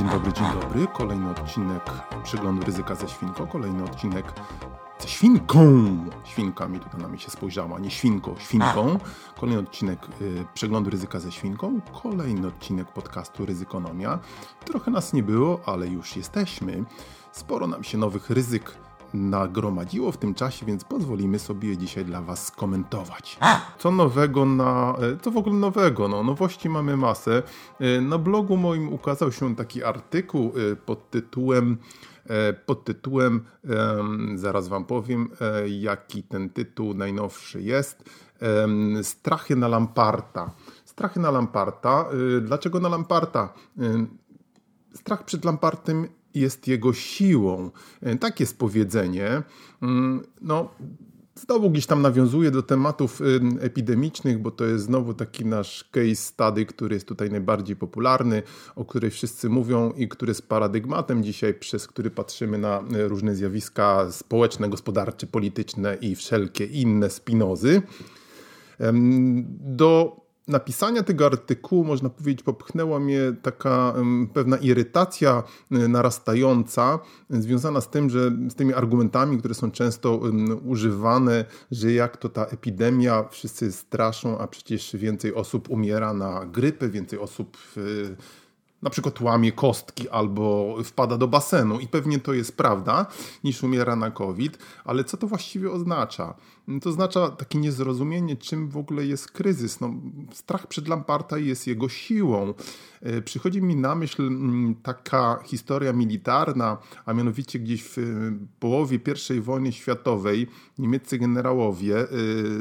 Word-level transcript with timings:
Dzień 0.00 0.10
dobry, 0.10 0.32
dzień 0.32 0.46
dobry. 0.60 0.86
Kolejny 0.86 1.30
odcinek 1.30 1.82
przeglądu 2.24 2.66
ryzyka 2.66 2.94
ze 2.94 3.08
świnką. 3.08 3.46
Kolejny 3.46 3.84
odcinek 3.84 4.32
ze 4.98 5.08
świnką. 5.08 5.64
Świnka 6.24 6.68
mi 6.68 6.80
tutaj 6.80 7.00
na 7.00 7.08
mnie 7.08 7.18
się 7.18 7.30
spojrzała, 7.30 7.78
nie 7.78 7.90
świnką, 7.90 8.34
świnką. 8.38 8.98
Kolejny 9.40 9.60
odcinek 9.60 9.98
y, 10.20 10.44
przeglądu 10.54 10.90
ryzyka 10.90 11.20
ze 11.20 11.32
świnką. 11.32 11.80
Kolejny 12.02 12.46
odcinek 12.46 12.92
podcastu 12.92 13.46
Ryzykonomia. 13.46 14.18
Trochę 14.64 14.90
nas 14.90 15.12
nie 15.12 15.22
było, 15.22 15.60
ale 15.66 15.86
już 15.86 16.16
jesteśmy. 16.16 16.84
Sporo 17.32 17.66
nam 17.66 17.84
się 17.84 17.98
nowych 17.98 18.30
ryzyk 18.30 18.74
nagromadziło 19.14 20.12
w 20.12 20.16
tym 20.16 20.34
czasie, 20.34 20.66
więc 20.66 20.84
pozwolimy 20.84 21.38
sobie 21.38 21.68
je 21.68 21.76
dzisiaj 21.76 22.04
dla 22.04 22.22
Was 22.22 22.46
skomentować. 22.46 23.38
Co 23.78 23.90
nowego 23.90 24.44
na... 24.44 24.94
e, 25.14 25.16
Co 25.22 25.30
w 25.30 25.36
ogóle 25.36 25.56
nowego? 25.56 26.08
No, 26.08 26.22
nowości 26.22 26.68
mamy 26.68 26.96
masę. 26.96 27.42
E, 27.80 28.00
Na 28.00 28.18
blogu 28.18 28.56
moim 28.56 28.92
ukazał 28.92 29.32
się 29.32 29.56
taki 29.56 29.84
artykuł 29.84 30.52
e, 30.72 30.76
pod 30.76 31.10
tytułem 31.10 31.76
pod 32.66 32.84
tytułem, 32.84 33.44
em, 33.64 34.38
zaraz 34.38 34.68
Wam 34.68 34.84
powiem, 34.84 35.30
jaki 35.66 36.22
ten 36.22 36.50
tytuł 36.50 36.94
najnowszy 36.94 37.62
jest. 37.62 38.04
Strachy 39.02 39.56
na 39.56 39.68
Lamparta. 39.68 40.50
Strachy 40.84 41.20
na 41.20 41.30
Lamparta. 41.30 42.04
Dlaczego 42.42 42.80
na 42.80 42.88
Lamparta? 42.88 43.52
Strach 44.94 45.24
przed 45.24 45.44
Lampartem 45.44 46.08
jest 46.34 46.68
jego 46.68 46.92
siłą. 46.92 47.70
Tak 48.20 48.40
jest 48.40 48.58
powiedzenie. 48.58 49.42
Mm, 49.82 50.22
No, 50.40 50.68
znowu 51.34 51.70
gdzieś 51.70 51.86
tam 51.86 52.02
nawiązuje 52.02 52.50
do 52.50 52.62
tematów 52.62 53.20
epidemicznych, 53.60 54.38
bo 54.38 54.50
to 54.50 54.64
jest 54.64 54.84
znowu 54.84 55.14
taki 55.14 55.44
nasz 55.44 55.84
case 55.84 56.14
study, 56.14 56.66
który 56.66 56.94
jest 56.94 57.08
tutaj 57.08 57.30
najbardziej 57.30 57.76
popularny, 57.76 58.42
o 58.76 58.84
której 58.84 59.10
wszyscy 59.10 59.48
mówią 59.48 59.92
i 59.92 60.08
który 60.08 60.30
jest 60.30 60.48
paradygmatem 60.48 61.24
dzisiaj, 61.24 61.54
przez 61.54 61.86
który 61.86 62.10
patrzymy 62.10 62.58
na 62.58 62.78
e, 62.80 63.08
różne 63.08 63.34
zjawiska 63.34 64.12
społeczne, 64.12 64.68
gospodarcze, 64.68 65.26
polityczne 65.26 65.94
i 66.00 66.14
wszelkie 66.14 66.64
inne 66.64 67.10
spinozy. 67.10 67.82
Do 69.60 70.20
napisania 70.50 71.02
tego 71.02 71.26
artykułu, 71.26 71.84
można 71.84 72.10
powiedzieć, 72.10 72.42
popchnęła 72.42 73.00
mnie 73.00 73.20
taka 73.42 73.94
pewna 74.34 74.56
irytacja 74.56 75.42
y, 75.72 75.88
narastająca, 75.88 76.98
y, 77.34 77.42
związana 77.42 77.80
z 77.80 77.90
tym, 77.90 78.10
że 78.10 78.30
z 78.48 78.54
tymi 78.54 78.74
argumentami, 78.74 79.38
które 79.38 79.54
są 79.54 79.70
często 79.70 80.20
używane, 80.64 81.44
że 81.70 81.92
jak 81.92 82.16
to 82.16 82.28
ta 82.28 82.44
epidemia, 82.44 83.28
wszyscy 83.30 83.72
straszą, 83.72 84.38
a 84.38 84.46
przecież 84.46 84.96
więcej 84.96 85.34
osób 85.34 85.70
umiera 85.70 86.14
na 86.14 86.46
grypę, 86.46 86.88
więcej 86.88 87.18
osób 87.18 87.56
y, 87.76 88.16
na 88.82 88.90
przykład 88.90 89.20
łamie 89.20 89.52
kostki 89.52 90.08
albo 90.08 90.76
wpada 90.84 91.16
do 91.18 91.28
basenu 91.28 91.80
i 91.80 91.86
pewnie 91.86 92.18
to 92.18 92.32
jest 92.32 92.56
prawda, 92.56 93.06
niż 93.44 93.62
umiera 93.62 93.96
na 93.96 94.10
COVID, 94.10 94.58
ale 94.84 95.04
co 95.04 95.16
to 95.16 95.26
właściwie 95.26 95.70
oznacza? 95.70 96.34
To 96.82 96.90
oznacza 96.90 97.28
takie 97.28 97.58
niezrozumienie, 97.58 98.36
czym 98.36 98.68
w 98.68 98.76
ogóle 98.76 99.06
jest 99.06 99.30
kryzys. 99.30 99.80
No, 99.80 99.94
strach 100.32 100.66
przed 100.66 100.88
Lamparta 100.88 101.38
jest 101.38 101.66
jego 101.66 101.88
siłą. 101.88 102.54
E, 103.00 103.22
Przychodzi 103.22 103.62
mi 103.62 103.76
na 103.76 103.94
myśl 103.94 104.22
mm, 104.22 104.74
taka 104.82 105.38
historia 105.44 105.92
militarna, 105.92 106.78
a 107.06 107.12
mianowicie 107.12 107.58
gdzieś 107.58 107.82
w 107.82 107.98
e, 107.98 108.02
połowie 108.60 109.00
I 109.36 109.40
wojny 109.40 109.72
światowej 109.72 110.46
niemieccy 110.78 111.18
generałowie 111.18 111.96
e, 111.98 112.06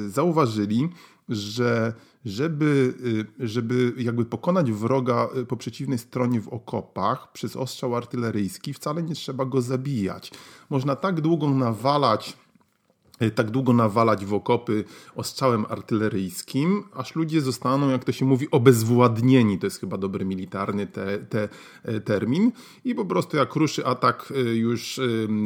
zauważyli, 0.10 0.90
że 1.30 1.94
żeby, 2.26 2.94
y, 3.40 3.48
żeby 3.48 3.94
jakby 3.98 4.26
pokonać 4.26 4.72
wroga 4.72 5.28
y, 5.38 5.46
po 5.46 5.58
przeciwnej 5.58 5.98
stronie 5.98 6.42
w 6.42 6.48
okopach 6.48 7.32
przez 7.32 7.56
ostrzał 7.56 7.96
artyleryjski, 7.96 8.74
wcale 8.74 9.04
nie 9.04 9.16
trzeba 9.16 9.46
go 9.46 9.62
zabijać. 9.62 10.32
Można 10.70 10.96
tak 10.96 11.22
długo 11.22 11.50
nawalać 11.50 12.38
tak 13.36 13.52
długo 13.52 13.74
nawalać 13.74 14.26
w 14.26 14.34
okopy 14.34 14.84
ostrzałem 15.16 15.66
artyleryjskim, 15.70 16.84
aż 16.94 17.16
ludzie 17.16 17.42
zostaną, 17.42 17.90
jak 17.90 18.04
to 18.04 18.12
się 18.12 18.26
mówi, 18.26 18.52
obezwładnieni. 18.52 19.60
To 19.60 19.68
jest 19.68 19.80
chyba 19.80 19.98
dobry 19.98 20.26
militarny 20.26 20.88
te, 20.88 21.18
te, 21.18 21.50
e, 21.84 22.00
termin. 22.00 22.52
I 22.86 22.96
po 22.96 23.06
prostu 23.06 23.38
jak 23.38 23.56
ruszy 23.56 23.86
atak 23.86 24.34
e, 24.36 24.40
już 24.42 25.00
e, 25.00 25.02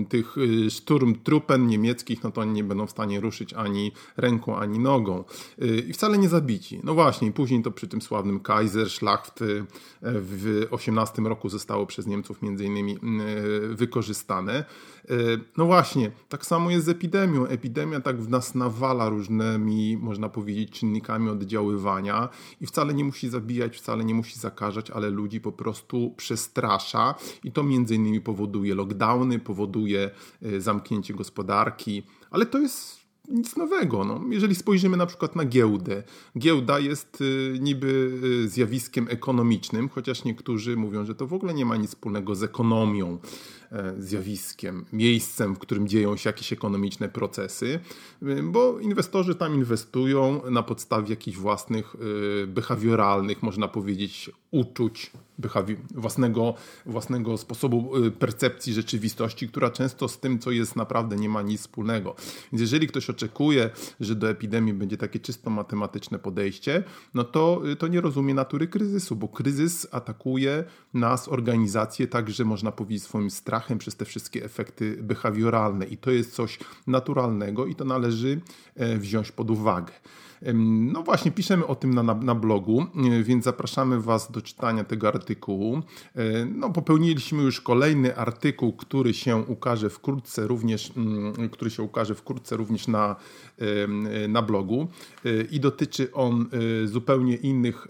tych 0.09 0.35
e, 0.37 0.69
szturmtrupen 0.69 1.67
niemieckich, 1.67 2.23
no 2.23 2.31
to 2.31 2.41
oni 2.41 2.51
nie 2.51 2.63
będą 2.63 2.87
w 2.87 2.91
stanie 2.91 3.19
ruszyć 3.19 3.53
ani 3.53 3.91
ręką, 4.17 4.57
ani 4.57 4.79
nogą. 4.79 5.23
E, 5.61 5.65
I 5.65 5.93
wcale 5.93 6.17
nie 6.17 6.29
zabici. 6.29 6.79
No 6.83 6.93
właśnie, 6.93 7.31
później 7.31 7.63
to 7.63 7.71
przy 7.71 7.87
tym 7.87 8.01
sławnym 8.01 8.39
Kaiserschlacht 8.39 9.41
e, 9.41 9.45
w 10.01 10.67
18 10.71 11.21
roku 11.21 11.49
zostało 11.49 11.85
przez 11.85 12.07
Niemców 12.07 12.41
między 12.41 12.65
innymi 12.65 12.93
e, 12.93 12.97
wykorzystane. 13.75 14.53
E, 15.09 15.13
No 15.57 15.65
właśnie, 15.65 16.11
tak 16.29 16.45
samo 16.45 16.69
jest 16.71 16.85
z 16.85 16.89
epidemią. 16.89 17.45
Epidemia 17.63 18.01
tak 18.01 18.21
w 18.21 18.29
nas 18.29 18.55
nawala 18.55 19.09
różnymi, 19.09 19.97
można 19.97 20.29
powiedzieć, 20.29 20.71
czynnikami 20.71 21.29
oddziaływania 21.29 22.29
i 22.61 22.67
wcale 22.67 22.93
nie 22.93 23.03
musi 23.03 23.29
zabijać, 23.29 23.77
wcale 23.77 24.05
nie 24.05 24.13
musi 24.13 24.39
zakażać, 24.39 24.91
ale 24.91 25.09
ludzi 25.09 25.41
po 25.41 25.51
prostu 25.51 26.13
przestrasza 26.17 27.15
i 27.43 27.51
to 27.51 27.63
między 27.63 27.95
innymi 27.95 28.21
powoduje 28.21 28.75
lockdowny, 28.75 29.39
powoduje 29.39 30.11
e, 30.41 30.61
zamknięcie 30.61 31.13
gospodarki, 31.13 32.03
ale 32.31 32.45
to 32.45 32.59
jest 32.59 33.03
nic 33.27 33.55
nowego. 33.55 34.05
No. 34.05 34.21
Jeżeli 34.29 34.55
spojrzymy 34.55 34.97
na 34.97 35.05
przykład 35.05 35.35
na 35.35 35.45
giełdę, 35.45 36.03
giełda 36.37 36.79
jest 36.79 37.21
y, 37.21 37.57
niby 37.61 38.19
y, 38.45 38.49
zjawiskiem 38.49 39.07
ekonomicznym, 39.09 39.89
chociaż 39.89 40.23
niektórzy 40.23 40.77
mówią, 40.77 41.05
że 41.05 41.15
to 41.15 41.27
w 41.27 41.33
ogóle 41.33 41.53
nie 41.53 41.65
ma 41.65 41.77
nic 41.77 41.89
wspólnego 41.89 42.35
z 42.35 42.43
ekonomią, 42.43 43.17
e, 43.17 43.62
zjawiskiem, 43.99 44.85
miejscem, 44.93 45.55
w 45.55 45.59
którym 45.59 45.87
dzieją 45.87 46.17
się 46.17 46.29
jakieś 46.29 46.53
ekonomiczne 46.53 47.09
procesy, 47.09 47.79
y, 48.23 48.43
bo 48.43 48.79
inwestorzy 48.79 49.35
tam 49.35 49.55
inwestują 49.55 50.41
na 50.51 50.63
podstawie 50.63 51.09
jakichś 51.09 51.37
własnych, 51.37 51.95
y, 52.43 52.47
behawioralnych, 52.47 53.43
można 53.43 53.67
powiedzieć, 53.67 54.31
uczuć, 54.51 55.11
własnego, 55.91 56.53
własnego 56.85 57.37
sposobu 57.37 57.97
y, 57.97 58.11
percepcji 58.11 58.73
rzeczywistości, 58.73 59.47
która 59.47 59.69
często 59.69 60.07
z 60.07 60.19
tym, 60.19 60.39
co 60.39 60.51
jest 60.51 60.75
naprawdę, 60.75 61.15
nie 61.15 61.29
ma 61.29 61.41
nic 61.41 61.61
wspólnego. 61.61 62.15
Więc 62.51 62.61
jeżeli 62.61 62.87
ktoś 62.87 63.09
oczekuje, 63.09 63.69
że 63.99 64.15
do 64.15 64.29
epidemii 64.29 64.73
będzie 64.73 64.97
takie 64.97 65.19
czysto 65.19 65.49
matematyczne 65.49 66.19
podejście, 66.19 66.83
no 67.13 67.23
to, 67.23 67.61
to 67.79 67.87
nie 67.87 68.01
rozumie 68.01 68.33
natury 68.33 68.67
kryzysu, 68.67 69.15
bo 69.15 69.27
kryzys 69.27 69.87
atakuje 69.91 70.63
nas, 70.93 71.27
organizacje, 71.27 72.07
także 72.07 72.45
można 72.45 72.71
powiedzieć 72.71 73.03
swoim 73.03 73.31
strachem 73.31 73.62
przez 73.79 73.95
te 73.95 74.05
wszystkie 74.05 74.43
efekty 74.43 74.97
behawioralne 75.01 75.85
i 75.85 75.97
to 75.97 76.11
jest 76.11 76.35
coś 76.35 76.59
naturalnego 76.87 77.65
i 77.65 77.75
to 77.75 77.85
należy 77.85 78.41
e, 78.75 78.97
wziąć 78.97 79.31
pod 79.31 79.51
uwagę. 79.51 79.93
No 80.53 81.03
właśnie, 81.03 81.31
piszemy 81.31 81.67
o 81.67 81.75
tym 81.75 81.93
na, 81.93 82.03
na, 82.03 82.35
blogu, 82.35 82.81
e, 82.81 83.23
więc 83.23 83.43
zapraszamy 83.43 84.01
Was 84.01 84.31
do 84.31 84.41
czytania 84.41 84.83
tego 84.83 85.07
artykułu. 85.07 85.81
E, 86.15 86.45
No, 86.45 86.69
popełniliśmy 86.69 87.43
już 87.43 87.61
kolejny 87.61 88.17
artykuł, 88.17 88.73
który 88.73 89.13
się 89.13 89.37
ukaże 89.37 89.89
wkrótce 89.89 90.47
również, 90.47 90.91
mm, 90.97 91.49
który 91.49 91.71
się 91.71 91.83
ukaże 91.83 92.15
wkrótce 92.15 92.57
również 92.57 92.87
na, 92.87 93.15
na 94.29 94.41
blogu 94.41 94.87
E, 95.25 95.41
i 95.41 95.59
dotyczy 95.59 96.11
on 96.13 96.49
zupełnie 96.85 97.35
innych 97.35 97.87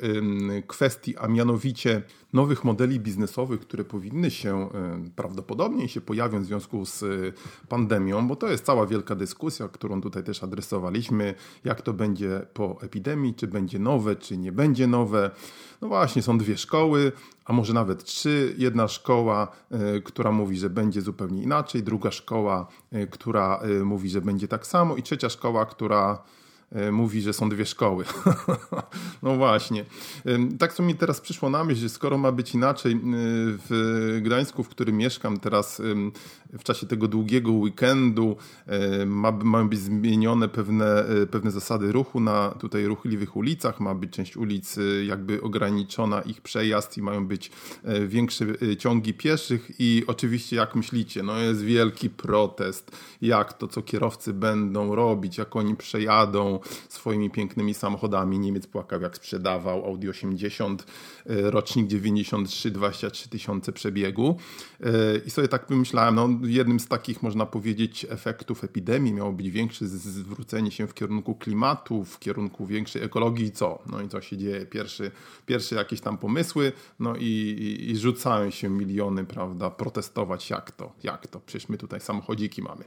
kwestii, 0.68 1.18
a 1.18 1.28
mianowicie 1.28 2.02
nowych 2.34 2.64
modeli 2.64 3.00
biznesowych, 3.00 3.60
które 3.60 3.84
powinny 3.84 4.32
się 4.32 4.70
prawdopodobnie 5.16 5.90
się 5.90 6.02
pojawią 6.02 6.42
w 6.42 6.46
związku 6.46 6.86
z 6.86 7.06
pandemią, 7.70 8.28
bo 8.28 8.36
to 8.36 8.48
jest 8.48 8.66
cała 8.66 8.86
wielka 8.86 9.16
dyskusja, 9.16 9.68
którą 9.68 10.02
tutaj 10.02 10.24
też 10.24 10.44
adresowaliśmy, 10.44 11.34
jak 11.64 11.82
to 11.82 11.94
będzie 11.94 12.43
po 12.54 12.78
epidemii, 12.82 13.34
czy 13.34 13.48
będzie 13.48 13.80
nowe, 13.80 14.16
czy 14.16 14.38
nie 14.38 14.52
będzie 14.52 14.88
nowe. 14.88 15.32
No 15.82 15.88
właśnie, 15.88 16.22
są 16.22 16.38
dwie 16.38 16.58
szkoły, 16.58 17.12
a 17.46 17.54
może 17.54 17.74
nawet 17.74 18.04
trzy. 18.04 18.56
Jedna 18.58 18.88
szkoła, 18.88 19.48
e, 19.72 20.02
która 20.02 20.32
mówi, 20.32 20.58
że 20.58 20.70
będzie 20.70 21.02
zupełnie 21.02 21.44
inaczej, 21.44 21.84
druga 21.84 22.12
szkoła, 22.12 22.68
e, 22.92 23.08
która 23.08 23.60
e, 23.60 23.84
mówi, 23.84 24.10
że 24.10 24.22
będzie 24.22 24.48
tak 24.48 24.68
samo 24.68 24.96
i 24.96 25.04
trzecia 25.04 25.30
szkoła, 25.30 25.66
która 25.66 26.24
mówi, 26.92 27.22
że 27.22 27.34
są 27.34 27.50
dwie 27.50 27.66
szkoły. 27.66 28.06
no 29.24 29.36
właśnie. 29.36 29.86
Tak 30.60 30.74
co 30.74 30.84
mi 30.84 30.96
teraz 30.96 31.22
przyszło 31.22 31.50
na 31.50 31.64
myśl, 31.64 31.82
że 31.82 31.90
skoro 31.90 32.18
ma 32.18 32.32
być 32.32 32.54
inaczej 32.54 33.00
w 33.70 34.20
Gdańsku, 34.22 34.64
w 34.64 34.70
którym 34.70 34.98
mieszkam 34.98 35.40
teraz 35.40 35.82
w 36.54 36.64
czasie 36.64 36.88
tego 36.88 37.08
długiego 37.08 37.52
weekendu, 37.52 38.38
ma, 39.06 39.32
mają 39.32 39.70
być 39.70 39.80
zmienione 39.80 40.50
pewne, 40.50 41.06
pewne 41.32 41.52
zasady 41.52 41.92
ruchu 41.92 42.20
na 42.20 42.50
tutaj 42.50 42.86
ruchliwych 42.86 43.36
ulicach, 43.36 43.80
ma 43.80 43.96
być 43.96 44.12
część 44.12 44.38
ulic 44.38 44.80
jakby 45.08 45.42
ograniczona 45.42 46.22
ich 46.22 46.42
przejazd 46.42 46.98
i 46.98 47.02
mają 47.02 47.28
być 47.28 47.52
większe 48.08 48.46
ciągi 48.78 49.14
pieszych 49.14 49.72
i 49.80 50.04
oczywiście 50.08 50.56
jak 50.56 50.76
myślicie, 50.76 51.24
no 51.24 51.38
jest 51.38 51.62
wielki 51.62 52.10
protest, 52.10 52.92
jak 53.22 53.54
to 53.54 53.68
co 53.68 53.82
kierowcy 53.82 54.34
będą 54.34 54.96
robić, 54.96 55.38
jak 55.38 55.56
oni 55.56 55.76
przejadą 55.76 56.60
swoimi 56.90 57.30
pięknymi 57.30 57.74
samochodami. 57.74 58.40
Niemiec 58.40 58.68
płakał 58.68 59.02
jak 59.02 59.16
sprzedawał 59.16 59.86
Audi 59.86 60.10
80, 60.10 60.86
e, 61.26 61.52
rocznik 61.52 61.88
93, 61.88 62.72
23 62.72 63.30
tysiące 63.30 63.72
przebiegu 63.72 64.38
e, 64.84 64.90
i 65.26 65.30
sobie 65.30 65.48
tak 65.48 65.66
pomyślałem, 65.66 66.16
no 66.16 66.30
jednym 66.44 66.80
z 66.80 66.88
takich 66.88 67.24
można 67.24 67.46
powiedzieć 67.46 68.06
efektów 68.10 68.64
epidemii 68.64 69.14
miało 69.14 69.32
być 69.32 69.50
większe 69.50 69.88
zwrócenie 69.88 70.72
się 70.72 70.88
w 70.88 70.94
kierunku 70.94 71.36
klimatu, 71.36 72.04
w 72.04 72.20
kierunku 72.20 72.66
większej 72.66 73.04
ekologii 73.04 73.46
i 73.46 73.52
co? 73.52 73.80
No 73.92 74.02
i 74.02 74.10
co 74.10 74.22
się 74.22 74.38
dzieje? 74.38 74.66
Pierwszy, 74.66 75.12
pierwsze 75.46 75.76
jakieś 75.76 76.02
tam 76.02 76.18
pomysły, 76.18 76.72
no 77.00 77.16
i, 77.16 77.24
i, 77.24 77.92
i 77.92 77.98
rzucają 77.98 78.50
się 78.50 78.70
miliony, 78.70 79.26
prawda, 79.26 79.70
protestować 79.70 80.50
jak 80.50 80.72
to, 80.72 80.94
jak 81.04 81.28
to, 81.28 81.40
przecież 81.40 81.70
my 81.70 81.78
tutaj 81.78 82.00
samochodziki 82.00 82.62
mamy. 82.62 82.84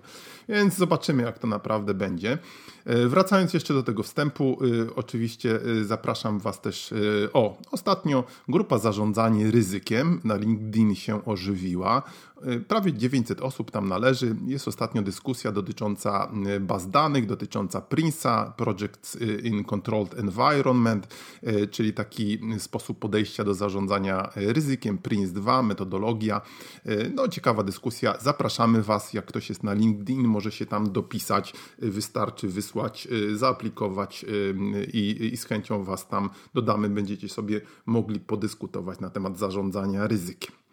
Więc 0.48 0.76
zobaczymy 0.76 1.22
jak 1.22 1.38
to 1.38 1.46
naprawdę 1.46 1.94
będzie. 1.94 2.38
E, 2.84 3.08
wracając 3.08 3.54
jeszcze 3.54 3.65
do 3.74 3.82
tego 3.82 4.02
wstępu, 4.02 4.58
e, 4.60 4.94
oczywiście 4.94 5.60
e, 5.80 5.84
zapraszam 5.84 6.38
Was 6.38 6.60
też. 6.60 6.94
O, 7.32 7.58
ostatnio 7.70 8.24
grupa 8.48 8.78
Zarządzanie 8.78 9.50
Ryzykiem 9.50 10.20
na 10.24 10.36
LinkedIn 10.36 10.94
się 10.94 11.24
ożywiła. 11.24 12.02
Y, 12.44 12.60
prawie 12.60 12.92
900 12.92 13.40
osób 13.40 13.70
tam 13.70 13.88
należy. 13.88 14.36
Jest 14.46 14.68
ostatnio 14.68 15.02
dyskusja 15.02 15.52
dotycząca 15.52 16.30
y, 16.56 16.60
baz 16.60 16.90
danych, 16.90 17.26
dotycząca 17.26 17.80
PRINCA, 17.80 18.54
Project 18.56 19.18
in 19.42 19.64
Controlled 19.64 20.18
Environment, 20.18 21.14
y, 21.42 21.68
czyli 21.68 21.92
taki 21.92 22.38
sposób 22.58 22.98
podejścia 22.98 23.44
do 23.44 23.54
zarządzania 23.54 24.30
ryzykiem, 24.34 24.98
PRINCE 24.98 25.32
2, 25.32 25.62
metodologia. 25.62 26.40
No, 27.14 27.28
ciekawa 27.28 27.62
dyskusja. 27.62 28.18
Zapraszamy 28.20 28.82
Was, 28.82 29.12
jak 29.12 29.26
ktoś 29.26 29.48
jest 29.48 29.62
na 29.62 29.74
LinkedIn, 29.74 30.28
może 30.28 30.52
się 30.52 30.66
tam 30.66 30.92
dopisać, 30.92 31.54
wystarczy 31.78 32.48
wysłać, 32.48 33.08
zaaplikować 33.34 34.24
i, 34.92 35.30
i 35.32 35.36
z 35.36 35.44
chęcią 35.44 35.84
Was 35.84 36.08
tam 36.08 36.30
dodamy. 36.54 36.88
Będziecie 36.88 37.28
sobie 37.28 37.60
mogli 37.86 38.20
podyskutować 38.20 39.00
na 39.00 39.10
temat 39.10 39.38
zarządzania 39.38 40.06
ryzykiem. 40.06 40.65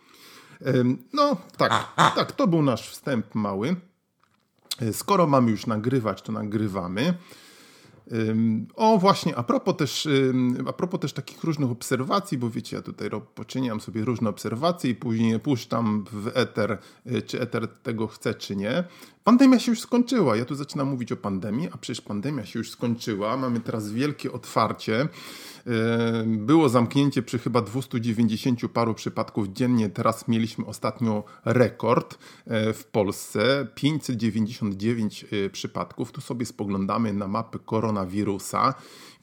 No 1.13 1.37
tak, 1.57 1.93
tak, 1.95 2.31
to 2.31 2.47
był 2.47 2.61
nasz 2.61 2.89
wstęp 2.89 3.35
mały. 3.35 3.75
E, 4.81 4.93
skoro 4.93 5.27
mamy 5.27 5.51
już 5.51 5.67
nagrywać, 5.67 6.21
to 6.21 6.31
nagrywamy. 6.31 7.13
O 8.75 8.97
właśnie, 8.97 9.35
a 9.35 9.43
propos, 9.43 9.77
też, 9.77 10.07
a 10.67 10.73
propos 10.73 10.99
też 10.99 11.13
takich 11.13 11.43
różnych 11.43 11.71
obserwacji, 11.71 12.37
bo 12.37 12.49
wiecie, 12.49 12.75
ja 12.75 12.81
tutaj 12.81 13.09
poczyniam 13.35 13.81
sobie 13.81 14.05
różne 14.05 14.29
obserwacje 14.29 14.89
i 14.89 14.95
później 14.95 15.39
puszczam 15.39 16.05
w 16.11 16.31
eter, 16.33 16.77
e, 17.05 17.21
czy 17.21 17.41
eter 17.41 17.67
tego 17.67 18.07
chce, 18.07 18.33
czy 18.33 18.55
nie. 18.55 18.83
Pandemia 19.23 19.59
się 19.59 19.71
już 19.71 19.81
skończyła. 19.81 20.35
Ja 20.35 20.45
tu 20.45 20.55
zaczynam 20.55 20.87
mówić 20.87 21.11
o 21.11 21.17
pandemii, 21.17 21.69
a 21.71 21.77
przecież 21.77 22.01
pandemia 22.01 22.45
się 22.45 22.59
już 22.59 22.71
skończyła. 22.71 23.37
Mamy 23.37 23.59
teraz 23.59 23.91
wielkie 23.91 24.31
otwarcie. 24.31 25.07
E, 25.67 26.23
było 26.27 26.69
zamknięcie 26.69 27.21
przy 27.21 27.39
chyba 27.39 27.61
290 27.61 28.59
paru 28.73 28.93
przypadków 28.93 29.47
dziennie. 29.47 29.89
Teraz 29.89 30.27
mieliśmy 30.27 30.65
ostatnio 30.65 31.23
rekord 31.45 32.17
e, 32.47 32.73
w 32.73 32.85
Polsce 32.85 33.67
599 33.75 35.25
e, 35.45 35.49
przypadków. 35.49 36.11
Tu 36.11 36.21
sobie 36.21 36.45
spoglądamy 36.45 37.13
na 37.13 37.27
mapy 37.27 37.59
koronawirusa. 37.59 38.73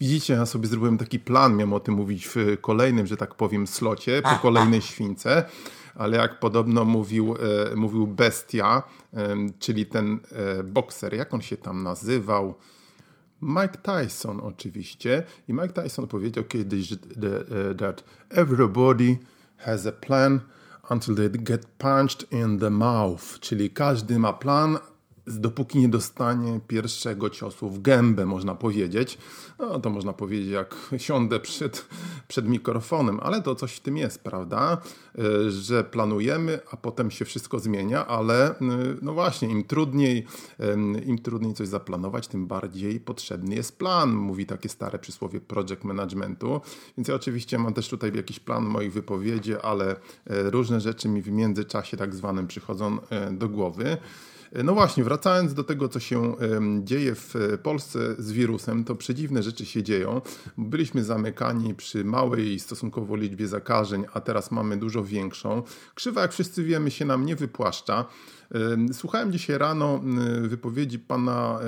Widzicie, 0.00 0.34
ja 0.34 0.46
sobie 0.46 0.68
zrobiłem 0.68 0.98
taki 0.98 1.18
plan, 1.18 1.56
miałem 1.56 1.72
o 1.72 1.80
tym 1.80 1.94
mówić 1.94 2.26
w 2.26 2.36
kolejnym, 2.60 3.06
że 3.06 3.16
tak 3.16 3.34
powiem, 3.34 3.66
slocie, 3.66 4.22
po 4.22 4.34
kolejnej 4.42 4.82
śwince 4.82 5.44
ale 5.94 6.16
jak 6.16 6.40
podobno 6.40 6.84
mówił, 6.84 7.34
mówił 7.76 8.06
Bestia, 8.06 8.82
czyli 9.58 9.86
ten 9.86 10.18
bokser, 10.64 11.14
jak 11.14 11.34
on 11.34 11.40
się 11.40 11.56
tam 11.56 11.82
nazywał? 11.82 12.54
Mike 13.42 13.78
Tyson 13.82 14.40
oczywiście. 14.40 15.22
I 15.48 15.52
Mike 15.52 15.82
Tyson 15.82 16.06
powiedział 16.06 16.44
kiedyś, 16.44 16.94
that 17.78 18.04
everybody 18.30 19.18
has 19.56 19.86
a 19.86 19.92
plan 19.92 20.40
until 20.90 21.14
they 21.14 21.30
get 21.30 21.66
punched 21.66 22.32
in 22.32 22.58
the 22.58 22.70
mouth. 22.70 23.40
Czyli 23.40 23.70
każdy 23.70 24.18
ma 24.18 24.32
plan, 24.32 24.78
dopóki 25.38 25.78
nie 25.78 25.88
dostanie 25.88 26.60
pierwszego 26.68 27.30
ciosu 27.30 27.70
w 27.70 27.82
gębę, 27.82 28.26
można 28.26 28.54
powiedzieć. 28.54 29.18
No 29.58 29.80
to 29.80 29.90
można 29.90 30.12
powiedzieć, 30.12 30.48
jak 30.48 30.76
siądę 30.96 31.40
przed, 31.40 31.86
przed 32.28 32.48
mikrofonem, 32.48 33.20
ale 33.22 33.42
to 33.42 33.54
coś 33.54 33.74
w 33.74 33.80
tym 33.80 33.96
jest, 33.96 34.22
prawda? 34.22 34.78
E, 35.18 35.50
że 35.50 35.84
planujemy, 35.84 36.60
a 36.70 36.76
potem 36.76 37.10
się 37.10 37.24
wszystko 37.24 37.58
zmienia, 37.58 38.06
ale 38.06 38.50
e, 38.50 38.56
no 39.02 39.12
właśnie, 39.12 39.48
im 39.48 39.64
trudniej, 39.64 40.26
im 41.06 41.18
trudniej 41.18 41.54
coś 41.54 41.68
zaplanować, 41.68 42.28
tym 42.28 42.46
bardziej 42.46 43.00
potrzebny 43.00 43.54
jest 43.54 43.78
plan, 43.78 44.12
mówi 44.12 44.46
takie 44.46 44.68
stare 44.68 44.98
przysłowie 44.98 45.40
project 45.40 45.84
managementu. 45.84 46.60
Więc 46.96 47.08
ja 47.08 47.14
oczywiście 47.14 47.58
mam 47.58 47.74
też 47.74 47.88
tutaj 47.88 48.12
jakiś 48.14 48.40
plan 48.40 48.64
moich 48.64 48.92
wypowiedzi, 48.92 49.56
ale 49.56 49.90
e, 49.90 49.96
różne 50.26 50.80
rzeczy 50.80 51.08
mi 51.08 51.22
w 51.22 51.30
międzyczasie 51.30 51.96
tak 51.96 52.14
zwanym 52.14 52.46
przychodzą 52.46 52.98
do 53.32 53.48
głowy. 53.48 53.96
No 54.64 54.74
właśnie, 54.74 55.04
wracając 55.04 55.54
do 55.54 55.64
tego, 55.64 55.88
co 55.88 56.00
się 56.00 56.34
dzieje 56.82 57.14
w 57.14 57.34
Polsce 57.62 58.14
z 58.18 58.32
wirusem, 58.32 58.84
to 58.84 58.94
przedziwne 58.94 59.42
rzeczy 59.42 59.66
się 59.66 59.82
dzieją. 59.82 60.20
Byliśmy 60.58 61.04
zamykani 61.04 61.74
przy 61.74 62.04
małej 62.04 62.60
stosunkowo 62.60 63.16
liczbie 63.16 63.48
zakażeń, 63.48 64.04
a 64.12 64.20
teraz 64.20 64.50
mamy 64.50 64.76
dużo 64.76 65.04
większą. 65.04 65.62
Krzywa, 65.94 66.22
jak 66.22 66.32
wszyscy 66.32 66.64
wiemy, 66.64 66.90
się 66.90 67.04
nam 67.04 67.26
nie 67.26 67.36
wypłaszcza. 67.36 68.04
Słuchałem 68.92 69.32
dzisiaj 69.32 69.58
rano 69.58 70.00
wypowiedzi 70.42 70.98
pana 70.98 71.58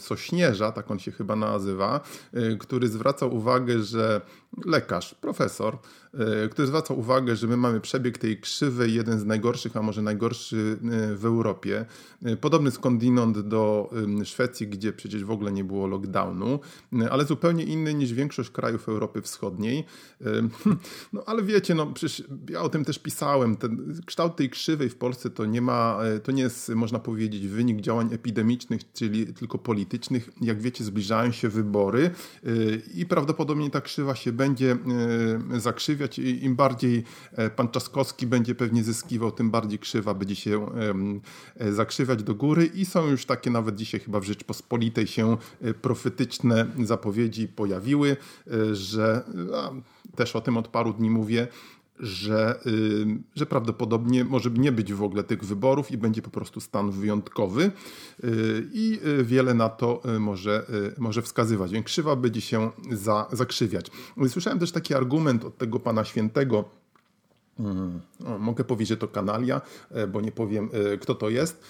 Sośnierza, 0.00 0.72
tak 0.72 0.90
on 0.90 0.98
się 0.98 1.12
chyba 1.12 1.36
nazywa, 1.36 2.00
e, 2.32 2.56
który 2.56 2.88
zwracał 2.88 3.34
uwagę, 3.34 3.82
że 3.82 4.20
lekarz, 4.64 5.14
profesor, 5.14 5.78
e, 6.14 6.48
który 6.48 6.66
zwracał 6.66 6.98
uwagę, 6.98 7.36
że 7.36 7.46
my 7.46 7.56
mamy 7.56 7.80
przebieg 7.80 8.18
tej 8.18 8.40
krzywej, 8.40 8.94
jeden 8.94 9.18
z 9.18 9.24
najgorszych, 9.24 9.76
a 9.76 9.82
może 9.82 10.02
najgorszy 10.02 10.78
e, 10.82 11.14
w 11.16 11.24
Europie. 11.24 11.86
Podobny 12.40 12.70
skądinąd 12.70 13.40
do 13.40 13.90
Szwecji, 14.24 14.68
gdzie 14.68 14.92
przecież 14.92 15.24
w 15.24 15.30
ogóle 15.30 15.52
nie 15.52 15.64
było 15.64 15.86
lockdownu, 15.86 16.60
ale 17.10 17.24
zupełnie 17.24 17.64
inny 17.64 17.94
niż 17.94 18.12
większość 18.12 18.50
krajów 18.50 18.88
Europy 18.88 19.22
Wschodniej. 19.22 19.84
No 21.12 21.22
ale 21.26 21.42
wiecie, 21.42 21.74
no 21.74 21.86
przecież 21.86 22.22
ja 22.50 22.62
o 22.62 22.68
tym 22.68 22.84
też 22.84 22.98
pisałem, 22.98 23.56
ten 23.56 24.00
kształt 24.06 24.36
tej 24.36 24.50
krzywej 24.50 24.88
w 24.88 24.96
Polsce 24.96 25.30
to 25.30 25.46
nie 25.46 25.62
ma 25.62 25.98
to 26.22 26.32
nie 26.32 26.42
jest, 26.42 26.68
można 26.68 26.98
powiedzieć, 26.98 27.48
wynik 27.48 27.80
działań 27.80 28.08
epidemicznych, 28.12 28.92
czyli 28.92 29.34
tylko 29.34 29.58
politycznych. 29.58 30.30
Jak 30.40 30.60
wiecie, 30.60 30.84
zbliżają 30.84 31.32
się 31.32 31.48
wybory 31.48 32.10
i 32.94 33.06
prawdopodobnie 33.06 33.70
ta 33.70 33.80
krzywa 33.80 34.14
się 34.14 34.32
będzie 34.40 34.76
e, 35.54 35.60
zakrzywiać. 35.60 36.18
I 36.18 36.44
Im 36.44 36.56
bardziej 36.56 37.04
pan 37.56 37.68
Czaskowski 37.68 38.26
będzie 38.26 38.54
pewnie 38.54 38.84
zyskiwał, 38.84 39.32
tym 39.32 39.50
bardziej 39.50 39.78
krzywa 39.78 40.14
będzie 40.14 40.36
się 40.36 40.66
zakrzywiać 41.70 42.22
do 42.22 42.34
góry 42.34 42.66
i 42.66 42.84
są 42.84 43.06
już 43.06 43.26
takie 43.26 43.50
nawet 43.50 43.76
dzisiaj 43.76 44.00
chyba 44.00 44.20
w 44.20 44.24
Rzeczpospolitej 44.24 45.06
się 45.06 45.36
profetyczne 45.82 46.66
zapowiedzi 46.84 47.48
pojawiły, 47.48 48.16
że 48.72 49.22
też 50.16 50.36
o 50.36 50.40
tym 50.40 50.56
od 50.56 50.68
paru 50.68 50.92
dni 50.92 51.10
mówię, 51.10 51.48
że, 52.00 52.60
że 53.34 53.46
prawdopodobnie 53.46 54.24
może 54.24 54.50
nie 54.50 54.72
być 54.72 54.92
w 54.92 55.02
ogóle 55.02 55.24
tych 55.24 55.44
wyborów 55.44 55.90
i 55.90 55.98
będzie 55.98 56.22
po 56.22 56.30
prostu 56.30 56.60
stan 56.60 56.90
wyjątkowy 56.90 57.70
y, 58.24 58.68
i 58.72 59.00
y, 59.06 59.24
wiele 59.24 59.54
na 59.54 59.68
to 59.68 60.02
y, 60.16 60.20
może, 60.20 60.66
może 60.98 61.22
wskazywać. 61.22 61.70
Więc 61.72 61.86
krzywa 61.86 62.16
będzie 62.16 62.40
się 62.40 62.70
za, 62.92 63.28
zakrzywiać. 63.32 63.90
Słyszałem 64.28 64.58
też 64.58 64.72
taki 64.72 64.94
argument 64.94 65.44
od 65.44 65.58
tego 65.58 65.80
pana 65.80 66.04
świętego, 66.04 66.64
hmm, 67.58 68.00
mogę 68.38 68.64
powiedzieć, 68.64 68.88
że 68.88 68.96
to 68.96 69.08
kanalia, 69.08 69.60
bo 70.12 70.20
nie 70.20 70.32
powiem, 70.32 70.70
kto 71.00 71.14
to 71.14 71.30
jest, 71.30 71.62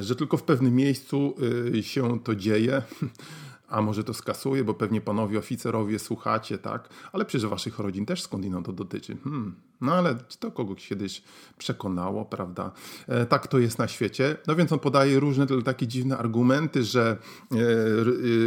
że 0.00 0.16
tylko 0.16 0.36
w 0.36 0.42
pewnym 0.42 0.74
miejscu 0.74 1.34
się 1.82 2.20
to 2.20 2.34
dzieje 2.34 2.82
a 3.72 3.82
może 3.82 4.04
to 4.04 4.14
skasuje, 4.14 4.64
bo 4.64 4.74
pewnie 4.74 5.00
panowie 5.00 5.38
oficerowie 5.38 5.98
słuchacie, 5.98 6.58
tak? 6.58 6.88
Ale 7.12 7.24
przecież 7.24 7.50
waszych 7.50 7.78
rodzin 7.78 8.06
też 8.06 8.22
skądinąd 8.22 8.66
to 8.66 8.72
dotyczy. 8.72 9.16
Hmm. 9.24 9.54
No 9.80 9.94
ale 9.94 10.16
czy 10.28 10.38
to 10.38 10.50
kogoś 10.50 10.88
kiedyś 10.88 11.22
przekonało, 11.58 12.24
prawda? 12.24 12.72
E, 13.08 13.26
tak 13.26 13.46
to 13.46 13.58
jest 13.58 13.78
na 13.78 13.88
świecie. 13.88 14.36
No 14.46 14.56
więc 14.56 14.72
on 14.72 14.78
podaje 14.78 15.20
różne 15.20 15.46
takie 15.64 15.86
dziwne 15.86 16.18
argumenty, 16.18 16.84
że 16.84 17.16
e, 17.52 17.56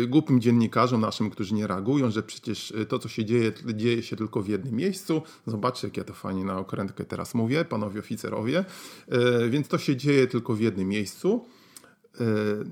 e, 0.03 0.07
głupim 0.07 0.41
dziennikarzom 0.41 1.01
naszym, 1.01 1.29
którzy 1.29 1.53
nie 1.53 1.67
reagują, 1.67 2.11
że 2.11 2.23
przecież 2.23 2.73
to, 2.87 2.99
co 2.99 3.09
się 3.09 3.25
dzieje, 3.25 3.51
dzieje 3.73 4.03
się 4.03 4.15
tylko 4.15 4.41
w 4.41 4.47
jednym 4.47 4.75
miejscu. 4.75 5.21
Zobaczcie, 5.47 5.87
jak 5.87 5.97
ja 5.97 6.03
to 6.03 6.13
fajnie 6.13 6.45
na 6.45 6.57
okrętkę 6.57 7.05
teraz 7.05 7.35
mówię, 7.35 7.65
panowie 7.65 7.99
oficerowie. 7.99 8.65
E, 9.09 9.49
więc 9.49 9.67
to 9.67 9.77
się 9.77 9.95
dzieje 9.95 10.27
tylko 10.27 10.53
w 10.53 10.59
jednym 10.59 10.87
miejscu. 10.87 11.45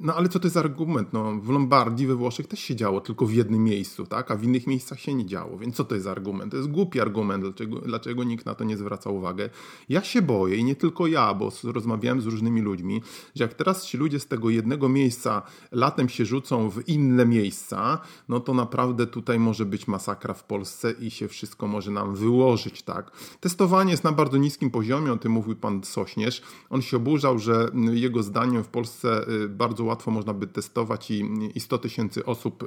No 0.02 0.16
ale 0.16 0.30
co 0.30 0.40
to 0.40 0.48
jest 0.48 0.58
argument? 0.58 1.14
No, 1.14 1.32
w 1.42 1.50
Lombardii 1.50 2.08
we 2.08 2.16
Włoszech 2.16 2.48
też 2.48 2.60
się 2.60 2.76
działo 2.76 3.02
tylko 3.02 3.26
w 3.26 3.34
jednym 3.34 3.64
miejscu, 3.64 4.06
tak? 4.06 4.32
a 4.32 4.36
w 4.36 4.44
innych 4.44 4.68
miejscach 4.68 5.00
się 5.00 5.14
nie 5.14 5.26
działo. 5.26 5.58
Więc 5.58 5.76
co 5.76 5.84
to 5.84 5.96
jest 5.96 6.08
argument? 6.08 6.52
To 6.52 6.58
jest 6.58 6.70
głupi 6.70 7.00
argument, 7.00 7.44
dlaczego, 7.44 7.80
dlaczego 7.80 8.24
nikt 8.24 8.46
na 8.46 8.56
to 8.56 8.64
nie 8.64 8.78
zwraca 8.78 9.10
uwagi. 9.10 9.44
Ja 9.90 10.02
się 10.02 10.22
boję 10.22 10.56
i 10.56 10.64
nie 10.64 10.76
tylko 10.76 11.08
ja, 11.08 11.34
bo 11.34 11.52
rozmawiałem 11.64 12.22
z 12.22 12.26
różnymi 12.26 12.62
ludźmi, 12.62 13.02
że 13.36 13.44
jak 13.44 13.54
teraz 13.54 13.86
ci 13.86 13.98
ludzie 13.98 14.20
z 14.20 14.28
tego 14.28 14.50
jednego 14.50 14.90
miejsca 14.90 15.42
latem 15.72 16.10
się 16.10 16.26
rzucą 16.26 16.70
w 16.70 16.90
inne 16.90 17.26
miejsca, 17.26 18.00
no 18.30 18.40
to 18.40 18.54
naprawdę 18.54 19.08
tutaj 19.08 19.40
może 19.40 19.66
być 19.66 19.88
masakra 19.88 20.34
w 20.34 20.44
Polsce 20.44 20.92
i 20.92 21.12
się 21.12 21.28
wszystko 21.28 21.68
może 21.68 21.92
nam 21.92 22.16
wyłożyć. 22.16 22.82
tak? 22.82 23.12
Testowanie 23.40 23.92
jest 23.92 24.04
na 24.04 24.12
bardzo 24.12 24.38
niskim 24.38 24.72
poziomie, 24.72 25.12
o 25.12 25.18
tym 25.18 25.32
mówił 25.32 25.56
pan 25.56 25.84
Sośnierz. 25.84 26.42
On 26.70 26.82
się 26.82 26.98
oburzał, 26.98 27.40
że 27.40 27.72
jego 27.92 28.24
zdaniem 28.24 28.64
w 28.64 28.68
Polsce 28.68 29.26
bardzo 29.50 29.84
łatwo 29.84 30.12
można 30.12 30.34
by 30.34 30.48
testować 30.48 31.12
i, 31.12 31.24
i 31.56 31.60
100 31.60 31.78
tysięcy 31.78 32.26
osób 32.26 32.64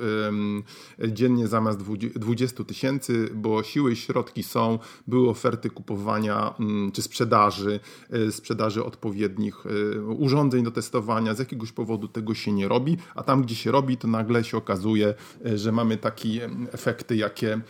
dziennie 1.09 1.49
zamiast 1.49 1.79
20 2.17 2.65
tysięcy, 2.65 3.31
bo 3.35 3.63
siły 3.63 3.93
i 3.93 3.97
środki 3.97 4.43
są, 4.43 4.79
były 5.07 5.29
oferty 5.29 5.71
kupowania 5.71 6.55
czy 6.93 7.03
sprzedaży, 7.03 7.81
y, 8.15 8.33
sprzedaży 8.33 8.85
odpowiednich 8.85 9.67
y, 9.67 10.03
urządzeń 10.03 10.65
do 10.65 10.71
testowania. 10.71 11.35
Z 11.35 11.39
jakiegoś 11.39 11.73
powodu 11.73 12.09
tego 12.09 12.35
się 12.35 12.53
nie 12.53 12.69
robi, 12.69 12.97
a 13.15 13.23
tam, 13.23 13.43
gdzie 13.43 13.55
się 13.55 13.71
robi, 13.71 13.97
to 13.97 14.09
nagle 14.09 14.45
się 14.45 14.57
okazuje, 14.57 15.15
że 15.55 15.73
mamy 15.73 15.97
takie 15.97 16.51
efekty, 16.73 17.17
jakie, 17.17 17.61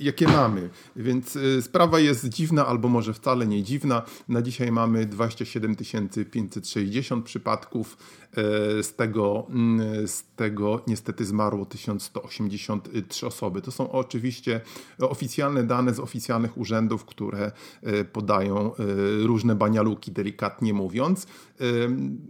jakie 0.00 0.28
mamy. 0.28 0.70
Więc 0.96 1.38
sprawa 1.60 2.00
jest 2.00 2.28
dziwna, 2.28 2.66
albo 2.66 2.88
może 2.88 3.14
wcale 3.14 3.46
nie 3.46 3.62
dziwna. 3.62 4.02
Na 4.28 4.42
dzisiaj 4.42 4.72
mamy 4.72 5.06
27 5.06 5.76
560 6.30 7.24
przypadków. 7.24 7.96
E, 8.36 8.82
z 8.82 8.94
tego, 8.94 9.46
mm, 9.50 10.08
z 10.08 10.24
tego 10.36 10.82
niestety 10.86 11.24
zmarło 11.24 11.66
1183 11.66 13.26
osoby. 13.26 13.62
To 13.62 13.70
są 13.70 13.92
oczywiście 13.92 14.60
oficjalne 14.98 15.62
dane 15.62 15.94
z 15.94 16.00
oficjalnych 16.00 16.58
urzędów, 16.58 17.04
które 17.04 17.52
e, 17.82 18.04
podają 18.04 18.74
e, 18.74 18.76
różne 19.26 19.54
banialuki, 19.54 20.12
delikatnie 20.12 20.74
mówiąc. 20.74 21.26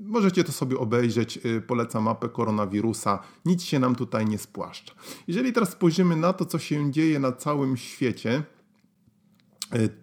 Możecie 0.01 0.45
to 0.45 0.53
sobie 0.53 0.79
obejrzeć. 0.79 1.39
Polecam 1.67 2.03
mapę 2.03 2.29
koronawirusa. 2.29 3.19
Nic 3.45 3.63
się 3.63 3.79
nam 3.79 3.95
tutaj 3.95 4.27
nie 4.27 4.39
spłaszcza. 4.39 4.95
Jeżeli 5.29 5.53
teraz 5.53 5.71
spojrzymy 5.71 6.17
na 6.17 6.33
to, 6.33 6.45
co 6.45 6.59
się 6.59 6.93
dzieje 6.93 7.19
na 7.19 7.33
całym 7.33 7.77
świecie, 7.77 8.43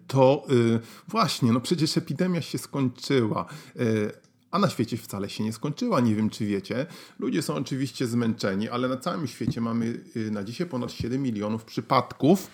to 0.06 0.46
właśnie, 1.08 1.52
no 1.52 1.60
przecież 1.60 1.96
epidemia 1.96 2.40
się 2.40 2.58
skończyła 2.58 3.46
a 4.52 4.58
na 4.58 4.70
świecie 4.70 4.96
wcale 4.96 5.30
się 5.30 5.44
nie 5.44 5.52
skończyła. 5.52 6.00
Nie 6.00 6.14
wiem, 6.14 6.30
czy 6.30 6.46
wiecie. 6.46 6.86
Ludzie 7.18 7.42
są 7.42 7.54
oczywiście 7.54 8.06
zmęczeni, 8.06 8.68
ale 8.68 8.88
na 8.88 8.96
całym 8.96 9.26
świecie 9.26 9.60
mamy 9.60 10.00
y, 10.16 10.30
na 10.30 10.44
dzisiaj 10.44 10.66
ponad 10.66 10.92
7 10.92 11.22
milionów 11.22 11.64
przypadków 11.64 12.50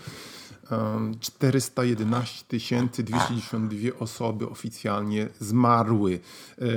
411 1.20 2.44
292 2.48 3.98
osoby 3.98 4.48
oficjalnie 4.48 5.28
zmarły. 5.40 6.20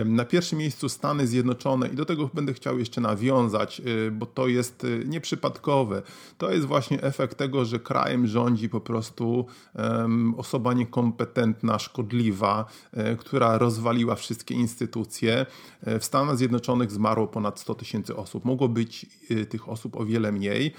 Na 0.06 0.26
pierwszym 0.26 0.60
miejscu 0.60 0.90
Stany 0.90 1.28
Zjednoczone 1.28 1.88
i 1.88 1.96
do 1.96 2.06
tego 2.06 2.30
będę 2.34 2.54
chciał 2.54 2.80
jeszcze 2.80 3.02
nawiązać, 3.02 3.82
y, 4.08 4.12
bo 4.12 4.26
to 4.26 4.48
jest 4.48 4.84
y, 4.84 5.04
nieprzypadkowe. 5.08 6.02
To 6.38 6.52
jest 6.52 6.68
właśnie 6.68 7.04
efekt 7.04 7.38
tego, 7.38 7.66
że 7.66 7.80
krajem 7.80 8.28
rządzi 8.28 8.70
po 8.70 8.82
prostu 8.82 9.46
osoba 10.38 10.74
niekompetentna, 10.74 11.80
szkodliwa, 11.80 12.66
y, 13.14 13.18
która 13.18 13.58
rozwaliła 13.58 14.16
wszystkie 14.16 14.56
instytucje. 14.56 15.46
W 16.00 16.06
Stanach 16.06 16.38
Zjednoczonych 16.38 16.92
zmarło 16.92 17.28
ponad 17.28 17.60
100 17.60 17.76
tysięcy 17.76 18.16
osób. 18.16 18.46
Mogło 18.46 18.70
być 18.70 19.06
tych 19.50 19.70
osób 19.70 19.96
o 19.96 20.06
wiele 20.06 20.32
mniej. 20.32 20.74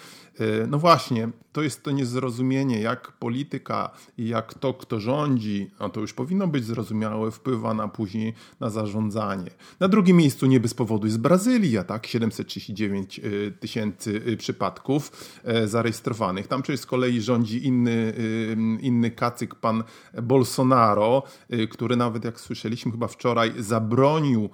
No 0.68 0.78
właśnie, 0.78 1.28
to 1.52 1.62
jest 1.62 1.82
to 1.82 1.90
niezrozumienie, 1.90 2.80
jak 2.80 3.01
jak 3.02 3.12
polityka 3.12 3.90
i 4.18 4.28
jak 4.28 4.54
to, 4.54 4.74
kto 4.74 5.00
rządzi, 5.00 5.70
a 5.78 5.88
to 5.88 6.00
już 6.00 6.12
powinno 6.12 6.46
być 6.46 6.64
zrozumiałe, 6.64 7.30
wpływa 7.30 7.74
na 7.74 7.88
później 7.88 8.34
na 8.60 8.70
zarządzanie. 8.70 9.50
Na 9.80 9.88
drugim 9.88 10.16
miejscu 10.16 10.46
nie 10.46 10.60
bez 10.60 10.74
powodu 10.74 11.06
jest 11.06 11.18
Brazylia, 11.18 11.84
tak? 11.84 12.06
739 12.06 13.18
y, 13.18 13.52
tysięcy 13.60 14.22
y, 14.26 14.36
przypadków 14.36 15.12
e, 15.44 15.68
zarejestrowanych. 15.68 16.46
Tam 16.46 16.62
przecież 16.62 16.80
z 16.80 16.86
kolei 16.86 17.20
rządzi 17.20 17.66
inny, 17.66 17.90
y, 17.90 18.56
inny 18.80 19.10
kacyk, 19.10 19.54
pan 19.54 19.84
Bolsonaro, 20.22 21.22
który 21.70 21.96
nawet 21.96 22.24
jak 22.24 22.40
słyszeliśmy 22.40 22.92
chyba 22.92 23.08
wczoraj 23.08 23.52
zabronił 23.58 24.50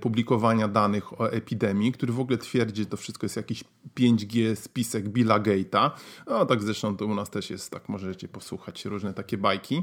publikowania 0.00 0.68
danych 0.68 1.20
o 1.20 1.32
epidemii, 1.32 1.92
który 1.92 2.12
w 2.12 2.20
ogóle 2.20 2.38
twierdzi, 2.38 2.82
że 2.82 2.88
to 2.88 2.96
wszystko 2.96 3.24
jest 3.24 3.36
jakiś 3.36 3.64
5G 3.96 4.56
spisek 4.56 5.08
Billa 5.08 5.40
Gate'a. 5.40 5.90
No 6.26 6.46
tak 6.46 6.62
zresztą 6.62 6.96
to 6.96 7.06
u 7.06 7.14
nas 7.14 7.30
też 7.30 7.50
jest 7.50 7.70
tak 7.70 7.85
możecie 7.88 8.28
posłuchać 8.28 8.84
różne 8.84 9.14
takie 9.14 9.38
bajki. 9.38 9.82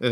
E, 0.00 0.08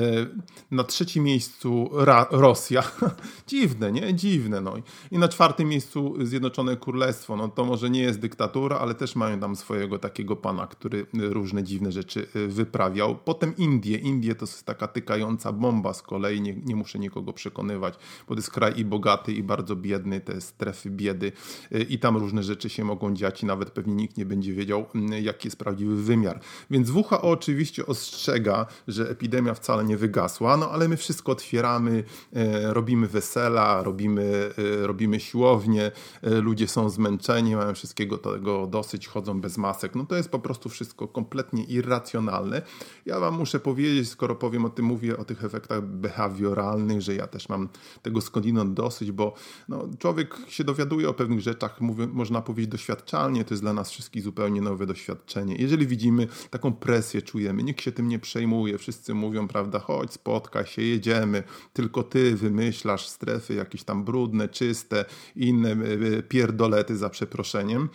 na 0.70 0.84
trzecim 0.84 1.24
miejscu 1.24 1.90
Ra 1.92 2.26
Rosja. 2.30 2.82
Dziwne, 3.46 3.92
nie? 3.92 4.14
Dziwne. 4.14 4.60
No. 4.60 4.74
I 5.10 5.18
na 5.18 5.28
czwartym 5.28 5.68
miejscu 5.68 6.14
Zjednoczone 6.26 6.76
Królestwo. 6.76 7.36
No 7.36 7.48
to 7.48 7.64
może 7.64 7.90
nie 7.90 8.02
jest 8.02 8.20
dyktatura, 8.20 8.78
ale 8.78 8.94
też 8.94 9.16
mają 9.16 9.40
tam 9.40 9.56
swojego 9.56 9.98
takiego 9.98 10.36
pana, 10.36 10.66
który 10.66 11.06
różne 11.14 11.62
dziwne 11.62 11.92
rzeczy 11.92 12.26
e, 12.34 12.46
wyprawiał. 12.46 13.16
Potem 13.24 13.56
Indie. 13.56 13.98
Indie 13.98 14.34
to 14.34 14.46
jest 14.46 14.66
taka 14.66 14.86
tykająca 14.86 15.52
bomba 15.52 15.94
z 15.94 16.02
kolei. 16.02 16.40
Nie, 16.40 16.54
nie 16.54 16.76
muszę 16.76 16.98
nikogo 16.98 17.32
przekonywać, 17.32 17.94
bo 18.28 18.34
to 18.34 18.38
jest 18.38 18.50
kraj 18.50 18.78
i 18.80 18.84
bogaty, 18.84 19.32
i 19.32 19.42
bardzo 19.42 19.76
biedny. 19.76 20.20
Te 20.20 20.40
strefy 20.40 20.90
biedy. 20.90 21.32
E, 21.72 21.80
I 21.80 21.98
tam 21.98 22.16
różne 22.16 22.42
rzeczy 22.42 22.68
się 22.68 22.84
mogą 22.84 23.14
dziać 23.14 23.42
i 23.42 23.46
nawet 23.46 23.70
pewnie 23.70 23.94
nikt 23.94 24.16
nie 24.16 24.26
będzie 24.26 24.52
wiedział, 24.52 24.86
jaki 25.22 25.48
jest 25.48 25.58
prawdziwy 25.58 25.96
wymiar. 25.96 26.40
Więc 26.70 26.90
WHO 26.90 27.19
oczywiście 27.22 27.86
ostrzega, 27.86 28.66
że 28.88 29.10
epidemia 29.10 29.54
wcale 29.54 29.84
nie 29.84 29.96
wygasła, 29.96 30.56
no 30.56 30.70
ale 30.70 30.88
my 30.88 30.96
wszystko 30.96 31.32
otwieramy, 31.32 32.04
e, 32.32 32.74
robimy 32.74 33.06
wesela, 33.06 33.82
robimy, 33.82 34.50
e, 34.82 34.86
robimy 34.86 35.20
siłownie, 35.20 35.92
e, 36.22 36.30
ludzie 36.30 36.68
są 36.68 36.90
zmęczeni, 36.90 37.56
mają 37.56 37.74
wszystkiego 37.74 38.18
tego 38.18 38.66
dosyć, 38.66 39.06
chodzą 39.08 39.40
bez 39.40 39.58
masek. 39.58 39.94
No 39.94 40.06
to 40.06 40.16
jest 40.16 40.28
po 40.28 40.38
prostu 40.38 40.68
wszystko 40.68 41.08
kompletnie 41.08 41.64
irracjonalne. 41.64 42.62
Ja 43.06 43.20
wam 43.20 43.34
muszę 43.34 43.60
powiedzieć, 43.60 44.08
skoro 44.08 44.34
powiem 44.34 44.64
o 44.64 44.68
tym, 44.68 44.84
mówię 44.84 45.16
o 45.16 45.24
tych 45.24 45.44
efektach 45.44 45.82
behawioralnych, 45.82 47.02
że 47.02 47.14
ja 47.14 47.26
też 47.26 47.48
mam 47.48 47.68
tego 48.02 48.20
skądinąd 48.20 48.74
dosyć, 48.74 49.12
bo 49.12 49.34
no, 49.68 49.88
człowiek 49.98 50.36
się 50.48 50.64
dowiaduje 50.64 51.08
o 51.08 51.14
pewnych 51.14 51.40
rzeczach, 51.40 51.80
można 52.12 52.42
powiedzieć 52.42 52.70
doświadczalnie, 52.70 53.44
to 53.44 53.54
jest 53.54 53.62
dla 53.62 53.72
nas 53.72 53.90
wszystkich 53.90 54.22
zupełnie 54.22 54.60
nowe 54.60 54.86
doświadczenie. 54.86 55.56
Jeżeli 55.56 55.86
widzimy 55.86 56.28
taką 56.50 56.72
presję, 56.72 57.09
presję 57.10 57.22
czujemy, 57.22 57.62
nikt 57.62 57.82
się 57.82 57.92
tym 57.92 58.08
nie 58.08 58.18
przejmuje, 58.18 58.78
wszyscy 58.78 59.14
mówią, 59.14 59.48
prawda, 59.48 59.78
chodź, 59.78 60.12
spotkaj 60.12 60.66
się, 60.66 60.82
jedziemy, 60.82 61.42
tylko 61.72 62.02
ty 62.02 62.36
wymyślasz 62.36 63.08
strefy 63.08 63.54
jakieś 63.54 63.84
tam 63.84 64.04
brudne, 64.04 64.48
czyste, 64.48 65.04
inne 65.36 65.70
e, 65.70 66.18
e, 66.18 66.22
pierdolety 66.22 66.96
za 66.96 67.10
przeproszeniem, 67.10 67.88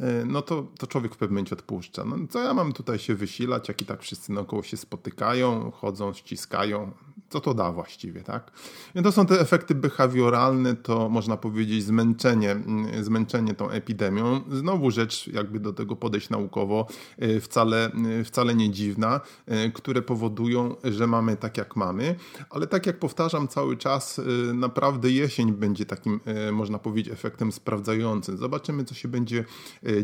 e, 0.00 0.24
no 0.24 0.42
to, 0.42 0.66
to 0.78 0.86
człowiek 0.86 1.14
w 1.14 1.16
pewnym 1.16 1.34
momencie 1.34 1.54
odpuszcza. 1.54 2.04
No 2.04 2.16
co 2.30 2.42
ja 2.42 2.54
mam 2.54 2.72
tutaj 2.72 2.98
się 2.98 3.14
wysilać, 3.14 3.68
jak 3.68 3.82
i 3.82 3.84
tak 3.84 4.02
wszyscy 4.02 4.32
naokoło 4.32 4.62
się 4.62 4.76
spotykają, 4.76 5.70
chodzą, 5.70 6.12
ściskają, 6.12 6.92
co 7.30 7.40
to 7.40 7.54
da 7.54 7.72
właściwie, 7.72 8.22
tak? 8.22 8.50
I 8.94 9.02
to 9.02 9.12
są 9.12 9.26
te 9.26 9.40
efekty 9.40 9.74
behawioralne, 9.74 10.76
to 10.76 11.08
można 11.08 11.36
powiedzieć 11.36 11.84
zmęczenie, 11.84 12.50
mm, 12.50 13.04
zmęczenie 13.04 13.54
tą 13.54 13.70
epidemią. 13.70 14.40
Znowu 14.52 14.90
rzecz, 14.90 15.26
jakby 15.26 15.60
do 15.60 15.72
tego 15.72 15.96
podejść 15.96 16.30
naukowo, 16.30 16.86
y, 17.22 17.40
wcale, 17.40 17.90
y, 18.20 18.24
wcale 18.24 18.54
nie 18.54 18.70
dziwna, 18.70 19.20
y, 19.66 19.72
które 19.72 20.02
powodują, 20.02 20.76
że 20.84 21.06
mamy 21.06 21.36
tak 21.36 21.58
jak 21.58 21.76
mamy, 21.76 22.16
ale 22.50 22.66
tak 22.66 22.86
jak 22.86 22.98
powtarzam 22.98 23.48
cały 23.48 23.76
czas, 23.76 24.20
naprawdę 24.54 25.10
jesień 25.10 25.52
będzie 25.52 25.86
takim, 25.86 26.20
można 26.52 26.78
powiedzieć, 26.78 27.12
efektem 27.12 27.52
sprawdzającym. 27.52 28.36
Zobaczymy, 28.36 28.84
co 28.84 28.94
się 28.94 29.08
będzie 29.08 29.44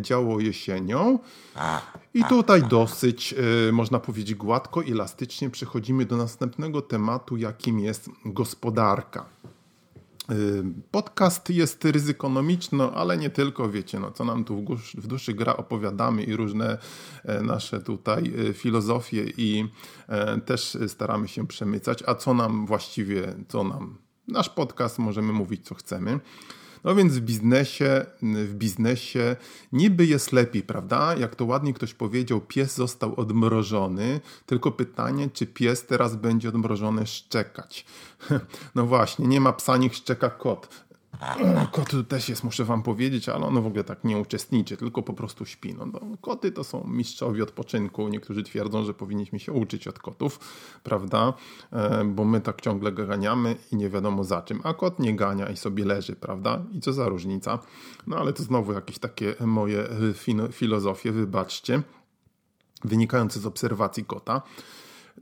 działo 0.00 0.40
jesienią. 0.40 1.18
I 2.14 2.25
tutaj 2.25 2.62
dosyć, 2.62 3.35
można 3.73 3.99
powiedzieć, 3.99 4.35
gładko, 4.35 4.85
elastycznie 4.85 5.50
przechodzimy 5.50 6.04
do 6.04 6.16
następnego 6.16 6.83
tematu, 6.83 7.15
jakim 7.37 7.78
jest 7.78 8.11
gospodarka. 8.25 9.26
Podcast 10.90 11.50
jest 11.50 11.85
ryzykonomiczny, 11.85 12.85
ale 12.85 13.16
nie 13.16 13.30
tylko, 13.30 13.70
wiecie, 13.70 14.00
no, 14.00 14.11
co 14.11 14.25
nam 14.25 14.44
tu 14.44 14.64
w, 14.76 14.94
w 14.94 15.06
duszy 15.06 15.35
gra 15.35 15.56
opowiadamy 15.56 16.23
i 16.23 16.37
różne 16.37 16.78
e, 17.25 17.42
nasze 17.42 17.80
tutaj 17.80 18.32
e, 18.49 18.52
filozofie 18.52 19.25
i 19.37 19.68
e, 20.08 20.40
też 20.40 20.78
staramy 20.88 21.28
się 21.28 21.46
przemycać, 21.46 22.02
a 22.06 22.14
co 22.14 22.35
nam 22.35 22.66
właściwie, 22.66 23.35
co 23.49 23.64
nam 23.64 23.99
nasz 24.28 24.49
podcast, 24.49 24.99
możemy 24.99 25.32
mówić 25.32 25.66
co 25.66 25.75
chcemy. 25.75 26.20
No 26.86 26.94
więc 26.94 27.12
w 27.12 27.20
biznesie, 27.20 28.06
w 28.22 28.54
biznesie 28.54 29.36
niby 29.72 30.06
jest 30.06 30.32
lepiej, 30.32 30.62
prawda? 30.62 31.14
Jak 31.16 31.34
to 31.36 31.44
ładnie 31.44 31.74
ktoś 31.74 31.94
powiedział, 31.94 32.40
pies 32.40 32.74
został 32.74 33.20
odmrożony, 33.20 34.20
tylko 34.46 34.72
pytanie, 34.72 35.30
czy 35.32 35.46
pies 35.46 35.86
teraz 35.86 36.16
będzie 36.16 36.48
odmrożony 36.48 37.06
szczekać. 37.06 37.84
No 38.74 38.86
właśnie, 38.86 39.26
nie 39.26 39.40
ma 39.40 39.52
psa, 39.52 39.76
niech 39.76 39.94
szczeka 39.94 40.30
kot. 40.30 40.85
Kot 41.72 41.92
też 42.08 42.28
jest, 42.28 42.44
muszę 42.44 42.64
wam 42.64 42.82
powiedzieć, 42.82 43.28
ale 43.28 43.46
ono 43.46 43.62
w 43.62 43.66
ogóle 43.66 43.84
tak 43.84 44.04
nie 44.04 44.18
uczestniczy, 44.18 44.76
tylko 44.76 45.02
po 45.02 45.12
prostu 45.12 45.46
śpi. 45.46 45.75
No, 45.75 45.86
no, 45.86 46.00
koty 46.20 46.52
to 46.52 46.64
są 46.64 46.84
mistrzowie 46.86 47.42
odpoczynku. 47.42 48.08
Niektórzy 48.08 48.42
twierdzą, 48.42 48.84
że 48.84 48.94
powinniśmy 48.94 49.38
się 49.38 49.52
uczyć 49.52 49.88
od 49.88 49.98
kotów, 49.98 50.40
prawda? 50.82 51.32
E, 51.72 52.04
bo 52.04 52.25
my 52.25 52.40
tak 52.40 52.60
ciągle 52.60 52.92
ganiamy 52.92 53.56
i 53.72 53.76
nie 53.76 53.88
wiadomo 53.88 54.25
za 54.25 54.42
czym. 54.42 54.60
A 54.64 54.75
kot 54.75 54.98
nie 54.98 55.16
gania 55.16 55.50
i 55.50 55.56
sobie 55.56 55.84
leży, 55.84 56.16
prawda? 56.16 56.62
I 56.72 56.80
co 56.80 56.92
za 56.92 57.08
różnica? 57.08 57.58
No 58.06 58.16
ale 58.16 58.32
to 58.32 58.42
znowu 58.42 58.72
jakieś 58.72 58.98
takie 58.98 59.34
moje 59.40 59.88
filozofie, 60.52 61.12
wybaczcie, 61.12 61.82
wynikające 62.84 63.40
z 63.40 63.46
obserwacji 63.46 64.04
kota. 64.04 64.42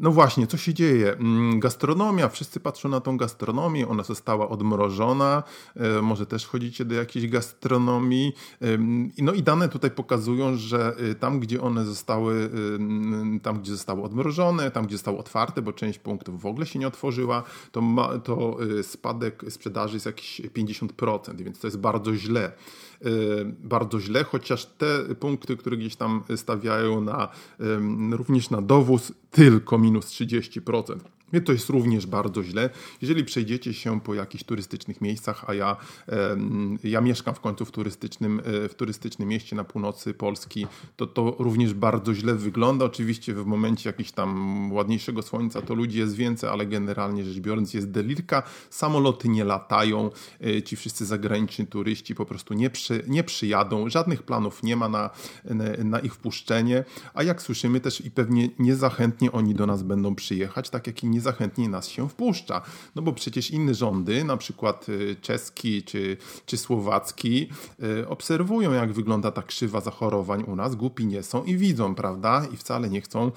No 0.00 0.10
właśnie, 0.10 0.46
co 0.46 0.56
się 0.56 0.74
dzieje? 0.74 1.12
Mm, 1.12 1.60
gastronomia, 1.60 2.28
wszyscy 2.28 2.60
patrzą 2.60 2.88
na 2.88 3.00
tą 3.00 3.16
gastronomię, 3.16 3.88
ona 3.88 4.02
została 4.02 4.48
odmrożona, 4.48 5.42
e, 5.76 6.02
może 6.02 6.26
też 6.26 6.46
chodzicie 6.46 6.84
do 6.84 6.94
jakiejś 6.94 7.28
gastronomii. 7.28 8.32
No 9.18 9.32
i 9.32 9.42
dane 9.42 9.68
tutaj 9.68 9.90
pokazują, 9.90 10.56
że 10.56 10.96
e, 11.10 11.14
tam, 11.14 11.40
gdzie 11.40 11.60
one 11.62 11.84
zostały, 11.84 12.50
tam, 13.42 13.60
gdzie 13.60 13.72
zostały 13.72 14.02
odmrożone, 14.02 14.70
tam, 14.70 14.86
gdzie 14.86 14.96
zostały 14.96 15.18
otwarte, 15.18 15.62
bo 15.62 15.72
część 15.72 15.98
punktów 15.98 16.42
w 16.42 16.46
ogóle 16.46 16.66
się 16.66 16.78
nie 16.78 16.88
otworzyła, 16.88 17.42
to, 17.72 17.80
ma, 17.80 18.18
to 18.18 18.56
e, 18.78 18.82
spadek 18.82 19.44
sprzedaży 19.48 19.96
jest 19.96 20.06
jakiś 20.06 20.40
50%, 20.40 21.36
więc 21.36 21.60
to 21.60 21.66
jest 21.66 21.78
bardzo 21.78 22.14
źle. 22.14 22.52
Bardzo 23.44 24.00
źle, 24.00 24.24
chociaż 24.24 24.66
te 24.66 25.14
punkty, 25.20 25.56
które 25.56 25.76
gdzieś 25.76 25.96
tam 25.96 26.22
stawiają 26.36 27.00
na, 27.00 27.28
również 28.10 28.50
na 28.50 28.62
dowóz, 28.62 29.12
tylko 29.30 29.78
minus 29.78 30.06
30%. 30.06 30.98
To 31.44 31.52
jest 31.52 31.68
również 31.68 32.06
bardzo 32.06 32.42
źle. 32.42 32.70
Jeżeli 33.02 33.24
przejdziecie 33.24 33.74
się 33.74 34.00
po 34.00 34.14
jakichś 34.14 34.44
turystycznych 34.44 35.00
miejscach, 35.00 35.44
a 35.46 35.54
ja, 35.54 35.76
ja 36.84 37.00
mieszkam 37.00 37.34
w 37.34 37.40
końcu 37.40 37.64
w 37.64 37.70
turystycznym, 37.70 38.42
e, 38.44 38.68
w 38.68 38.74
turystycznym 38.74 39.28
mieście 39.28 39.56
na 39.56 39.64
północy 39.64 40.14
Polski, 40.14 40.66
to 40.96 41.06
to 41.06 41.36
również 41.38 41.74
bardzo 41.74 42.14
źle 42.14 42.34
wygląda. 42.34 42.84
Oczywiście 42.84 43.34
w 43.34 43.46
momencie 43.46 43.88
jakiegoś 43.88 44.12
tam 44.12 44.72
ładniejszego 44.72 45.22
słońca 45.22 45.62
to 45.62 45.74
ludzi 45.74 45.98
jest 45.98 46.16
więcej, 46.16 46.50
ale 46.50 46.66
generalnie 46.66 47.24
rzecz 47.24 47.38
biorąc 47.38 47.74
jest 47.74 47.90
delirka. 47.90 48.42
Samoloty 48.70 49.28
nie 49.28 49.44
latają, 49.44 50.10
e, 50.40 50.62
ci 50.62 50.76
wszyscy 50.76 51.06
zagraniczni 51.06 51.66
turyści 51.66 52.14
po 52.14 52.26
prostu 52.26 52.54
nie, 52.54 52.70
przy, 52.70 53.04
nie 53.08 53.24
przyjadą, 53.24 53.88
żadnych 53.88 54.22
planów 54.22 54.62
nie 54.62 54.76
ma 54.76 54.88
na, 54.88 55.10
na 55.84 55.98
ich 55.98 56.14
wpuszczenie, 56.14 56.84
a 57.14 57.22
jak 57.22 57.42
słyszymy 57.42 57.80
też 57.80 58.00
i 58.00 58.10
pewnie 58.10 58.48
niezachętnie 58.58 59.32
oni 59.32 59.54
do 59.54 59.66
nas 59.66 59.82
będą 59.82 60.14
przyjechać, 60.14 60.70
tak 60.70 60.86
jak 60.86 61.04
i 61.04 61.06
nie 61.14 61.20
zachętnie 61.20 61.68
nas 61.68 61.88
się 61.88 62.08
wpuszcza. 62.08 62.62
No 62.94 63.02
bo 63.02 63.12
przecież 63.12 63.50
inne 63.50 63.74
rządy, 63.74 64.24
na 64.24 64.36
przykład 64.36 64.88
y, 64.88 65.16
czeski 65.20 65.82
czy, 65.82 66.16
czy 66.46 66.56
słowacki, 66.56 67.48
y, 67.82 68.08
obserwują, 68.08 68.72
jak 68.72 68.92
wygląda 68.92 69.30
ta 69.30 69.42
krzywa 69.42 69.80
zachorowań 69.80 70.42
u 70.42 70.56
nas, 70.56 70.74
głupi 70.74 71.06
nie 71.06 71.22
są 71.22 71.44
i 71.44 71.56
widzą, 71.56 71.94
prawda? 71.94 72.46
I 72.52 72.56
wcale 72.56 72.90
nie 72.90 73.00
chcą 73.00 73.30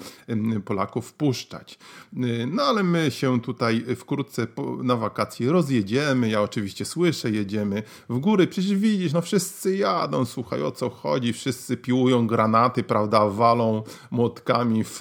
Polaków 0.64 1.06
wpuszczać. 1.08 1.78
Y, 2.12 2.48
no 2.52 2.62
ale 2.62 2.82
my 2.82 3.10
się 3.10 3.40
tutaj 3.40 3.84
wkrótce 3.96 4.46
na 4.82 4.96
wakacje 4.96 5.52
rozjedziemy. 5.52 6.28
Ja 6.28 6.42
oczywiście 6.42 6.84
słyszę, 6.84 7.30
jedziemy 7.30 7.82
w 8.08 8.18
góry. 8.18 8.46
Przecież 8.46 8.74
widzisz, 8.74 9.12
no 9.12 9.22
wszyscy 9.22 9.76
jadą, 9.76 10.24
słuchaj, 10.24 10.62
o 10.62 10.72
co 10.72 10.90
chodzi? 10.90 11.32
Wszyscy 11.32 11.76
piłują 11.76 12.26
granaty, 12.26 12.82
prawda? 12.82 13.28
Walą 13.28 13.82
młotkami 14.10 14.84
w 14.84 15.00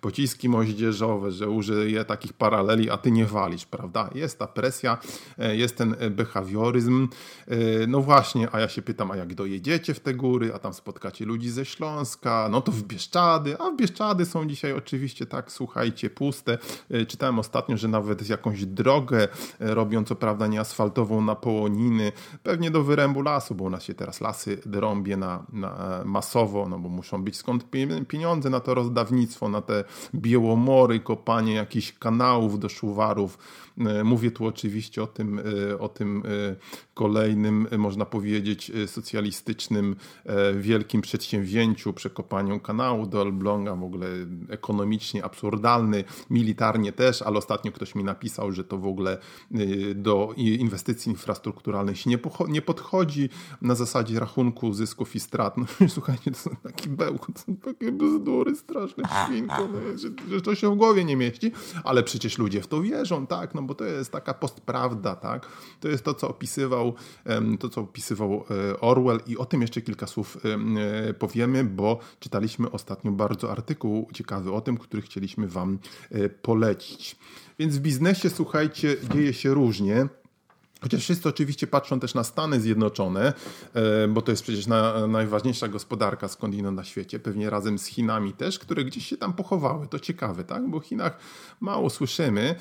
pociski 0.00 0.48
moździerzowe, 0.48 1.32
że 1.32 1.50
używają 1.50 1.65
je 1.68 2.04
takich 2.04 2.32
paraleli, 2.32 2.90
a 2.90 2.96
ty 2.96 3.10
nie 3.10 3.26
walisz, 3.26 3.66
prawda? 3.66 4.10
Jest 4.14 4.38
ta 4.38 4.46
presja, 4.46 4.98
e, 5.38 5.56
jest 5.56 5.76
ten 5.76 5.96
e, 5.98 6.10
behawioryzm. 6.10 7.08
E, 7.48 7.56
no 7.86 8.00
właśnie, 8.00 8.48
a 8.52 8.60
ja 8.60 8.68
się 8.68 8.82
pytam, 8.82 9.10
a 9.10 9.16
jak 9.16 9.34
dojedziecie 9.34 9.94
w 9.94 10.00
te 10.00 10.14
góry, 10.14 10.54
a 10.54 10.58
tam 10.58 10.74
spotkacie 10.74 11.24
ludzi 11.24 11.50
ze 11.50 11.64
Śląska, 11.64 12.48
no 12.50 12.60
to 12.60 12.72
w 12.72 12.82
Bieszczady, 12.82 13.58
a 13.58 13.70
w 13.70 13.76
Bieszczady 13.76 14.26
są 14.26 14.46
dzisiaj 14.46 14.72
oczywiście 14.72 15.26
tak, 15.26 15.52
słuchajcie, 15.52 16.10
puste. 16.10 16.58
Czytałem 17.08 17.38
ostatnio, 17.38 17.76
że 17.76 17.88
nawet 17.88 18.28
jakąś 18.28 18.64
drogę 18.64 19.28
robią, 19.60 20.04
co 20.04 20.16
prawda 20.16 20.46
nie 20.46 20.60
asfaltową, 20.60 21.20
na 21.20 21.34
Połoniny, 21.34 22.12
pewnie 22.42 22.70
do 22.70 22.82
wyrębu 22.82 23.22
lasu, 23.22 23.54
bo 23.54 23.64
u 23.64 23.70
nas 23.70 23.82
się 23.82 23.94
teraz 23.94 24.20
lasy 24.20 24.60
drąbie 24.66 25.16
na, 25.16 25.46
na 25.52 26.02
masowo, 26.04 26.68
no 26.68 26.78
bo 26.78 26.88
muszą 26.88 27.24
być 27.24 27.36
skąd 27.36 27.64
pieniądze 28.08 28.50
na 28.50 28.60
to 28.60 28.74
rozdawnictwo, 28.74 29.48
na 29.48 29.62
te 29.62 29.84
biełomory, 30.14 31.00
kopanie 31.00 31.55
jakichś 31.56 31.92
kanałów 31.92 32.58
do 32.58 32.68
szuwarów. 32.68 33.38
E, 33.78 34.04
mówię 34.04 34.30
tu 34.30 34.46
oczywiście 34.46 35.02
o 35.02 35.06
tym, 35.06 35.40
e, 35.72 35.78
o 35.78 35.88
tym 35.88 36.22
e, 36.26 36.56
kolejnym, 36.94 37.68
można 37.78 38.06
powiedzieć, 38.06 38.72
socjalistycznym 38.86 39.96
wielkim 40.54 41.00
przedsięwzięciu, 41.02 41.92
przekopaniu 41.92 42.60
kanału 42.60 43.06
do 43.06 43.22
Elbląga, 43.22 43.76
w 43.76 43.84
ogóle 43.84 44.06
ekonomicznie 44.48 45.24
absurdalny, 45.24 46.04
militarnie 46.30 46.92
też, 46.92 47.22
ale 47.22 47.38
ostatnio 47.38 47.72
ktoś 47.72 47.94
mi 47.94 48.04
napisał, 48.04 48.52
że 48.52 48.64
to 48.64 48.78
w 48.78 48.86
ogóle 48.86 49.18
do 49.94 50.34
inwestycji 50.36 51.12
infrastrukturalnych 51.12 51.98
się 51.98 52.10
nie, 52.48 52.62
podchodzi 52.62 53.28
na 53.62 53.74
zasadzie 53.74 54.20
rachunku 54.20 54.72
zysków 54.72 55.16
i 55.16 55.20
strat. 55.20 55.56
No 55.56 55.66
słuchajcie, 55.88 56.30
to 56.30 56.38
są 56.38 56.50
taki 56.62 56.88
bełkot, 56.88 57.38
są 57.38 57.56
takie 57.56 57.92
bzdury 57.92 58.56
straszne, 58.56 59.04
świnko, 59.26 59.68
no, 59.72 59.98
że, 59.98 60.08
że 60.30 60.40
to 60.40 60.54
się 60.54 60.74
w 60.74 60.76
głowie 60.76 61.04
nie 61.04 61.16
mieści 61.16 61.52
ale 61.84 62.02
przecież 62.02 62.38
ludzie 62.38 62.62
w 62.62 62.66
to 62.66 62.82
wierzą, 62.82 63.26
tak, 63.26 63.54
no 63.54 63.62
bo 63.66 63.74
to 63.74 63.84
jest 63.84 64.12
taka 64.12 64.34
postprawda, 64.34 65.16
tak, 65.16 65.46
to 65.80 65.88
jest 65.88 66.04
to, 66.04 66.14
co 66.14 66.28
opisywał, 66.28 66.94
to, 67.60 67.68
co 67.68 67.80
opisywał 67.80 68.44
e, 68.72 68.80
Orwell 68.80 69.20
i 69.26 69.36
o 69.36 69.44
tym 69.44 69.60
jeszcze 69.60 69.82
kilka 69.82 70.06
słów 70.06 70.38
e, 71.08 71.14
powiemy, 71.14 71.64
bo 71.64 71.98
czytaliśmy 72.20 72.70
ostatnio 72.70 73.12
bardzo 73.12 73.52
artykuł 73.52 74.08
ciekawy 74.12 74.52
o 74.52 74.60
tym, 74.60 74.78
który 74.78 75.02
chcieliśmy 75.02 75.48
Wam 75.48 75.78
e, 76.10 76.28
polecić. 76.28 77.16
Więc 77.58 77.78
w 77.78 77.80
biznesie, 77.80 78.30
słuchajcie, 78.30 78.96
dzieje 79.14 79.32
się 79.32 79.54
różnie. 79.54 80.08
Chociaż 80.80 81.00
wszyscy 81.00 81.28
oczywiście 81.28 81.66
patrzą 81.66 82.00
też 82.00 82.14
na 82.14 82.24
Stany 82.24 82.60
Zjednoczone, 82.60 83.32
e, 83.74 84.08
bo 84.08 84.22
to 84.22 84.30
jest 84.30 84.42
przecież 84.42 84.66
na, 84.66 85.06
najważniejsza 85.06 85.68
gospodarka 85.68 86.28
skądinąd 86.28 86.76
na 86.76 86.84
świecie, 86.84 87.18
pewnie 87.18 87.50
razem 87.50 87.78
z 87.78 87.86
Chinami 87.86 88.32
też, 88.32 88.58
które 88.58 88.84
gdzieś 88.84 89.06
się 89.06 89.16
tam 89.16 89.32
pochowały. 89.32 89.86
To 89.88 89.98
ciekawe, 89.98 90.44
tak? 90.44 90.70
Bo 90.70 90.80
w 90.80 90.84
Chinach 90.84 91.18
mało 91.60 91.90
słyszymy, 91.90 92.54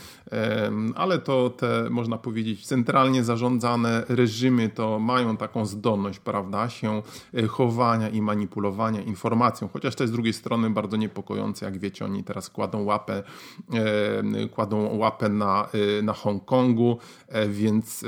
ale 0.95 1.19
to 1.19 1.49
te, 1.49 1.87
można 1.89 2.17
powiedzieć, 2.17 2.67
centralnie 2.67 3.23
zarządzane 3.23 4.03
reżimy 4.09 4.69
to 4.69 4.99
mają 4.99 5.37
taką 5.37 5.65
zdolność, 5.65 6.19
prawda, 6.19 6.69
się 6.69 7.01
e, 7.33 7.47
chowania 7.47 8.09
i 8.09 8.21
manipulowania 8.21 9.01
informacją, 9.01 9.69
chociaż 9.73 9.95
to 9.95 10.03
jest 10.03 10.11
z 10.11 10.15
drugiej 10.15 10.33
strony 10.33 10.69
bardzo 10.69 10.97
niepokojące, 10.97 11.65
jak 11.65 11.79
wiecie, 11.79 12.05
oni 12.05 12.23
teraz 12.23 12.49
kładą 12.49 12.83
łapę, 12.83 13.23
kładą 14.51 14.97
łapę 14.97 15.29
na, 15.29 15.69
e, 15.99 16.01
na 16.01 16.13
Hongkongu, 16.13 16.97
więc 17.47 18.05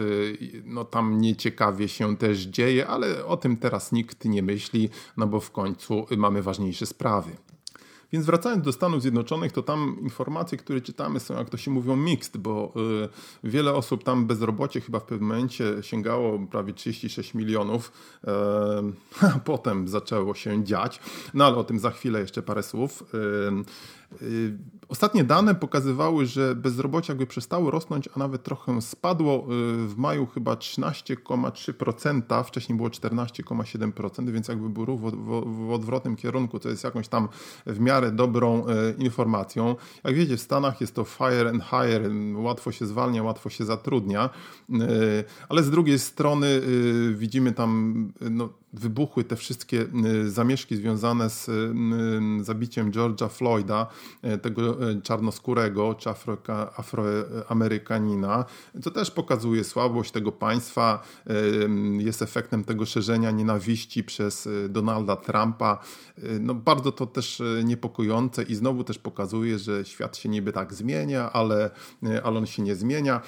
no 0.65 0.86
tam 0.86 1.22
nieciekawie 1.22 1.88
się 1.88 2.17
też 2.17 2.39
dzieje, 2.39 2.88
ale 2.88 3.26
o 3.26 3.38
tym 3.38 3.58
teraz 3.58 3.91
nikt 3.91 4.26
nie 4.26 4.43
myśli, 4.43 4.89
no 5.17 5.28
bo 5.28 5.39
w 5.39 5.52
końcu 5.52 6.06
mamy 6.17 6.41
ważniejsze 6.41 6.86
sprawy. 6.86 7.32
Więc 8.12 8.26
wracając 8.26 8.65
do 8.65 8.72
Stanów 8.72 9.02
Zjednoczonych, 9.02 9.52
to 9.52 9.63
tam 9.63 9.98
informacje, 10.02 10.58
które 10.58 10.82
czytamy 10.82 11.20
są, 11.20 11.38
jak 11.38 11.50
to 11.50 11.58
się 11.58 11.72
mówią, 11.72 11.96
mixed, 11.96 12.38
bo 12.38 12.74
y, 13.43 13.50
wiele 13.50 13.74
osób 13.74 14.04
tam 14.04 14.26
bezrobocie 14.26 14.82
chyba 14.82 15.00
w 15.00 15.04
pewnym 15.04 15.30
momencie 15.30 15.65
sięgało 15.82 16.39
prawie 16.39 16.74
36 16.74 17.34
milionów, 17.34 17.91
y, 18.24 18.28
a 19.28 19.39
potem 19.39 19.88
zaczęło 19.88 20.36
się 20.36 20.63
dziać. 20.63 21.00
No 21.34 21.46
ale 21.46 21.56
o 21.56 21.63
tym 21.63 21.80
za 21.80 21.91
chwilę 21.91 22.20
jeszcze 22.20 22.41
parę 22.41 22.63
słów. 22.63 23.04
Y, 24.22 24.58
Ostatnie 24.89 25.23
dane 25.23 25.56
pokazywały, 25.56 26.26
że 26.26 26.56
bezrobocie 26.56 27.13
jakby 27.13 27.28
przestało 27.28 27.71
rosnąć, 27.71 28.10
a 28.15 28.19
nawet 28.19 28.43
trochę 28.43 28.82
spadło. 28.82 29.45
W 29.88 29.93
maju 29.97 30.26
chyba 30.26 30.54
13,3%, 30.54 32.43
wcześniej 32.43 32.78
było 32.78 32.89
14,7%, 32.89 34.30
więc 34.30 34.47
jakby 34.47 34.69
był 34.69 34.86
ruch 34.86 35.00
w, 35.00 35.71
odwrotnym 35.71 36.15
kierunku, 36.15 36.60
co 36.60 36.69
jest 36.69 36.84
jakąś 36.84 37.08
tam 37.08 37.28
w 37.65 37.80
miarę 37.80 38.12
dobrą 38.12 38.65
informacją. 38.97 39.76
Jak 40.04 40.15
wiecie, 40.15 40.38
w 40.38 40.41
Stanach 40.41 40.82
jest 40.82 40.95
to 40.95 41.04
fire 41.04 41.50
and 41.50 41.63
hire, 41.63 42.10
łatwo 42.36 42.71
się 42.71 42.86
zwalnia, 42.86 43.23
łatwo 43.23 43.50
się 43.50 43.65
zatrudnia, 43.65 44.30
ale 45.50 45.63
z 45.63 45.69
drugiej 45.69 46.00
strony 46.00 46.62
widzimy 47.15 47.52
tam 47.52 48.12
no, 48.21 48.50
wybuchły 48.73 49.23
te 49.23 49.36
wszystkie 49.36 49.86
y, 50.06 50.32
zamieszki 50.32 50.76
związane 50.76 51.30
z 51.30 51.50
y, 51.50 51.52
y, 52.41 52.43
zabiciem 52.43 52.91
George'a 52.91 53.30
Floyda, 53.30 53.88
tego 54.41 54.77
czarnoskórego 55.04 55.96
czy 55.96 56.10
Afroka, 56.10 56.74
afroamerykanina, 56.78 58.46
co 58.82 58.92
też 58.92 59.12
pokazuje 59.12 59.63
słabość 59.63 60.12
tego 60.12 60.32
państwa, 60.32 61.04
jest 61.98 62.22
efektem 62.22 62.63
tego 62.63 62.86
szerzenia 62.86 63.32
nienawiści 63.32 64.04
przez 64.04 64.50
Donalda 64.70 65.16
Trumpa. 65.16 65.80
No, 66.40 66.54
bardzo 66.54 66.92
to 66.92 67.06
też 67.06 67.44
niepokojące 67.63 68.44
i 68.44 68.56
znowu 68.56 68.84
też 68.84 69.00
pokazuje, 69.00 69.60
że 69.60 69.86
świat 69.86 70.18
się 70.18 70.30
niby 70.30 70.52
tak 70.54 70.74
zmienia, 70.74 71.34
ale, 71.34 71.70
ale 72.24 72.38
on 72.38 72.46
się 72.46 72.63
nie 72.63 72.76
zmienia. 72.76 73.22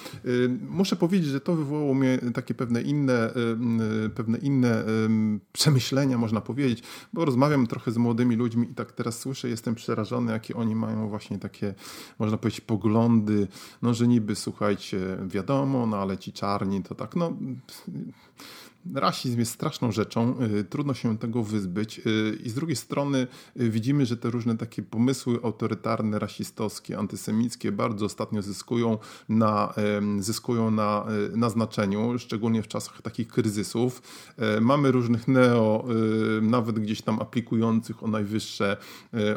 Muszę 0.69 0.95
powiedzieć, 0.95 1.29
że 1.29 1.41
to 1.41 1.55
wywołało 1.55 1.93
mnie 1.93 2.19
takie 2.33 2.53
pewne 2.53 2.81
inne, 2.81 3.33
pewne 4.15 4.37
inne 4.37 4.83
przemyślenia, 5.51 6.17
można 6.17 6.41
powiedzieć, 6.41 6.83
bo 7.13 7.25
rozmawiam 7.25 7.67
trochę 7.67 7.91
z 7.91 7.97
młodymi 7.97 8.35
ludźmi 8.35 8.71
i 8.71 8.75
tak 8.75 8.91
teraz 8.91 9.19
słyszę, 9.19 9.49
jestem 9.49 9.75
przerażony, 9.75 10.31
jakie 10.31 10.55
oni 10.55 10.75
mają 10.75 11.09
właśnie 11.09 11.38
takie, 11.39 11.73
można 12.19 12.37
powiedzieć, 12.37 12.61
poglądy, 12.61 13.47
no 13.81 13.93
że 13.93 14.07
niby, 14.07 14.35
słuchajcie, 14.35 15.17
wiadomo, 15.27 15.85
no 15.85 15.97
ale 15.97 16.17
ci 16.17 16.33
czarni 16.33 16.83
to 16.83 16.95
tak, 16.95 17.15
no 17.15 17.33
rasizm 18.95 19.39
jest 19.39 19.51
straszną 19.51 19.91
rzeczą, 19.91 20.35
y, 20.59 20.63
trudno 20.63 20.93
się 20.93 21.17
tego 21.17 21.43
wyzbyć 21.43 21.99
y, 21.99 22.37
i 22.43 22.49
z 22.49 22.53
drugiej 22.53 22.75
strony 22.75 23.27
y, 23.61 23.69
widzimy, 23.69 24.05
że 24.05 24.17
te 24.17 24.29
różne 24.29 24.57
takie 24.57 24.83
pomysły 24.83 25.39
autorytarne, 25.43 26.19
rasistowskie, 26.19 26.97
antysemickie 26.97 27.71
bardzo 27.71 28.05
ostatnio 28.05 28.41
zyskują 28.41 28.97
na, 29.29 29.73
zyskują 30.19 30.71
na, 30.71 31.05
na 31.35 31.49
znaczeniu, 31.49 32.19
szczególnie 32.19 32.63
w 32.63 32.67
czasach 32.67 33.01
takich 33.01 33.27
kryzysów. 33.27 34.01
Mamy 34.61 34.91
różnych 34.91 35.27
neo, 35.27 35.85
nawet 36.41 36.79
gdzieś 36.79 37.01
tam 37.01 37.19
aplikujących 37.19 38.03
o 38.03 38.07
najwyższe, 38.07 38.77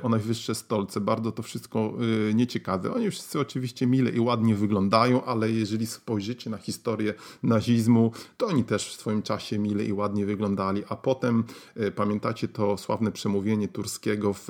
o 0.03 0.09
najwyższe 0.09 0.55
stolce. 0.55 1.01
Bardzo 1.01 1.33
to 1.33 1.43
wszystko 1.43 1.95
nieciekawe. 2.35 2.95
Oni 2.95 3.11
wszyscy 3.11 3.41
oczywiście 3.41 3.87
mile 3.87 4.11
i 4.11 4.21
ładnie 4.21 4.55
wyglądają, 4.55 5.25
ale 5.25 5.51
jeżeli 5.51 5.87
spojrzycie 5.87 6.51
na 6.51 6.59
historię 6.59 7.15
nazizmu, 7.43 8.13
to 8.37 8.47
oni 8.47 8.65
też 8.65 8.89
w 8.89 9.01
swoim 9.01 9.23
czasie 9.23 9.32
czasie 9.33 9.59
mile 9.59 9.85
i 9.85 9.93
ładnie 9.93 10.27
wyglądali, 10.27 10.83
a 10.89 10.97
potem 10.97 11.45
e, 11.77 11.91
pamiętacie 11.91 12.49
to 12.49 12.79
sławne 12.79 13.13
przemówienie 13.13 13.69
Turskiego 13.69 14.33
w, 14.33 14.47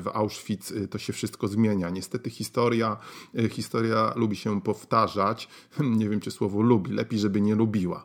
w 0.00 0.08
Auschwitz, 0.12 0.72
e, 0.72 0.88
to 0.88 0.98
się 0.98 1.12
wszystko 1.12 1.48
zmienia. 1.48 1.90
Niestety 1.90 2.30
historia, 2.30 2.96
e, 3.38 3.48
historia 3.48 4.12
lubi 4.16 4.36
się 4.36 4.60
powtarzać. 4.60 5.48
Nie 5.80 6.08
wiem, 6.08 6.20
czy 6.20 6.30
słowo 6.30 6.62
lubi, 6.62 6.92
lepiej, 6.92 7.18
żeby 7.18 7.40
nie 7.40 7.54
lubiła. 7.54 8.04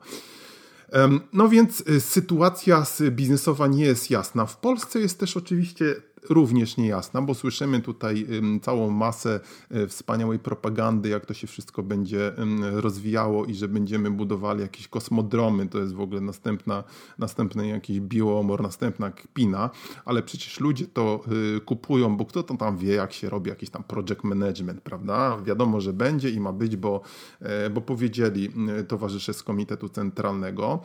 No 1.34 1.49
więc 1.49 1.84
sytuacja 1.99 2.86
biznesowa 3.12 3.67
nie 3.67 3.86
jest 3.86 4.10
jasna. 4.10 4.45
W 4.45 4.58
Polsce 4.58 4.99
jest 4.99 5.19
też 5.19 5.38
oczywiście 5.38 5.95
również 6.29 6.77
niejasna, 6.77 7.21
bo 7.21 7.34
słyszymy 7.34 7.82
tutaj 7.82 8.27
całą 8.62 8.89
masę 8.89 9.39
e, 9.71 9.88
wspaniałej 9.88 10.39
propagandy, 10.39 11.10
jak 11.10 11.25
to 11.25 11.34
się 11.34 11.47
wszystko 11.47 11.84
będzie 11.84 12.34
rozwijało 12.71 13.45
i 13.45 13.53
że 13.53 13.67
będziemy 13.67 14.12
budowali 14.12 14.62
jakieś 14.62 14.88
kosmodromy, 14.88 15.67
to 15.67 15.79
jest 15.79 15.93
w 15.93 16.01
ogóle 16.01 16.21
następna, 16.21 16.84
następny 17.17 17.67
jakiś 17.67 17.99
biomor, 17.99 18.62
następna 18.62 19.12
kpina, 19.12 19.69
ale 20.05 20.23
przecież 20.23 20.60
ludzie 20.60 20.88
to 20.88 21.21
y, 21.58 21.62
kupują, 21.62 22.17
bo 22.17 22.25
kto 22.25 22.43
to 22.43 22.58
tam 22.58 22.77
wie, 22.77 22.93
jak 22.93 23.13
się 23.13 23.29
robi 23.29 23.49
jakiś 23.49 23.69
tam 23.69 23.84
project 23.84 24.23
management, 24.23 24.82
prawda? 24.82 25.38
Wiadomo, 25.43 25.82
że 25.82 25.93
będzie 25.93 26.29
i 26.29 26.39
ma 26.39 26.53
być, 26.53 26.75
bo, 26.75 27.01
e, 27.41 27.69
bo 27.69 27.82
powiedzieli 27.82 28.49
y, 28.79 28.84
towarzysze 28.84 29.34
z 29.34 29.43
Komitetu 29.43 29.89
Centralnego. 29.89 30.84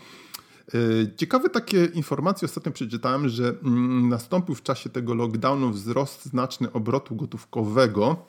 E, 0.69 1.17
ciekawe 1.17 1.49
takie 1.49 1.85
informacje 1.85 2.47
ostatnio 2.47 2.73
przeczytałem, 2.73 3.29
że 3.29 3.49
mm, 3.49 4.09
nastąpił 4.09 4.55
w 4.55 4.63
czasie 4.63 4.91
tego 4.91 5.15
lockdownu 5.15 5.71
wzrost 5.71 6.25
znaczny 6.25 6.73
obrotu 6.73 7.17
gotówkowego 7.17 8.27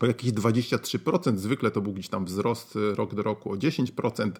o 0.00 0.06
jakieś 0.06 0.32
23%, 0.32 1.36
zwykle 1.36 1.70
to 1.70 1.80
był 1.80 1.92
gdzieś 1.92 2.08
tam 2.08 2.24
wzrost 2.24 2.76
e, 2.76 2.94
rok 2.94 3.14
do 3.14 3.22
roku 3.22 3.52
o 3.52 3.54
10%. 3.54 4.30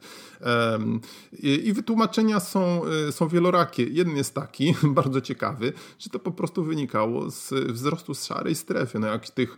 I 1.43 1.73
wytłumaczenia 1.73 2.41
są, 2.41 2.83
e, 3.09 3.13
są 3.13 3.29
wielorakie. 3.29 3.83
Jeden 3.83 4.17
jest 4.17 4.35
taki, 4.35 4.75
bardzo 5.01 5.21
ciekawy, 5.21 5.73
że 5.99 6.11
to 6.11 6.19
po 6.19 6.31
prostu 6.31 6.65
wynikało 6.65 7.31
z 7.31 7.53
wzrostu 7.73 8.15
z 8.15 8.25
szarej 8.25 8.55
strefy. 8.55 8.99
No 8.99 9.07
jak, 9.07 9.31
tych, 9.31 9.57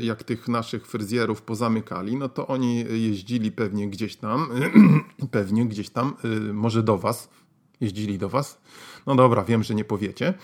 jak 0.00 0.22
tych 0.22 0.48
naszych 0.48 0.86
fryzjerów 0.86 1.42
pozamykali, 1.42 2.16
no 2.16 2.28
to 2.28 2.46
oni 2.46 2.84
jeździli 2.90 3.52
pewnie 3.52 3.88
gdzieś 3.88 4.16
tam, 4.16 4.48
pewnie 5.30 5.66
gdzieś 5.66 5.90
tam, 5.90 6.14
może 6.52 6.82
do 6.82 6.98
Was, 6.98 7.28
jeździli 7.80 8.18
do 8.18 8.28
Was? 8.28 8.58
No 9.06 9.14
dobra, 9.14 9.44
wiem, 9.44 9.62
że 9.62 9.74
nie 9.74 9.84
powiecie, 9.84 10.34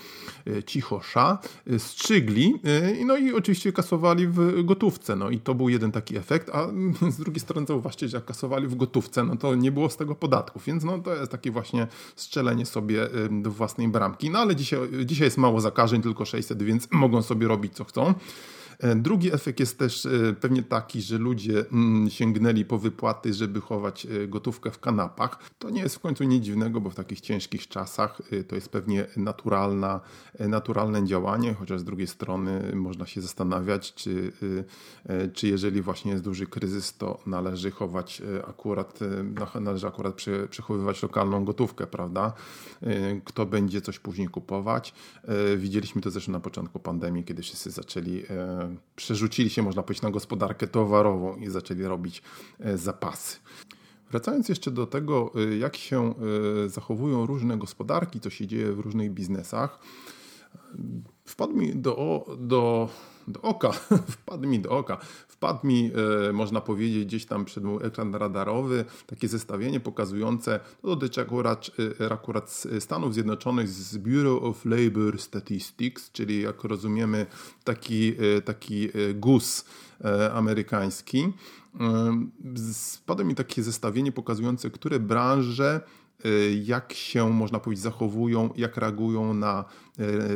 e, 0.47 0.63
cichosza, 0.63 1.37
e, 1.67 1.79
strzygli, 1.79 2.53
e, 2.63 3.05
no 3.05 3.17
i 3.17 3.33
oczywiście 3.33 3.73
kasowali 3.73 4.27
w 4.27 4.63
gotówce, 4.63 5.15
no 5.15 5.29
i 5.29 5.39
to 5.39 5.55
był 5.55 5.69
jeden 5.69 5.91
taki 5.91 6.17
efekt, 6.17 6.49
a 6.53 6.67
z 7.11 7.17
drugiej 7.17 7.39
strony 7.39 7.67
zauważcie, 7.67 8.07
że 8.07 8.17
jak 8.17 8.25
kasowali 8.25 8.67
w 8.67 8.75
gotówce, 8.75 9.23
no 9.23 9.35
to 9.35 9.55
nie 9.55 9.71
było 9.71 9.89
z 9.89 9.97
tego 9.97 10.15
podatków, 10.15 10.65
więc 10.65 10.83
no 10.83 10.99
to 10.99 11.15
jest 11.15 11.31
takie 11.31 11.51
właśnie 11.51 11.87
strzelenie 12.15 12.65
sobie 12.65 13.07
do 13.31 13.51
własnej 13.51 13.87
bramki, 13.87 14.29
no 14.29 14.39
ale 14.39 14.55
dzisiaj, 14.55 14.79
dzisiaj 15.05 15.27
jest 15.27 15.37
mało 15.37 15.61
zakażeń, 15.61 16.01
tylko 16.01 16.25
600, 16.25 16.63
więc 16.63 16.87
mogą 16.91 17.21
sobie 17.21 17.47
robić 17.47 17.73
co 17.73 17.83
chcą. 17.83 18.13
E, 18.81 18.95
drugi 18.95 19.33
efekt 19.33 19.59
jest 19.59 19.79
też 19.79 20.05
e, 20.05 20.09
pewnie 20.33 20.63
taki, 20.63 21.01
że 21.01 21.17
ludzie 21.17 21.65
mm, 21.71 22.09
sięgnęli 22.09 22.65
po 22.65 22.77
wypłaty, 22.77 23.33
żeby 23.33 23.61
chować 23.61 24.05
e, 24.05 24.27
gotówkę 24.27 24.71
w 24.71 24.79
kanapach. 24.79 25.39
To 25.59 25.69
nie 25.69 25.81
jest 25.81 25.95
w 25.95 25.99
końcu 25.99 26.23
nic 26.23 26.43
dziwnego, 26.43 26.81
bo 26.81 26.89
w 26.89 26.95
takich 26.95 27.21
ciężkich 27.21 27.67
czasach 27.67 28.21
to 28.47 28.55
jest 28.55 28.69
pewnie 28.69 29.07
naturalna, 29.17 29.99
naturalne 30.39 31.05
działanie, 31.05 31.53
chociaż 31.53 31.79
z 31.79 31.83
drugiej 31.83 32.07
strony 32.07 32.75
można 32.75 33.05
się 33.05 33.21
zastanawiać, 33.21 33.93
czy, 33.93 34.31
czy 35.33 35.47
jeżeli 35.47 35.81
właśnie 35.81 36.11
jest 36.11 36.23
duży 36.23 36.47
kryzys, 36.47 36.97
to 36.97 37.19
należy 37.25 37.71
chować 37.71 38.21
akurat, 38.47 38.99
należy 39.61 39.87
akurat 39.87 40.15
przechowywać 40.49 41.03
lokalną 41.03 41.45
gotówkę, 41.45 41.87
prawda? 41.87 42.33
Kto 43.25 43.45
będzie 43.45 43.81
coś 43.81 43.99
później 43.99 44.27
kupować? 44.27 44.93
Widzieliśmy 45.57 46.01
to 46.01 46.11
zresztą 46.11 46.31
na 46.31 46.39
początku 46.39 46.79
pandemii, 46.79 47.23
kiedy 47.23 47.41
wszyscy 47.41 47.71
zaczęli 47.71 48.23
przerzucili 48.95 49.49
się, 49.49 49.61
można 49.61 49.83
powiedzieć, 49.83 50.03
na 50.03 50.11
gospodarkę 50.11 50.67
towarową 50.67 51.35
i 51.35 51.49
zaczęli 51.49 51.83
robić 51.83 52.21
e, 52.59 52.77
zapasy. 52.77 53.37
Wracając 54.11 54.49
jeszcze 54.49 54.71
do 54.71 54.87
tego, 54.87 55.31
e, 55.35 55.57
jak 55.57 55.77
się 55.77 56.13
e, 56.65 56.69
zachowują 56.69 57.25
różne 57.25 57.57
gospodarki, 57.57 58.19
co 58.19 58.29
się 58.29 58.47
dzieje 58.47 58.73
w 58.73 58.79
różnych 58.79 59.11
biznesach, 59.11 59.79
wpadł 61.25 61.55
mi 61.55 61.75
do, 61.75 62.25
do, 62.39 62.89
do 63.27 63.41
oka, 63.41 63.71
wpadł 64.15 64.47
mi 64.47 64.59
do 64.59 64.69
oka, 64.69 64.97
wpadł 65.27 65.67
mi, 65.67 65.91
e, 66.29 66.33
można 66.33 66.61
powiedzieć, 66.61 67.05
gdzieś 67.05 67.25
tam 67.25 67.45
przed 67.45 67.63
mój 67.63 67.85
ekran 67.85 68.15
radarowy 68.15 68.85
takie 69.07 69.27
zestawienie 69.27 69.79
pokazujące, 69.79 70.59
to 70.81 70.87
dotyczy 70.87 71.21
akurat, 71.21 71.71
e, 71.99 72.11
akurat 72.11 72.63
Stanów 72.79 73.13
Zjednoczonych 73.13 73.69
z 73.69 73.97
Bureau 73.97 74.43
of 74.43 74.65
Labor 74.65 75.19
Statistics, 75.19 76.11
czyli 76.11 76.41
jak 76.41 76.63
rozumiemy 76.63 77.25
taki, 77.63 78.13
e, 78.37 78.41
taki 78.41 78.89
GUS 79.15 79.65
amerykański. 80.33 81.33
Spadło 82.71 83.25
mi 83.25 83.35
takie 83.35 83.63
zestawienie 83.63 84.11
pokazujące, 84.11 84.69
które 84.69 84.99
branże 84.99 85.81
jak 86.63 86.93
się, 86.93 87.29
można 87.29 87.59
powiedzieć, 87.59 87.83
zachowują, 87.83 88.49
jak 88.55 88.77
reagują 88.77 89.33
na, 89.33 89.65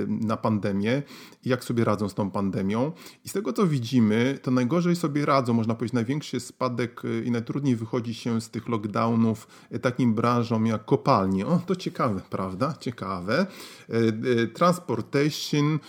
na 0.07 0.37
pandemię 0.37 1.03
i 1.45 1.49
jak 1.49 1.63
sobie 1.63 1.83
radzą 1.83 2.09
z 2.09 2.13
tą 2.13 2.31
pandemią. 2.31 2.91
I 3.25 3.29
z 3.29 3.33
tego, 3.33 3.53
co 3.53 3.67
widzimy, 3.67 4.39
to 4.41 4.51
najgorzej 4.51 4.95
sobie 4.95 5.25
radzą, 5.25 5.53
można 5.53 5.75
powiedzieć, 5.75 5.93
największy 5.93 6.39
spadek 6.39 7.05
y, 7.05 7.23
i 7.25 7.31
najtrudniej 7.31 7.75
wychodzi 7.75 8.13
się 8.13 8.41
z 8.41 8.49
tych 8.49 8.69
lockdownów 8.69 9.47
takim 9.81 10.13
branżom 10.13 10.65
jak 10.65 10.85
kopalnie. 10.85 11.45
O, 11.45 11.61
to 11.65 11.75
ciekawe, 11.75 12.21
prawda? 12.29 12.75
Ciekawe. 12.79 13.45
Transportation, 14.53 15.79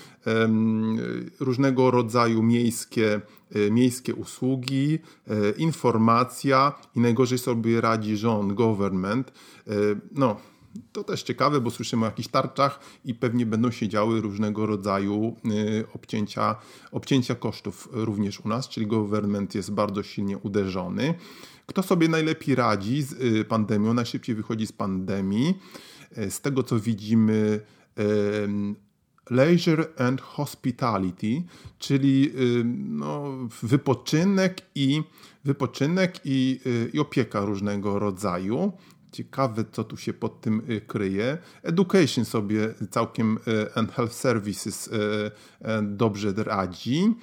różnego 1.41 1.91
rodzaju 1.91 2.43
miejskie 2.43 3.21
E, 3.55 3.71
miejskie 3.71 4.15
usługi, 4.15 4.99
e, 5.27 5.51
informacja 5.51 6.73
i 6.97 7.01
najgorzej 7.01 7.39
sobie 7.39 7.81
radzi 7.81 8.17
rząd, 8.17 8.53
government. 8.53 9.33
E, 9.67 9.73
no, 10.13 10.37
To 10.93 11.05
też 11.05 11.23
ciekawe, 11.23 11.61
bo 11.61 11.71
słyszymy 11.71 12.03
o 12.03 12.07
jakichś 12.07 12.29
tarczach 12.29 12.81
i 13.05 13.15
pewnie 13.15 13.47
będą 13.47 13.71
się 13.71 13.89
działy 13.89 14.21
różnego 14.21 14.67
rodzaju 14.67 15.37
obcięcia, 15.95 16.57
obcięcia 16.93 17.35
kosztów 17.35 17.89
również 17.93 18.41
u 18.41 18.49
nas, 18.49 18.69
czyli 18.69 18.87
government 18.87 19.55
jest 19.55 19.73
bardzo 19.73 20.03
silnie 20.03 20.39
uderzony. 20.39 21.15
Kto 21.67 21.83
sobie 21.83 22.09
najlepiej 22.09 22.55
radzi 22.55 23.03
z 23.03 23.49
pandemią, 23.49 23.95
najszybciej 23.95 24.35
wychodzi 24.35 24.67
z 24.67 24.73
pandemii? 24.73 25.59
Z 26.29 26.41
tego 26.41 26.63
co 26.63 26.81
widzimy, 26.81 27.61
leisure 29.31 29.85
and 29.99 30.21
hospitality, 30.21 31.43
czyli 31.79 32.33
no, 32.75 33.33
wypoczynek 33.63 34.63
i 34.75 35.03
wypoczynek 35.47 36.21
i, 36.25 36.61
y, 36.67 36.91
i 36.93 36.99
opieka 36.99 37.41
różnego 37.41 37.99
rodzaju. 37.99 38.73
Ciekawe, 39.17 39.65
co 39.73 39.85
tu 39.85 39.97
się 39.97 40.13
pod 40.13 40.41
tym 40.41 40.63
y, 40.71 40.81
kryje. 40.81 41.39
Education 41.63 42.25
sobie 42.25 42.75
całkiem 42.91 43.39
y, 43.49 43.75
and 43.75 43.93
health 43.93 44.13
services 44.13 44.91
dobrze 45.83 46.33
radzi 46.37 47.15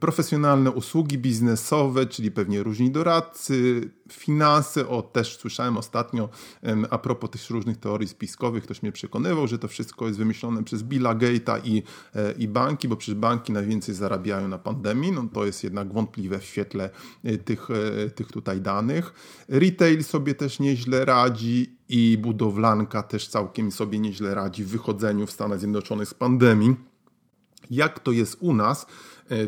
profesjonalne 0.00 0.70
usługi 0.70 1.18
biznesowe, 1.18 2.06
czyli 2.06 2.30
pewnie 2.30 2.62
różni 2.62 2.90
doradcy, 2.90 3.90
finanse, 4.12 4.88
o 4.88 5.02
też 5.02 5.36
słyszałem 5.36 5.76
ostatnio 5.76 6.28
a 6.90 6.98
propos 6.98 7.30
tych 7.30 7.50
różnych 7.50 7.76
teorii 7.76 8.08
spiskowych, 8.08 8.64
ktoś 8.64 8.82
mnie 8.82 8.92
przekonywał, 8.92 9.48
że 9.48 9.58
to 9.58 9.68
wszystko 9.68 10.06
jest 10.06 10.18
wymyślone 10.18 10.64
przez 10.64 10.82
Billa 10.82 11.14
Gate'a 11.14 11.60
i, 11.64 11.82
e, 12.14 12.32
i 12.32 12.48
banki, 12.48 12.88
bo 12.88 12.96
przecież 12.96 13.14
banki 13.14 13.52
najwięcej 13.52 13.94
zarabiają 13.94 14.48
na 14.48 14.58
pandemii, 14.58 15.12
no 15.12 15.28
to 15.32 15.46
jest 15.46 15.64
jednak 15.64 15.92
wątpliwe 15.92 16.38
w 16.38 16.44
świetle 16.44 16.90
e, 17.24 17.38
tych, 17.38 17.68
e, 17.70 18.10
tych 18.10 18.32
tutaj 18.32 18.60
danych. 18.60 19.14
Retail 19.48 20.04
sobie 20.04 20.34
też 20.34 20.60
nieźle 20.60 21.04
radzi 21.04 21.76
i 21.88 22.18
budowlanka 22.18 23.02
też 23.02 23.28
całkiem 23.28 23.72
sobie 23.72 23.98
nieźle 23.98 24.34
radzi 24.34 24.64
w 24.64 24.68
wychodzeniu 24.68 25.26
w 25.26 25.30
Stanach 25.30 25.58
Zjednoczonych 25.58 26.08
z 26.08 26.14
pandemii. 26.14 26.76
Jak 27.70 28.00
to 28.00 28.12
jest 28.12 28.36
u 28.40 28.54
nas, 28.54 28.86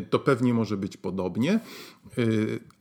to 0.09 0.19
pewnie 0.19 0.53
może 0.53 0.77
być 0.77 0.97
podobnie. 0.97 1.53
E, 1.53 1.59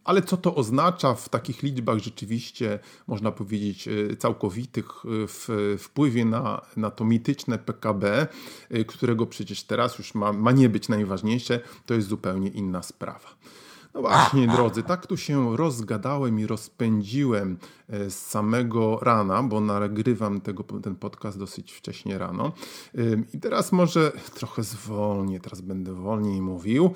ale 0.04 0.22
co 0.22 0.36
to 0.36 0.54
oznacza 0.54 1.14
w 1.14 1.28
takich 1.28 1.62
liczbach 1.62 1.98
rzeczywiście, 1.98 2.78
można 3.06 3.32
powiedzieć, 3.32 3.88
e, 3.88 4.16
całkowitych 4.16 4.86
w 5.04 5.76
wpływie 5.78 6.24
na, 6.24 6.62
na 6.76 6.90
to 6.90 7.04
mityczne 7.04 7.58
PKB, 7.58 8.26
którego 8.86 9.26
przecież 9.26 9.62
teraz 9.62 9.98
już 9.98 10.14
ma, 10.14 10.32
ma 10.32 10.52
nie 10.52 10.68
być 10.68 10.88
najważniejsze, 10.88 11.60
to 11.86 11.94
jest 11.94 12.08
zupełnie 12.08 12.48
inna 12.48 12.82
sprawa. 12.82 13.28
No 13.94 14.00
właśnie, 14.00 14.46
drodzy, 14.46 14.82
tak 14.82 15.06
tu 15.06 15.16
się 15.16 15.56
rozgadałem 15.56 16.40
i 16.40 16.46
rozpędziłem 16.46 17.58
e, 17.88 18.10
z 18.10 18.26
samego 18.26 18.98
rana, 19.02 19.42
bo 19.42 19.60
nagrywam 19.60 20.40
tego, 20.40 20.64
ten 20.64 20.96
podcast 20.96 21.38
dosyć 21.38 21.72
wcześnie 21.72 22.18
rano. 22.18 22.52
I 23.32 23.40
teraz 23.40 23.72
może 23.72 24.12
trochę 24.34 24.62
zwolnię, 24.62 25.40
teraz 25.40 25.60
będę 25.60 25.92
wolniej 25.92 26.42
mówił. 26.42 26.90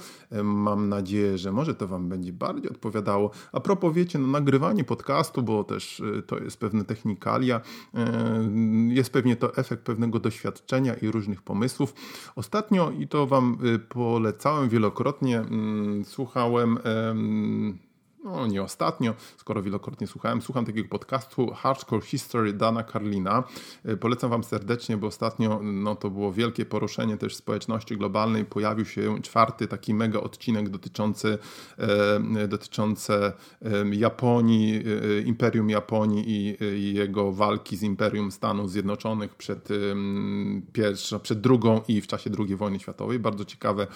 Mam 0.45 0.89
nadzieję, 0.89 1.39
że 1.39 1.53
może 1.53 1.75
to 1.75 1.89
Wam 1.89 2.09
będzie 2.09 2.33
bardziej 2.33 2.71
odpowiadało. 2.71 3.31
A 3.53 3.61
propos, 3.61 3.95
wiecie, 3.95 4.19
no, 4.19 4.27
nagrywanie 4.27 4.85
podcastu, 4.85 5.43
bo 5.43 5.65
też 5.65 6.03
e, 6.19 6.23
to 6.23 6.39
jest 6.39 6.57
pewne 6.61 6.85
technikalia, 6.85 7.61
e, 7.95 8.11
jest 8.89 9.11
pewnie 9.11 9.37
to 9.37 9.57
efekt 9.57 9.83
pewnego 9.83 10.19
doświadczenia 10.19 10.95
i 10.95 11.11
różnych 11.11 11.43
pomysłów. 11.43 11.95
Ostatnio, 12.37 12.91
i 12.91 13.09
to 13.09 13.27
Wam 13.27 13.59
polecałem 13.89 14.69
wielokrotnie, 14.69 15.39
mm, 15.39 16.05
słuchałem 16.89 17.88
no 18.37 18.47
nie 18.47 18.63
ostatnio, 18.63 19.15
skoro 19.37 19.63
wielokrotnie 19.63 20.07
słuchałem, 20.07 20.43
słucham 20.43 20.65
takiego 20.65 20.89
podcastu 20.89 21.51
Hardcore 21.55 22.03
History 22.03 22.53
Dana 22.53 22.85
Carlina. 22.85 23.45
E, 23.85 23.97
polecam 23.97 24.31
Wam 24.31 24.45
serdecznie, 24.45 24.97
bo 24.97 25.07
ostatnio 25.07 25.61
no, 25.63 25.97
to 25.97 26.11
było 26.11 26.33
wielkie 26.33 26.65
poruszenie 26.65 27.17
też 27.17 27.37
społeczności 27.37 27.97
globalnej. 27.97 28.45
Pojawił 28.45 28.85
się 28.85 29.23
czwarty 29.23 29.67
taki 29.67 29.95
mega 29.95 30.21
odcinek 30.21 30.69
dotyczący, 30.69 31.39
e, 32.39 32.49
dotyczący 32.49 33.13
e, 33.13 33.33
Japonii, 33.93 34.83
e, 35.19 35.21
Imperium 35.21 35.71
Japonii 35.71 36.25
i, 36.31 36.65
i, 36.65 36.95
jego 36.95 37.33
walki 37.33 37.77
z 37.77 37.83
Imperium 37.83 38.33
Stanów 38.33 38.71
Zjednoczonych 38.71 39.35
przed, 39.35 39.69
pierwszą, 40.73 41.21
przed 41.21 41.41
drugą 41.41 41.81
i 41.89 42.01
w 42.01 42.07
czasie 42.07 42.31
II 42.39 42.57
wojny 42.57 42.81
światowej. 42.81 43.19
Bardzo 43.19 43.45
ciekawe 43.45 43.87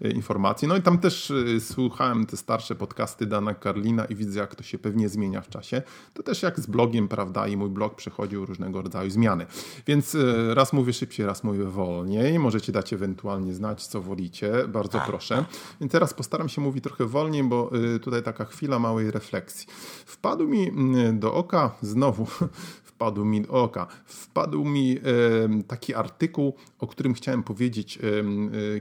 e, 0.00 0.10
informacje. 0.10 0.68
No 0.68 0.76
i 0.76 0.82
tam 0.82 0.98
też 0.98 1.30
e, 1.30 1.60
słuchałem 1.60 2.26
te 2.26 2.36
starsze 2.36 2.74
podcasty 2.74 3.26
Dana 3.26 3.54
Carlina 3.54 3.81
Berlina 3.82 4.04
i 4.04 4.14
widzę, 4.14 4.40
jak 4.40 4.54
to 4.54 4.62
się 4.62 4.78
pewnie 4.78 5.08
zmienia 5.08 5.40
w 5.40 5.48
czasie. 5.48 5.82
To 6.14 6.22
też 6.22 6.42
jak 6.42 6.60
z 6.60 6.66
blogiem, 6.66 7.08
prawda? 7.08 7.48
I 7.48 7.56
mój 7.56 7.70
blog 7.70 7.94
przechodził 7.94 8.46
różnego 8.46 8.82
rodzaju 8.82 9.10
zmiany. 9.10 9.46
Więc 9.86 10.14
e, 10.14 10.54
raz 10.54 10.72
mówię 10.72 10.92
szybciej, 10.92 11.26
raz 11.26 11.44
mówię 11.44 11.64
wolniej. 11.64 12.38
Możecie 12.38 12.72
dać 12.72 12.92
ewentualnie 12.92 13.54
znać, 13.54 13.86
co 13.86 14.00
wolicie. 14.00 14.52
Bardzo 14.68 14.98
tak, 14.98 15.06
proszę. 15.06 15.44
Więc 15.80 15.92
teraz 15.92 16.14
postaram 16.14 16.48
się 16.48 16.60
mówić 16.60 16.84
trochę 16.84 17.04
wolniej, 17.04 17.44
bo 17.44 17.70
e, 17.94 17.98
tutaj 17.98 18.22
taka 18.22 18.44
chwila 18.44 18.78
małej 18.78 19.10
refleksji. 19.10 19.66
Wpadł 20.06 20.48
mi 20.48 20.72
do 21.12 21.34
oka 21.34 21.74
znowu 21.82 22.26
wpadł 22.90 23.24
mi 23.24 23.40
do 23.40 23.52
oka. 23.52 23.86
Wpadł 24.06 24.64
mi 24.64 24.98
e, 24.98 25.62
taki 25.62 25.94
artykuł, 25.94 26.54
o 26.78 26.86
którym 26.86 27.14
chciałem 27.14 27.42
powiedzieć 27.42 27.98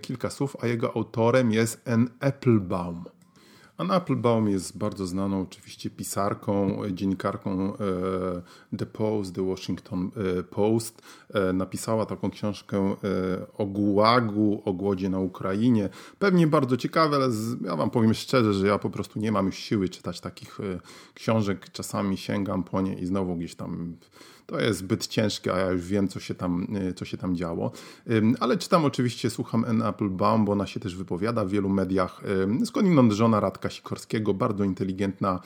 kilka 0.01 0.29
słów, 0.29 0.57
a 0.61 0.67
jego 0.67 0.95
autorem 0.95 1.51
jest 1.51 1.81
N. 1.85 2.09
Applebaum. 2.19 3.20
Anna 3.81 3.93
Applebaum 3.93 4.49
jest 4.49 4.77
bardzo 4.77 5.07
znaną 5.07 5.41
oczywiście 5.41 5.89
pisarką, 5.89 6.81
dziennikarką 6.91 7.73
e, 7.77 8.77
The 8.77 8.85
Post, 8.85 9.35
The 9.35 9.47
Washington 9.47 10.11
e, 10.39 10.43
Post. 10.43 11.01
E, 11.33 11.53
napisała 11.53 12.05
taką 12.05 12.31
książkę 12.31 12.95
o 13.57 13.65
gułagu, 13.65 14.61
o 14.65 14.73
głodzie 14.73 15.09
na 15.09 15.19
Ukrainie. 15.19 15.89
Pewnie 16.19 16.47
bardzo 16.47 16.77
ciekawe, 16.77 17.15
ale 17.15 17.27
ja 17.61 17.75
wam 17.75 17.89
powiem 17.89 18.13
szczerze, 18.13 18.53
że 18.53 18.67
ja 18.67 18.79
po 18.79 18.89
prostu 18.89 19.19
nie 19.19 19.31
mam 19.31 19.45
już 19.45 19.55
siły 19.55 19.89
czytać 19.89 20.21
takich 20.21 20.59
książek. 21.13 21.69
Czasami 21.71 22.17
sięgam 22.17 22.63
po 22.63 22.81
nie 22.81 22.93
i 22.93 23.05
znowu 23.05 23.35
gdzieś 23.35 23.55
tam 23.55 23.97
to 24.45 24.59
jest 24.59 24.79
zbyt 24.79 25.07
ciężkie, 25.07 25.53
a 25.53 25.57
ja 25.57 25.71
już 25.71 25.81
wiem, 25.81 26.07
co 26.07 26.19
się 26.19 26.35
tam, 26.35 26.67
y, 26.89 26.93
co 26.93 27.05
się 27.05 27.17
tam 27.17 27.35
działo. 27.35 27.71
Ale 28.39 28.57
czytam 28.57 28.85
oczywiście, 28.85 29.29
słucham 29.29 29.65
N. 29.65 29.81
Applebaum, 29.81 30.45
bo 30.45 30.51
ona 30.51 30.67
się 30.67 30.79
też 30.79 30.95
wypowiada 30.95 31.45
w 31.45 31.49
wielu 31.49 31.69
mediach. 31.69 32.21
Skądinąd 32.65 33.13
żona 33.13 33.39
Radka 33.39 33.69
Sikorskiego, 33.69 34.33
bardzo 34.33 34.63
inteligentna, 34.63 35.39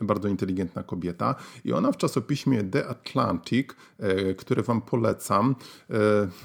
bardzo 0.00 0.28
inteligentna 0.28 0.82
kobieta. 0.82 1.34
I 1.64 1.72
ona 1.72 1.92
w 1.92 1.96
czasopiśmie 1.96 2.64
The 2.64 2.88
Atlantic, 2.88 3.68
e, 3.98 4.34
które 4.34 4.62
wam 4.62 4.80
polecam, 4.80 5.56
e, 5.90 5.94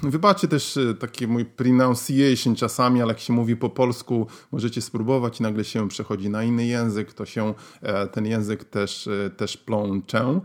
wybaczcie 0.02 0.48
też 0.48 0.76
e, 0.76 0.94
taki 0.94 1.26
mój 1.26 1.44
pronunciation 1.44 2.54
czasami, 2.56 3.02
ale 3.02 3.08
jak 3.12 3.20
się 3.20 3.32
mówi 3.32 3.56
po 3.56 3.70
polsku, 3.70 4.26
możecie 4.52 4.82
spróbować 4.82 5.40
i 5.40 5.42
nagle 5.42 5.64
się 5.64 5.88
przechodzi 5.88 6.30
na 6.30 6.44
inny 6.44 6.66
język, 6.66 7.12
to 7.12 7.24
się 7.24 7.54
ten 8.12 8.26
język 8.26 8.64
też, 8.64 9.08
też 9.36 9.56
plączę. 9.56 10.40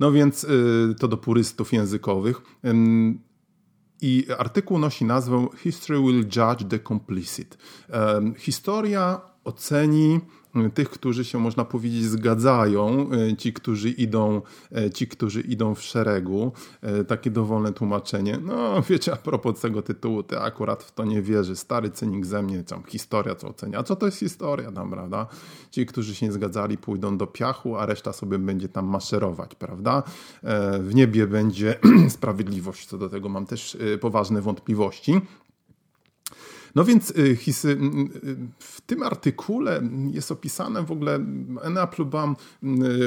No 0.00 0.12
więc 0.12 0.44
y, 0.44 0.94
to 0.98 1.08
do 1.08 1.16
purystów 1.16 1.72
językowych. 1.72 2.42
I 4.00 4.26
artykuł 4.38 4.78
nosi 4.78 5.04
nazwę 5.04 5.48
History 5.56 6.00
will 6.00 6.24
judge 6.24 6.68
the 6.68 6.78
complicit. 6.78 7.58
Historia 8.38 9.20
oceni 9.44 10.20
tych, 10.74 10.90
którzy 10.90 11.24
się, 11.24 11.38
można 11.38 11.64
powiedzieć, 11.64 12.04
zgadzają, 12.04 13.10
e, 13.12 13.36
ci, 13.36 13.52
którzy 13.52 13.90
idą, 13.90 14.42
e, 14.72 14.90
ci, 14.90 15.08
którzy 15.08 15.40
idą 15.40 15.74
w 15.74 15.82
szeregu. 15.82 16.52
E, 16.82 17.04
takie 17.04 17.30
dowolne 17.30 17.72
tłumaczenie. 17.72 18.38
No, 18.42 18.82
wiecie, 18.82 19.12
a 19.12 19.16
propos 19.16 19.60
tego 19.60 19.82
tytułu, 19.82 20.22
ty 20.22 20.38
akurat 20.38 20.82
w 20.82 20.92
to 20.92 21.04
nie 21.04 21.22
wierzy. 21.22 21.56
Stary 21.56 21.90
cynik 21.90 22.26
ze 22.26 22.42
mnie, 22.42 22.62
tam 22.62 22.82
historia 22.84 23.34
co 23.34 23.48
ocenia. 23.48 23.82
Co 23.82 23.96
to 23.96 24.06
jest 24.06 24.18
historia 24.18 24.72
tam, 24.72 24.90
prawda? 24.90 25.26
Ci, 25.70 25.86
którzy 25.86 26.14
się 26.14 26.26
nie 26.26 26.32
zgadzali, 26.32 26.78
pójdą 26.78 27.18
do 27.18 27.26
piachu, 27.26 27.76
a 27.76 27.86
reszta 27.86 28.12
sobie 28.12 28.38
będzie 28.38 28.68
tam 28.68 28.86
maszerować, 28.86 29.54
prawda? 29.54 30.02
W 30.80 30.90
niebie 30.94 31.26
będzie 31.26 31.78
sprawiedliwość. 32.08 32.86
Co 32.86 32.98
do 32.98 33.08
tego 33.08 33.28
mam 33.28 33.46
też 33.46 33.76
poważne 34.00 34.40
wątpliwości. 34.40 35.20
No 36.74 36.84
więc 36.84 37.10
y, 37.10 37.36
hisy, 37.36 37.78
w 38.58 38.80
tym 38.80 39.02
artykule 39.02 39.82
jest 40.10 40.32
opisane 40.32 40.82
w 40.82 40.92
ogóle, 40.92 41.20
Anna 41.64 41.86
Plubam 41.86 42.36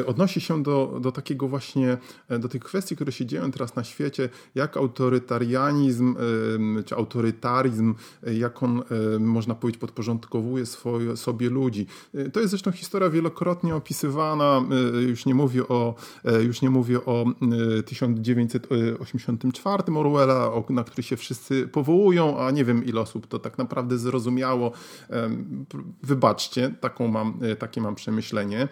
odnosi 0.05 0.41
się 0.41 0.63
do, 0.63 0.97
do 1.01 1.11
takiego 1.11 1.47
właśnie, 1.47 1.97
e, 2.29 2.39
do 2.39 2.49
tych 2.49 2.63
kwestii, 2.63 2.95
które 2.95 3.11
się 3.11 3.25
dzieją 3.25 3.51
teraz 3.51 3.75
na 3.75 3.83
świecie, 3.83 4.29
jak 4.55 4.77
autorytarianizm, 4.77 6.15
czy 6.85 6.95
autorytaryzm, 6.95 7.95
e, 8.23 8.33
jak 8.33 8.63
on, 8.63 8.83
e, 9.15 9.19
można 9.19 9.55
powiedzieć, 9.55 9.81
podporządkowuje 9.81 10.65
swoje, 10.65 11.17
sobie 11.17 11.49
ludzi. 11.49 11.87
To 12.33 12.39
jest 12.39 12.49
zresztą 12.49 12.71
historia 12.71 13.09
wielokrotnie 13.09 13.75
opisywana, 13.75 14.65
już 15.07 15.25
nie 15.25 15.35
mówię 15.35 15.67
o, 15.67 15.95
już 16.43 16.61
nie 16.61 16.69
mówię 16.69 17.05
o 17.05 17.25
1984 17.85 19.83
Orwella, 19.97 20.51
na 20.69 20.83
który 20.83 21.03
się 21.03 21.17
wszyscy 21.17 21.67
powołują, 21.67 22.39
a 22.39 22.51
nie 22.51 22.65
wiem 22.65 22.85
ile 22.85 23.01
osób 23.01 23.27
to 23.27 23.39
tak 23.39 23.50
tak 23.51 23.57
naprawdę 23.57 23.97
zrozumiało. 23.97 24.71
Wybaczcie, 26.03 26.75
taką 26.79 27.07
mam, 27.07 27.39
takie 27.59 27.81
mam 27.81 27.95
przemyślenie. 27.95 28.67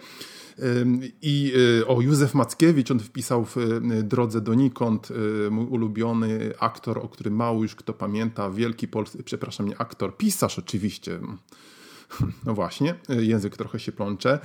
I 1.21 1.53
o, 1.87 2.01
Józef 2.01 2.35
Mackiewicz, 2.35 2.91
on 2.91 2.99
wpisał 2.99 3.45
w 3.45 3.55
Drodze 4.03 4.41
donikąd, 4.41 5.09
mój 5.51 5.65
ulubiony 5.65 6.53
aktor, 6.59 6.97
o 6.97 7.09
którym 7.09 7.35
mało 7.35 7.61
już 7.61 7.75
kto 7.75 7.93
pamięta, 7.93 8.49
wielki 8.49 8.87
polski, 8.87 9.23
przepraszam, 9.23 9.67
nie 9.67 9.81
aktor, 9.81 10.17
pisarz 10.17 10.59
oczywiście, 10.59 11.19
no 12.45 12.53
właśnie, 12.53 12.95
język 13.09 13.57
trochę 13.57 13.79
się 13.79 13.91
plącze. 13.91 14.39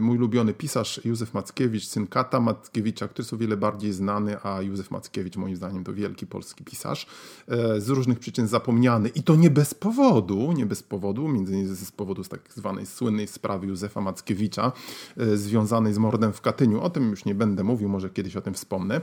Mój 0.00 0.16
ulubiony 0.16 0.54
pisarz 0.54 1.00
Józef 1.04 1.34
Mackiewicz, 1.34 1.84
syn 1.84 2.06
Kata 2.06 2.40
Mackiewicza, 2.40 3.08
który 3.08 3.22
jest 3.22 3.32
o 3.32 3.36
wiele 3.36 3.56
bardziej 3.56 3.92
znany, 3.92 4.36
a 4.42 4.62
Józef 4.62 4.90
Mackiewicz 4.90 5.36
moim 5.36 5.56
zdaniem 5.56 5.84
to 5.84 5.94
wielki 5.94 6.26
polski 6.26 6.64
pisarz, 6.64 7.06
e, 7.48 7.80
z 7.80 7.88
różnych 7.88 8.18
przyczyn 8.18 8.46
zapomniany 8.46 9.08
i 9.08 9.22
to 9.22 9.36
nie 9.36 9.50
bez 9.50 9.74
powodu, 9.74 10.52
nie 10.52 10.66
bez 10.66 10.82
powodu, 10.82 11.28
między 11.28 11.52
innymi 11.52 11.76
z 11.76 11.92
powodu 11.92 12.24
tak 12.24 12.40
zwanej 12.54 12.86
słynnej 12.86 13.26
sprawy 13.26 13.66
Józefa 13.66 14.00
Mackiewicza, 14.00 14.72
e, 15.16 15.36
związanej 15.36 15.94
z 15.94 15.98
mordem 15.98 16.32
w 16.32 16.40
Katyniu. 16.40 16.80
O 16.80 16.90
tym 16.90 17.10
już 17.10 17.24
nie 17.24 17.34
będę 17.34 17.64
mówił, 17.64 17.88
może 17.88 18.10
kiedyś 18.10 18.36
o 18.36 18.40
tym 18.40 18.54
wspomnę. 18.54 19.00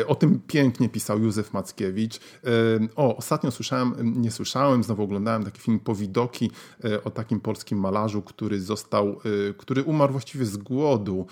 E, 0.00 0.06
o 0.06 0.14
tym 0.14 0.40
pięknie 0.46 0.88
pisał 0.88 1.22
Józef 1.22 1.52
Mackiewicz. 1.52 2.20
O, 2.96 3.16
ostatnio 3.16 3.50
słyszałem, 3.50 3.94
nie 4.22 4.30
słyszałem, 4.30 4.82
znowu 4.82 5.02
oglądałem 5.02 5.44
taki 5.44 5.60
film 5.60 5.80
Powidoki, 5.80 6.31
E, 6.84 7.04
o 7.04 7.10
takim 7.10 7.40
polskim 7.40 7.78
malarzu, 7.78 8.22
który 8.22 8.60
został, 8.60 9.08
e, 9.08 9.54
który 9.54 9.82
umarł 9.82 10.12
właściwie 10.12 10.46
z 10.46 10.56
głodu 10.56 11.26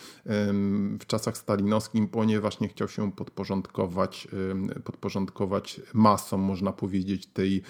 w 1.00 1.06
czasach 1.06 1.36
stalinowskim, 1.36 2.08
ponieważ 2.08 2.60
nie 2.60 2.68
chciał 2.68 2.88
się 2.88 3.12
podporządkować, 3.12 4.28
podporządkować 4.84 5.80
masom, 5.94 6.40
można 6.40 6.72
powiedzieć, 6.72 7.26
tej 7.26 7.62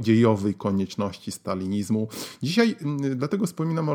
dziejowej 0.00 0.54
konieczności 0.54 1.32
stalinizmu. 1.32 2.08
Dzisiaj 2.42 2.76
dlatego 3.16 3.46
wspominam 3.46 3.88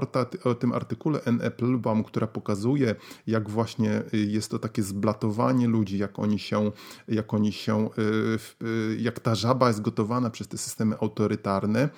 o, 0.44 0.56
tym 0.56 0.74
artykule 0.74 1.20
N. 1.26 1.41
Applebaum, 1.48 2.04
która 2.04 2.28
pokazuje, 2.28 2.96
jak 3.28 3.50
właśnie 3.50 4.04
y, 4.13 4.18
jest 4.18 4.52
to 4.52 4.60
takie 4.60 4.84
zblatowanie 4.84 5.68
ludzi, 5.68 5.98
jak 5.98 6.20
oni 6.20 6.39
się, 6.39 6.72
jak 7.08 7.34
oni 7.34 7.52
się, 7.52 7.89
y, 8.62 8.65
y, 8.65 8.98
jak 9.00 9.20
ta 9.20 9.36
żaba 9.36 9.68
jest 9.68 9.82
gotowana 9.82 10.30
przez 10.30 10.48
te 10.48 10.58
systemy 10.58 10.96
autorytarne, 11.00 11.89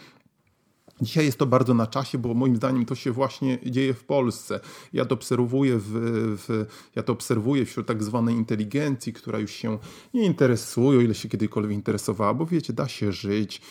Dzisiaj 1.02 1.26
jest 1.26 1.38
to 1.38 1.46
bardzo 1.46 1.74
na 1.74 1.88
czasie, 1.88 2.18
bo 2.18 2.34
moim 2.34 2.56
zdaniem 2.56 2.86
to 2.86 2.96
się 2.96 3.12
właśnie 3.12 3.58
dzieje 3.66 3.94
w 3.94 4.04
Polsce. 4.04 4.60
Ja 4.94 5.06
to 5.06 5.16
obserwuję, 5.16 5.78
w, 5.78 5.90
w, 6.38 6.66
ja 6.96 7.04
to 7.04 7.14
obserwuję 7.14 7.66
wśród 7.66 7.88
tak 7.88 8.04
zwanej 8.04 8.36
inteligencji, 8.36 9.14
która 9.14 9.40
już 9.40 9.52
się 9.52 9.78
nie 10.14 10.26
interesuje, 10.26 11.00
o 11.00 11.02
ile 11.02 11.14
się 11.14 11.30
kiedykolwiek 11.30 11.72
interesowała, 11.72 12.34
bo 12.34 12.46
wiecie, 12.46 12.74
da 12.74 12.88
się 12.88 13.12
żyć, 13.12 13.62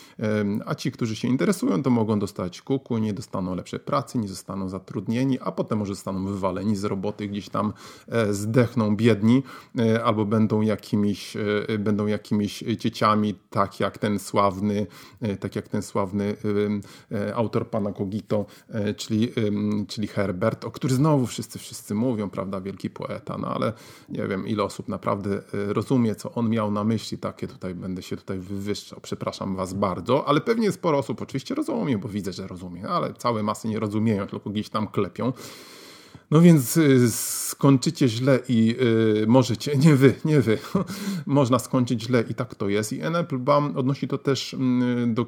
a 0.65 0.75
ci, 0.75 0.91
którzy 0.91 1.15
się 1.15 1.27
interesują, 1.27 1.83
to 1.83 1.89
mogą 1.89 2.19
dostać 2.19 2.61
kuku, 2.61 2.97
nie 2.97 3.13
dostaną 3.13 3.55
lepszej 3.55 3.79
pracy, 3.79 4.17
nie 4.17 4.27
zostaną 4.27 4.69
zatrudnieni, 4.69 5.39
a 5.39 5.51
potem 5.51 5.79
może 5.79 5.95
zostaną 5.95 6.25
wywaleni 6.25 6.75
z 6.75 6.83
roboty, 6.83 7.27
gdzieś 7.27 7.49
tam 7.49 7.73
e, 8.07 8.33
zdechną 8.33 8.95
biedni, 8.95 9.43
e, 9.79 10.03
albo 10.03 10.25
będą 10.25 10.61
jakimiś, 10.61 11.35
e, 11.35 11.77
będą 11.79 12.07
jakimiś 12.07 12.59
dzieciami, 12.59 13.35
tak 13.49 13.79
jak 13.79 13.97
ten 13.97 14.19
sławny, 14.19 14.87
tak 15.39 15.55
jak 15.55 15.67
ten 15.67 15.81
sławny 15.81 16.35
autor 17.35 17.69
pana 17.69 17.93
Kogito, 17.93 18.45
e, 18.69 18.93
czyli, 18.93 19.31
czyli 19.87 20.07
Herbert, 20.07 20.65
o 20.65 20.71
który 20.71 20.95
znowu 20.95 21.27
wszyscy, 21.27 21.59
wszyscy 21.59 21.95
mówią, 21.95 22.29
prawda, 22.29 22.61
wielki 22.61 22.89
poeta, 22.89 23.37
no 23.37 23.47
ale 23.47 23.73
nie 24.09 24.27
wiem, 24.27 24.47
ile 24.47 24.63
osób 24.63 24.87
naprawdę 24.87 25.35
e, 25.35 25.73
rozumie, 25.73 26.15
co 26.15 26.31
on 26.31 26.49
miał 26.49 26.71
na 26.71 26.83
myśli, 26.83 27.17
takie 27.17 27.47
tutaj 27.47 27.75
będę 27.75 28.01
się 28.01 28.17
tutaj 28.17 28.39
wywyższał, 28.39 28.99
przepraszam 29.01 29.55
was 29.55 29.73
bardzo, 29.73 30.27
ale 30.27 30.41
pewnie 30.41 30.71
sporo 30.71 30.97
osób 30.97 31.21
oczywiście 31.21 31.55
rozumie, 31.55 31.97
bo 31.97 32.07
widzę, 32.07 32.33
że 32.33 32.47
rozumie, 32.47 32.87
ale 32.87 33.13
całe 33.13 33.43
masy 33.43 33.67
nie 33.67 33.79
rozumieją, 33.79 34.27
tylko 34.27 34.49
gdzieś 34.49 34.69
tam 34.69 34.87
klepią. 34.87 35.33
No 36.31 36.41
więc 36.41 36.77
y, 36.77 37.11
skończycie 37.11 38.07
źle 38.07 38.39
i 38.49 38.75
y, 39.21 39.27
możecie, 39.27 39.77
nie 39.77 39.95
wy, 39.95 40.13
nie 40.25 40.41
wy, 40.41 40.57
można 41.25 41.59
skończyć 41.59 42.03
źle 42.03 42.23
i 42.29 42.33
tak 42.33 42.55
to 42.55 42.69
jest. 42.69 42.93
I 42.93 43.03
Applebaum 43.03 43.77
odnosi 43.77 44.07
to 44.07 44.17
też, 44.17 44.53
mm, 44.53 45.13
do, 45.13 45.25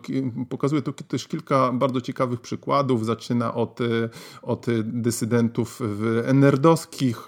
pokazuje 0.49 0.81
to 0.81 0.91
też 0.93 1.27
kilka 1.27 1.71
bardzo 1.73 2.01
ciekawych 2.01 2.41
przykładów. 2.41 3.05
Zaczyna 3.05 3.53
od, 3.53 3.81
y, 3.81 4.09
od 4.41 4.65
dysydentów 4.83 5.79
nerdowskich. 6.33 7.27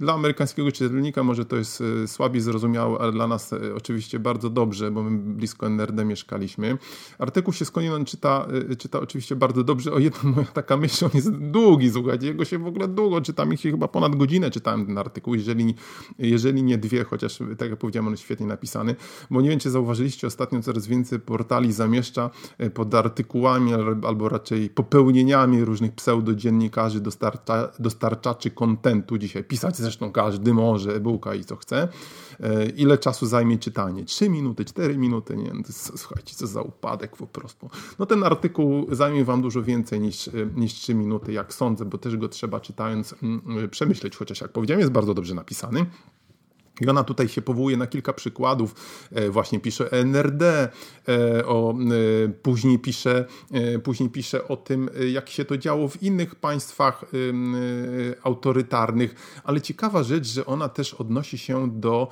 Dla 0.00 0.14
amerykańskiego 0.14 0.72
czytelnika 0.72 1.22
może 1.22 1.44
to 1.44 1.56
jest 1.56 1.82
słabiej 2.06 2.40
zrozumiałe, 2.40 2.98
ale 2.98 3.12
dla 3.12 3.26
nas 3.26 3.54
oczywiście 3.76 4.18
bardzo 4.18 4.50
dobrze, 4.50 4.90
bo 4.90 5.02
my 5.02 5.18
blisko 5.34 5.66
NRD 5.66 6.04
mieszkaliśmy. 6.04 6.78
Artykuł 7.18 7.52
się 7.52 7.64
skądinąd 7.64 8.08
czyta, 8.08 8.48
czyta 8.78 9.00
oczywiście 9.00 9.36
bardzo 9.36 9.64
dobrze. 9.64 9.92
O 9.92 9.98
jedna 9.98 10.30
moja 10.30 10.46
taka 10.46 10.76
myśl, 10.76 11.04
on 11.04 11.10
jest 11.14 11.30
długi, 11.30 11.90
słuchajcie, 11.90 12.26
jego 12.26 12.44
się 12.44 12.58
w 12.58 12.66
ogóle 12.66 12.87
długo 12.94 13.20
czytam, 13.20 13.52
ich 13.52 13.60
chyba 13.60 13.88
ponad 13.88 14.16
godzinę 14.16 14.50
czytałem 14.50 14.86
ten 14.86 14.98
artykuł, 14.98 15.34
jeżeli, 15.34 15.74
jeżeli 16.18 16.62
nie 16.62 16.78
dwie, 16.78 17.04
chociaż 17.04 17.38
tak 17.58 17.70
jak 17.70 17.78
powiedziałem, 17.78 18.06
on 18.06 18.12
jest 18.12 18.22
świetnie 18.22 18.46
napisany, 18.46 18.94
bo 19.30 19.40
nie 19.40 19.48
wiem, 19.48 19.58
czy 19.58 19.70
zauważyliście, 19.70 20.26
ostatnio 20.26 20.62
coraz 20.62 20.86
więcej 20.86 21.20
portali 21.20 21.72
zamieszcza 21.72 22.30
e, 22.58 22.70
pod 22.70 22.94
artykułami 22.94 23.72
albo 24.06 24.28
raczej 24.28 24.70
popełnieniami 24.70 25.64
różnych 25.64 25.92
pseudodziennikarzy, 25.92 27.00
dostarcza, 27.00 27.68
dostarczaczy 27.78 28.50
kontentu. 28.50 29.18
Dzisiaj 29.18 29.44
pisać 29.44 29.76
zresztą 29.76 30.12
każdy 30.12 30.54
może, 30.54 30.94
e-booka 30.94 31.34
i 31.34 31.44
co 31.44 31.56
chce. 31.56 31.88
E, 32.40 32.66
ile 32.66 32.98
czasu 32.98 33.26
zajmie 33.26 33.58
czytanie? 33.58 34.04
3 34.04 34.30
minuty, 34.30 34.64
4 34.64 34.98
minuty? 34.98 35.36
Nie, 35.36 35.50
to 35.50 35.56
jest, 35.56 35.98
słuchajcie, 35.98 36.34
co 36.34 36.46
za 36.46 36.62
upadek 36.62 37.16
po 37.16 37.26
prostu. 37.26 37.70
No 37.98 38.06
ten 38.06 38.24
artykuł 38.24 38.86
zajmie 38.94 39.24
wam 39.24 39.42
dużo 39.42 39.62
więcej 39.62 40.00
niż, 40.00 40.28
e, 40.28 40.32
niż 40.56 40.74
3 40.74 40.94
minuty, 40.94 41.32
jak 41.32 41.54
sądzę, 41.54 41.84
bo 41.84 41.98
też 41.98 42.16
go 42.16 42.28
trzeba 42.28 42.60
czytając 42.60 43.14
mm, 43.22 43.70
przemyśleć, 43.70 44.16
chociaż 44.16 44.40
jak 44.40 44.52
powiedziałem, 44.52 44.80
jest 44.80 44.92
bardzo 44.92 45.14
dobrze 45.14 45.34
napisany. 45.34 45.86
I 46.80 46.88
ona 46.88 47.04
tutaj 47.04 47.28
się 47.28 47.42
powołuje 47.42 47.76
na 47.76 47.86
kilka 47.86 48.12
przykładów. 48.12 48.74
E, 49.12 49.30
właśnie 49.30 49.60
pisze 49.60 49.92
NRD, 49.92 50.68
e, 51.08 51.46
o, 51.46 51.74
e, 51.74 52.28
później, 52.28 52.78
pisze, 52.78 53.24
później 53.82 54.10
pisze 54.10 54.48
o 54.48 54.56
tym, 54.56 54.90
jak 55.12 55.28
się 55.28 55.44
to 55.44 55.58
działo 55.58 55.88
w 55.88 56.02
innych 56.02 56.34
państwach 56.34 57.04
autorytarnych, 58.22 59.40
ale 59.44 59.60
ciekawa 59.60 60.02
rzecz, 60.02 60.26
że 60.26 60.46
ona 60.46 60.68
też 60.68 60.94
odnosi 60.94 61.38
się 61.38 61.70
do, 61.70 62.08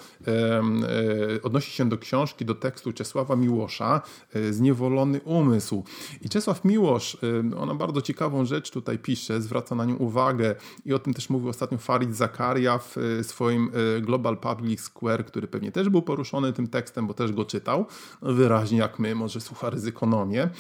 odnosi 1.42 1.70
się 1.70 1.88
do 1.88 1.98
książki, 1.98 2.44
do 2.44 2.54
tekstu 2.54 2.92
Czesława 2.92 3.36
Miłosza, 3.36 4.02
Zniewolony 4.50 5.20
umysł. 5.20 5.84
I 6.22 6.28
Czesław 6.28 6.64
Miłosz, 6.64 7.16
ona 7.58 7.74
bardzo 7.74 8.02
ciekawą 8.02 8.44
rzecz 8.44 8.70
tutaj 8.70 8.98
pisze, 8.98 9.42
zwraca 9.42 9.74
na 9.74 9.84
nią 9.84 9.96
uwagę 9.96 10.54
i 10.84 10.92
o 10.92 10.98
tym 10.98 11.14
też 11.14 11.30
mówił 11.30 11.48
ostatnio 11.48 11.78
Farid 11.78 12.16
Zakaria 12.16 12.78
w 12.78 12.96
swoim 13.22 13.70
Global 14.00 14.36
Public 14.36 14.55
Public 14.56 14.80
Square, 14.80 15.24
który 15.24 15.48
pewnie 15.48 15.72
też 15.72 15.88
był 15.88 16.02
poruszony 16.02 16.52
tym 16.52 16.66
tekstem, 16.66 17.06
bo 17.06 17.14
też 17.14 17.32
go 17.32 17.44
czytał, 17.44 17.86
wyraźnie 18.22 18.78
jak 18.78 18.98
my, 18.98 19.14
może 19.14 19.40
słucha 19.40 19.70
ryzykonomię. 19.70 20.50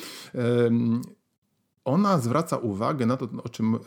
Ona 1.84 2.18
zwraca 2.18 2.56
uwagę 2.56 3.06
na 3.06 3.16
to, 3.16 3.28
o 3.44 3.48
czym, 3.48 3.74
e, 3.74 3.78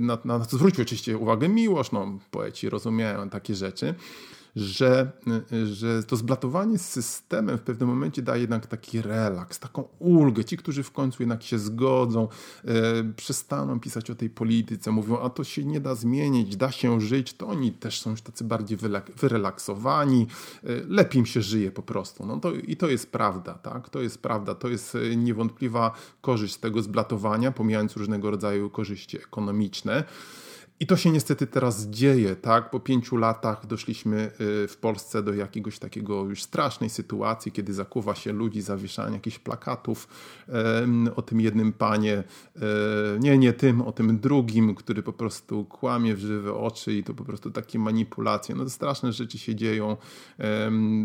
na, 0.00 0.18
na 0.24 0.40
co 0.40 0.56
zwrócił 0.56 0.82
oczywiście 0.82 1.18
uwagę 1.18 1.48
miłość, 1.48 1.92
no 1.92 2.18
poeci 2.30 2.70
rozumieją 2.70 3.30
takie 3.30 3.54
rzeczy, 3.54 3.94
że, 4.56 5.12
że 5.72 6.02
to 6.02 6.16
zblatowanie 6.16 6.78
z 6.78 6.88
systemem 6.88 7.58
w 7.58 7.60
pewnym 7.60 7.88
momencie 7.88 8.22
daje 8.22 8.40
jednak 8.40 8.66
taki 8.66 9.02
relaks, 9.02 9.58
taką 9.58 9.88
ulgę. 9.98 10.44
Ci, 10.44 10.56
którzy 10.56 10.82
w 10.82 10.90
końcu 10.90 11.22
jednak 11.22 11.42
się 11.42 11.58
zgodzą, 11.58 12.28
e, 12.64 12.72
przestaną 13.16 13.80
pisać 13.80 14.10
o 14.10 14.14
tej 14.14 14.30
polityce, 14.30 14.90
mówią, 14.90 15.18
a 15.18 15.30
to 15.30 15.44
się 15.44 15.64
nie 15.64 15.80
da 15.80 15.94
zmienić, 15.94 16.56
da 16.56 16.72
się 16.72 17.00
żyć, 17.00 17.34
to 17.34 17.48
oni 17.48 17.72
też 17.72 18.00
są 18.00 18.10
już 18.10 18.22
tacy 18.22 18.44
bardziej 18.44 18.78
wyrelaksowani, 19.16 20.26
e, 20.64 20.68
lepiej 20.88 21.18
im 21.18 21.26
się 21.26 21.42
żyje 21.42 21.70
po 21.70 21.82
prostu. 21.82 22.26
No 22.26 22.40
to, 22.40 22.52
I 22.52 22.76
to 22.76 22.88
jest 22.88 23.12
prawda, 23.12 23.54
tak? 23.54 23.88
To 23.88 24.00
jest 24.00 24.22
prawda, 24.22 24.54
to 24.54 24.68
jest 24.68 24.94
e, 24.94 25.16
niewątpliwa 25.16 25.94
korzyść 26.20 26.56
tego 26.56 26.82
zblatowania, 26.82 27.52
pomijając 27.52 27.96
różnego 27.96 28.30
rodzaju 28.30 28.70
korzyści 28.70 29.16
ekonomiczne. 29.16 30.04
I 30.82 30.86
to 30.86 30.96
się 30.96 31.10
niestety 31.10 31.46
teraz 31.46 31.86
dzieje, 31.86 32.36
tak? 32.36 32.70
Po 32.70 32.80
pięciu 32.80 33.16
latach 33.16 33.66
doszliśmy 33.66 34.30
y, 34.64 34.68
w 34.68 34.76
Polsce 34.76 35.22
do 35.22 35.34
jakiegoś 35.34 35.78
takiego 35.78 36.24
już 36.24 36.42
strasznej 36.42 36.90
sytuacji, 36.90 37.52
kiedy 37.52 37.74
zakuwa 37.74 38.14
się 38.14 38.32
ludzi 38.32 38.62
zawieszania 38.62 39.14
jakichś 39.14 39.38
plakatów 39.38 40.08
o 41.16 41.22
tym 41.22 41.40
jednym 41.40 41.72
panie, 41.72 42.24
e, 42.56 42.62
nie, 43.18 43.38
nie 43.38 43.52
tym, 43.52 43.80
o 43.80 43.92
tym 43.92 44.18
drugim, 44.18 44.74
który 44.74 45.02
po 45.02 45.12
prostu 45.12 45.64
kłamie 45.64 46.14
w 46.14 46.18
żywe 46.18 46.54
oczy 46.54 46.94
i 46.94 47.04
to 47.04 47.14
po 47.14 47.24
prostu 47.24 47.50
takie 47.50 47.78
manipulacje. 47.78 48.54
No 48.54 48.64
to 48.64 48.70
straszne 48.70 49.12
rzeczy 49.12 49.38
się 49.38 49.54
dzieją. 49.54 49.96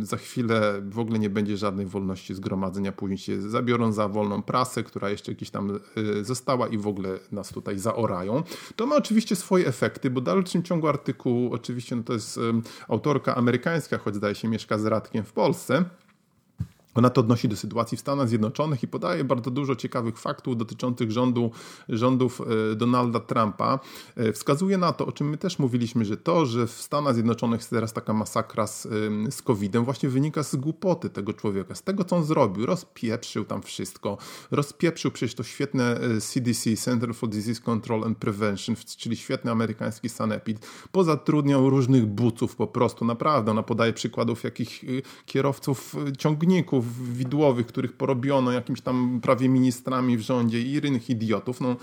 Za 0.01 0.17
chwilę 0.17 0.81
w 0.89 0.99
ogóle 0.99 1.19
nie 1.19 1.29
będzie 1.29 1.57
żadnej 1.57 1.85
wolności 1.85 2.33
zgromadzenia, 2.33 2.91
później 2.91 3.17
się 3.17 3.41
zabiorą 3.41 3.91
za 3.91 4.07
wolną 4.07 4.41
prasę, 4.41 4.83
która 4.83 5.09
jeszcze 5.09 5.33
gdzieś 5.33 5.49
tam 5.49 5.79
e, 6.19 6.23
została 6.23 6.67
i 6.67 6.77
w 6.77 6.87
ogóle 6.87 7.19
nas 7.31 7.49
tutaj 7.49 7.79
zaorają. 7.79 8.43
To 8.75 8.85
ma 8.85 8.95
oczywiście 8.95 9.35
swoje 9.35 9.64
efekty, 9.65 10.09
bo 10.09 10.21
w 10.21 10.23
dalszym 10.23 10.63
ciągu 10.63 10.87
artykułu, 10.87 11.53
oczywiście 11.53 11.95
no 11.95 12.03
to 12.03 12.13
jest 12.13 12.39
autorka 12.87 13.35
amerykańska, 13.35 13.97
choć 13.97 14.15
zdaje 14.15 14.35
się 14.35 14.47
mieszka 14.47 14.77
z 14.77 14.85
Radkiem 14.85 15.23
w 15.23 15.33
Polsce, 15.33 15.85
ona 16.95 17.09
to 17.09 17.21
odnosi 17.21 17.49
do 17.49 17.55
sytuacji 17.55 17.97
w 17.97 18.01
Stanach 18.01 18.29
Zjednoczonych 18.29 18.83
i 18.83 18.87
podaje 18.87 19.23
bardzo 19.23 19.51
dużo 19.51 19.75
ciekawych 19.75 20.19
faktów 20.19 20.57
dotyczących 20.57 21.11
rządu, 21.11 21.51
rządów 21.89 22.41
e, 22.71 22.75
Donalda 22.75 23.19
Trumpa. 23.19 23.79
E, 24.15 24.33
wskazuje 24.33 24.77
na 24.77 24.93
to, 24.93 25.05
o 25.05 25.11
czym 25.11 25.29
my 25.29 25.37
też 25.37 25.59
mówiliśmy, 25.59 26.05
że 26.05 26.17
to, 26.17 26.45
że 26.45 26.67
w 26.67 26.71
Stanach 26.71 27.13
Zjednoczonych 27.13 27.59
jest 27.59 27.69
teraz 27.69 27.93
taka 27.93 28.13
masakra 28.13 28.67
z, 28.67 28.87
z 29.29 29.41
COVID-em, 29.41 29.85
właśnie 29.85 30.09
wynika 30.09 30.43
z 30.43 30.55
głupoty 30.55 31.09
tego 31.09 31.33
człowieka, 31.33 31.75
z 31.75 31.83
tego, 31.83 32.03
co 32.03 32.15
on 32.15 32.23
zrobił. 32.23 32.65
Rozpieprzył 32.65 33.45
tam 33.45 33.61
wszystko. 33.61 34.17
Rozpieprzył 34.51 35.11
przecież 35.11 35.35
to 35.35 35.43
świetne 35.43 35.99
CDC, 36.21 36.69
e, 36.69 36.75
Center 36.75 37.15
for 37.15 37.29
Disease 37.29 37.61
Control 37.61 38.03
and 38.03 38.17
Prevention, 38.17 38.75
czyli 38.97 39.17
świetny 39.17 39.51
amerykański 39.51 40.09
sanepid. 40.09 40.67
Pozatrudniał 40.91 41.69
różnych 41.69 42.05
buców 42.05 42.55
po 42.55 42.67
prostu, 42.67 43.05
naprawdę. 43.05 43.51
Ona 43.51 43.63
podaje 43.63 43.93
przykładów 43.93 44.43
jakich 44.43 44.81
kierowców 45.25 45.95
ciągników, 46.17 46.84
widłowych, 47.13 47.67
których 47.67 47.93
porobiono 47.93 48.51
jakimiś 48.51 48.81
tam 48.81 49.19
prawie 49.21 49.49
ministrami 49.49 50.17
w 50.17 50.21
rządzie 50.21 50.61
i 50.61 50.87
innych 50.87 51.09
idiotów, 51.09 51.61
no 51.61 51.75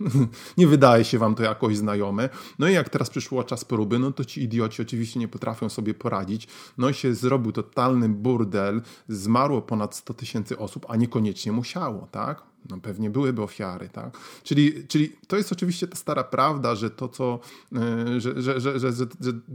nie 0.58 0.66
wydaje 0.66 1.04
się 1.04 1.18
wam 1.18 1.34
to 1.34 1.42
jakoś 1.42 1.76
znajome. 1.76 2.28
No 2.58 2.68
i 2.68 2.72
jak 2.72 2.88
teraz 2.88 3.10
przyszło 3.10 3.44
czas 3.44 3.64
próby, 3.64 3.98
no 3.98 4.12
to 4.12 4.24
ci 4.24 4.42
idioci 4.42 4.82
oczywiście 4.82 5.20
nie 5.20 5.28
potrafią 5.28 5.68
sobie 5.68 5.94
poradzić. 5.94 6.48
No 6.78 6.88
i 6.88 6.94
się 6.94 7.14
zrobił 7.14 7.52
totalny 7.52 8.08
burdel, 8.08 8.82
zmarło 9.08 9.62
ponad 9.62 9.96
100 9.96 10.14
tysięcy 10.14 10.58
osób, 10.58 10.86
a 10.88 10.96
niekoniecznie 10.96 11.52
musiało, 11.52 12.08
tak? 12.10 12.55
No 12.70 12.78
pewnie 12.80 13.10
byłyby 13.10 13.42
ofiary, 13.42 13.88
tak? 13.88 14.18
Czyli, 14.42 14.86
czyli 14.88 15.12
to 15.26 15.36
jest 15.36 15.52
oczywiście 15.52 15.88
ta 15.88 15.96
stara 15.96 16.24
prawda, 16.24 16.74
że 16.74 16.90
to, 16.90 17.08
co, 17.08 17.40
e, 17.76 18.20
że, 18.20 18.42
że, 18.42 18.60
że, 18.60 18.92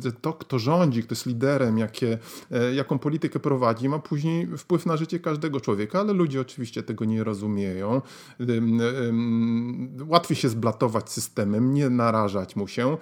że, 0.03 0.12
to, 0.22 0.34
kto 0.34 0.59
rządzi, 0.59 1.03
kto 1.03 1.16
jest 1.16 1.26
liderem, 1.26 1.78
jakie, 1.78 2.18
e, 2.51 2.74
jaką 2.74 2.99
politykę 2.99 3.39
prowadzi, 3.39 3.89
ma 3.89 3.99
później 3.99 4.47
wpływ 4.57 4.86
na 4.86 4.97
życie 4.97 5.20
każdego 5.20 5.59
człowieka, 5.59 5.99
ale 5.99 6.14
ludzie 6.14 6.41
oczywiście 6.41 6.84
tego 6.84 7.05
nie 7.05 7.24
rozumieją. 7.24 8.01
Łatwiej 10.07 10.38
się 10.38 10.49
zblatować 10.49 11.12
systemem, 11.12 11.74
nie 11.74 11.89
narażać 11.89 12.55
mu 12.55 12.68
się, 12.68 12.97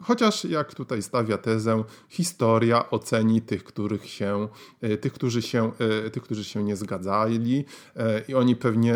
chociaż 0.00 0.44
jak 0.44 0.74
tutaj 0.74 1.02
stawia 1.02 1.38
tezę, 1.38 1.84
historia 2.08 2.90
oceni 2.90 3.42
tych, 3.42 3.64
których 3.64 4.10
się, 4.10 4.48
e, 4.80 4.96
tych, 4.96 5.12
którzy 5.12 5.42
się, 5.42 5.72
tych, 6.12 6.22
którzy 6.22 6.44
się 6.44 6.64
nie 6.64 6.76
zgadzali 6.76 7.64
i 8.28 8.34
oni 8.34 8.56
pewnie 8.56 8.94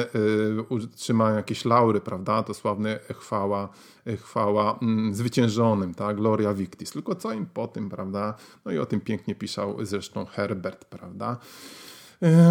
utrzymają 0.68 1.36
jakieś 1.36 1.64
laury, 1.64 2.00
prawda? 2.00 2.42
To 2.42 2.54
sławne 2.54 2.98
chwała, 3.18 3.68
chwała 4.16 4.78
mm, 4.82 5.14
zwyciężonym, 5.14 5.94
tak? 5.94 6.16
Gloria 6.16 6.54
Victis. 6.54 6.90
Tylko 6.90 7.14
co 7.14 7.32
im 7.32 7.46
po 7.46 7.68
tym, 7.68 7.90
prawda? 7.90 8.34
No 8.64 8.72
i 8.72 8.78
o 8.78 8.86
tym 8.86 9.00
pięknie 9.00 9.34
pisał 9.34 9.84
zresztą 9.84 10.24
Herbert, 10.26 10.84
prawda? 10.84 11.36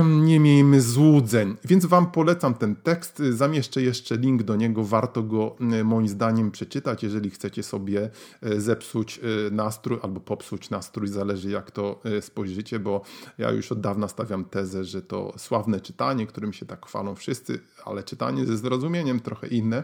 Nie 0.05 0.39
miejmy 0.39 0.82
złudzeń. 0.82 1.55
Więc 1.65 1.86
Wam 1.86 2.11
polecam 2.11 2.53
ten 2.53 2.76
tekst. 2.76 3.22
Zamieszczę 3.30 3.82
jeszcze 3.82 4.18
link 4.18 4.43
do 4.43 4.55
niego. 4.55 4.84
Warto 4.84 5.24
go 5.24 5.55
moim 5.84 6.07
zdaniem 6.07 6.51
przeczytać, 6.51 7.03
jeżeli 7.03 7.30
chcecie 7.30 7.63
sobie 7.63 8.09
e, 8.41 8.61
zepsuć 8.61 9.20
e, 9.20 9.51
nastrój 9.51 9.99
albo 10.01 10.20
popsuć 10.20 10.70
nastrój, 10.70 11.07
zależy 11.07 11.49
jak 11.49 11.72
to 11.72 12.01
e, 12.05 12.22
spojrzycie, 12.22 12.80
bo 12.80 13.01
ja 13.38 13.51
już 13.51 13.72
od 13.72 13.82
dawna 13.82 14.07
stawiam 14.07 14.45
tezę, 14.45 14.84
że 14.84 15.01
to 15.01 15.34
sławne 15.38 15.82
czytanie, 15.82 16.28
którym 16.28 16.53
się 16.53 16.65
tak 16.65 16.86
chwalą 16.86 17.15
wszyscy, 17.15 17.59
ale 17.86 18.03
czytanie 18.03 18.45
ze 18.45 18.57
zrozumieniem 18.57 19.20
trochę 19.20 19.47
inne 19.47 19.84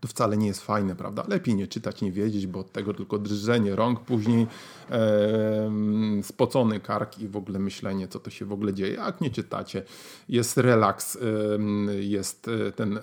to 0.00 0.08
wcale 0.08 0.36
nie 0.36 0.46
jest 0.46 0.62
fajne, 0.62 0.96
prawda? 0.96 1.24
Lepiej 1.28 1.54
nie 1.54 1.66
czytać, 1.66 2.02
nie 2.02 2.12
wiedzieć, 2.12 2.46
bo 2.46 2.60
od 2.60 2.72
tego 2.72 2.94
tylko 2.94 3.18
drżenie 3.18 3.76
rąk, 3.76 4.00
później 4.00 4.46
e, 4.90 5.70
spocony 6.22 6.80
kark 6.80 7.18
i 7.18 7.28
w 7.28 7.36
ogóle 7.36 7.58
myślenie, 7.58 8.08
co 8.08 8.20
to 8.20 8.30
się 8.30 8.44
w 8.44 8.52
ogóle 8.52 8.74
dzieje. 8.74 8.94
Jak 8.94 9.20
nie 9.20 9.30
czytacie, 9.30 9.82
jest 10.28 10.56
relaks, 10.56 11.16
e, 11.16 11.94
jest 11.94 12.50
ten 12.76 12.96
e, 12.96 13.00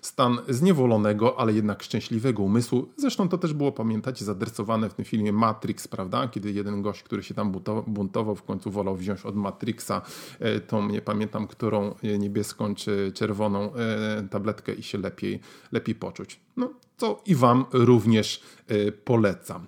stan 0.00 0.38
zniewolonego, 0.48 1.40
ale 1.40 1.52
jednak 1.52 1.82
szczęśliwego 1.82 2.42
umysłu. 2.42 2.88
Zresztą 2.96 3.28
to 3.28 3.38
też 3.38 3.52
było, 3.52 3.72
pamiętacie, 3.72 4.24
zadresowane 4.24 4.90
w 4.90 4.94
tym 4.94 5.04
filmie 5.04 5.32
Matrix, 5.32 5.88
prawda? 5.88 6.28
Kiedy 6.28 6.52
jeden 6.52 6.82
gość, 6.82 7.02
który 7.02 7.22
się 7.22 7.34
tam 7.34 7.52
buntował, 7.86 8.36
w 8.36 8.42
końcu 8.42 8.70
wolał 8.70 8.96
wziąć 8.96 9.26
od 9.26 9.36
Matrixa 9.36 10.02
e, 10.40 10.60
tą, 10.60 10.88
nie 10.88 11.02
pamiętam, 11.02 11.46
którą 11.46 11.94
e, 12.02 12.18
niebieską 12.18 12.74
czy 12.74 13.12
czerwoną 13.14 13.74
e, 13.74 14.28
tabletkę 14.30 14.74
i 14.74 14.82
się 14.82 14.98
lepiej, 14.98 15.40
lepiej 15.72 15.94
poczuł 15.94 16.17
tchau. 16.18 16.26
tchau. 16.26 16.47
No, 16.58 16.70
co 16.98 17.22
i 17.26 17.34
Wam 17.34 17.64
również 17.72 18.42
y, 18.70 18.92
polecam. 19.04 19.66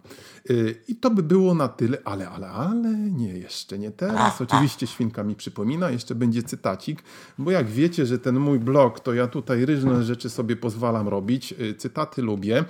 Y, 0.50 0.82
I 0.88 0.96
to 0.96 1.10
by 1.10 1.22
było 1.22 1.54
na 1.54 1.68
tyle, 1.68 1.98
ale, 2.04 2.28
ale, 2.28 2.48
ale 2.48 2.88
nie, 2.98 3.38
jeszcze 3.38 3.78
nie 3.78 3.90
teraz. 3.90 4.40
Oczywiście 4.50 4.86
Świnka 4.86 5.24
mi 5.24 5.34
przypomina, 5.34 5.90
jeszcze 5.90 6.14
będzie 6.14 6.42
cytacik, 6.42 7.02
bo 7.38 7.50
jak 7.50 7.68
wiecie, 7.68 8.06
że 8.06 8.18
ten 8.18 8.38
mój 8.38 8.58
blog, 8.58 9.00
to 9.00 9.14
ja 9.14 9.26
tutaj 9.26 9.66
różne 9.66 10.02
rzeczy 10.02 10.30
sobie 10.30 10.56
pozwalam 10.56 11.08
robić, 11.08 11.54
y, 11.60 11.74
cytaty 11.74 12.22
lubię 12.22 12.64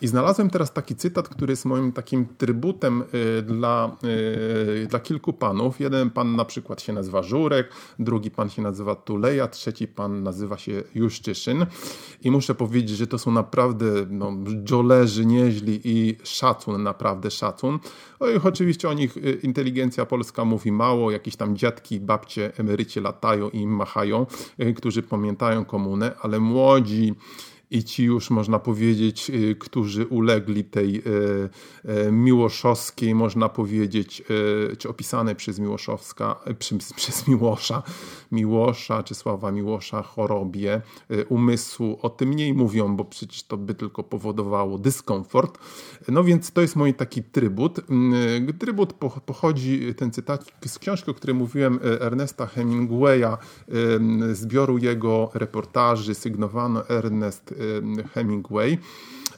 i 0.00 0.08
znalazłem 0.08 0.50
teraz 0.50 0.72
taki 0.72 0.96
cytat, 0.96 1.28
który 1.28 1.52
jest 1.52 1.64
moim 1.64 1.92
takim 1.92 2.26
trybutem 2.26 3.04
dla, 3.42 3.96
dla 4.88 5.00
kilku 5.00 5.32
panów. 5.32 5.80
Jeden 5.80 6.10
pan 6.10 6.36
na 6.36 6.44
przykład 6.44 6.82
się 6.82 6.92
nazywa 6.92 7.22
Żurek, 7.22 7.72
drugi 7.98 8.30
pan 8.30 8.50
się 8.50 8.62
nazywa 8.62 8.94
Tuleja, 8.94 9.48
trzeci 9.48 9.88
pan 9.88 10.22
nazywa 10.22 10.58
się 10.58 10.82
Juszczyszyn 10.94 11.66
i 12.22 12.30
muszę 12.30 12.54
powiedzieć, 12.54 12.96
że 12.96 13.06
to 13.06 13.18
są 13.18 13.30
naprawdę 13.30 13.57
no, 14.10 14.32
dżolerzy 14.64 15.26
nieźli 15.26 15.80
i 15.84 16.16
szacun, 16.22 16.82
naprawdę 16.82 17.30
szacun. 17.30 17.78
O 18.20 18.28
ich 18.28 18.46
oczywiście 18.46 18.88
o 18.88 18.92
nich 18.92 19.16
y, 19.16 19.40
inteligencja 19.42 20.06
polska 20.06 20.44
mówi 20.44 20.72
mało, 20.72 21.10
jakieś 21.10 21.36
tam 21.36 21.56
dziadki, 21.56 22.00
babcie, 22.00 22.52
emerycie 22.58 23.00
latają 23.00 23.50
i 23.50 23.66
machają, 23.66 24.26
y, 24.60 24.74
którzy 24.74 25.02
pamiętają 25.02 25.64
komunę, 25.64 26.14
ale 26.22 26.40
młodzi 26.40 27.14
i 27.70 27.84
ci 27.84 28.04
już 28.04 28.30
można 28.30 28.58
powiedzieć, 28.58 29.30
y, 29.30 29.56
którzy 29.58 30.06
ulegli 30.06 30.64
tej 30.64 30.96
y, 30.96 31.02
y, 32.06 32.12
miłoszowskiej, 32.12 33.14
można 33.14 33.48
powiedzieć, 33.48 34.22
czy 34.78 34.88
opisanej 34.88 35.34
przez 35.34 35.58
Miłoszowska, 35.58 36.40
przez, 36.58 36.92
przez 37.00 37.28
Miłosza, 37.28 37.82
Miłosza, 38.32 39.02
czy 39.02 39.14
Sława 39.14 39.52
Miłosza 39.52 40.02
chorobie 40.02 40.82
umysłu, 41.28 41.98
o 42.02 42.10
tym 42.10 42.28
mniej 42.28 42.54
mówią, 42.54 42.96
bo 42.96 43.04
przecież 43.04 43.42
to 43.42 43.56
by 43.56 43.74
tylko 43.74 44.02
powodowało 44.02 44.78
dyskomfort. 44.78 45.58
No 46.08 46.24
więc 46.24 46.52
to 46.52 46.60
jest 46.60 46.76
mój 46.76 46.94
taki 46.94 47.22
trybut. 47.22 47.80
Trybut 48.58 48.92
pochodzi, 49.26 49.94
ten 49.94 50.10
cytat 50.10 50.44
z 50.66 50.78
książki, 50.78 51.10
o 51.10 51.14
której 51.14 51.36
mówiłem, 51.36 51.78
Ernesta 52.00 52.46
Hemingwaya, 52.46 53.36
zbioru 54.32 54.78
jego 54.78 55.30
reportaży, 55.34 56.14
sygnowano 56.14 56.88
Ernest 56.88 57.54
Hemingway. 58.14 58.78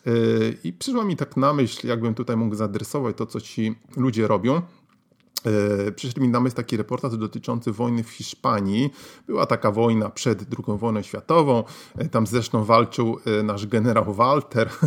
Y, 0.06 0.58
I 0.64 0.72
przyszło 0.72 1.04
mi 1.04 1.16
tak 1.16 1.36
na 1.36 1.52
myśl, 1.52 1.86
jakbym 1.86 2.14
tutaj 2.14 2.36
mógł 2.36 2.54
zaadresować 2.54 3.16
to, 3.16 3.26
co 3.26 3.40
ci 3.40 3.74
ludzie 3.96 4.26
robią. 4.26 4.62
E, 5.46 5.92
przyszedł 5.92 6.20
mi 6.20 6.28
na 6.28 6.40
myśl 6.40 6.56
taki 6.56 6.76
reportaż 6.76 7.16
dotyczący 7.16 7.72
wojny 7.72 8.04
w 8.04 8.10
Hiszpanii. 8.10 8.90
Była 9.26 9.46
taka 9.46 9.70
wojna 9.70 10.10
przed 10.10 10.40
II 10.40 10.78
wojną 10.78 11.02
światową. 11.02 11.64
E, 11.98 12.08
tam 12.08 12.26
zresztą 12.26 12.64
walczył 12.64 13.18
e, 13.40 13.42
nasz 13.42 13.66
generał 13.66 14.14
Walter. 14.14 14.70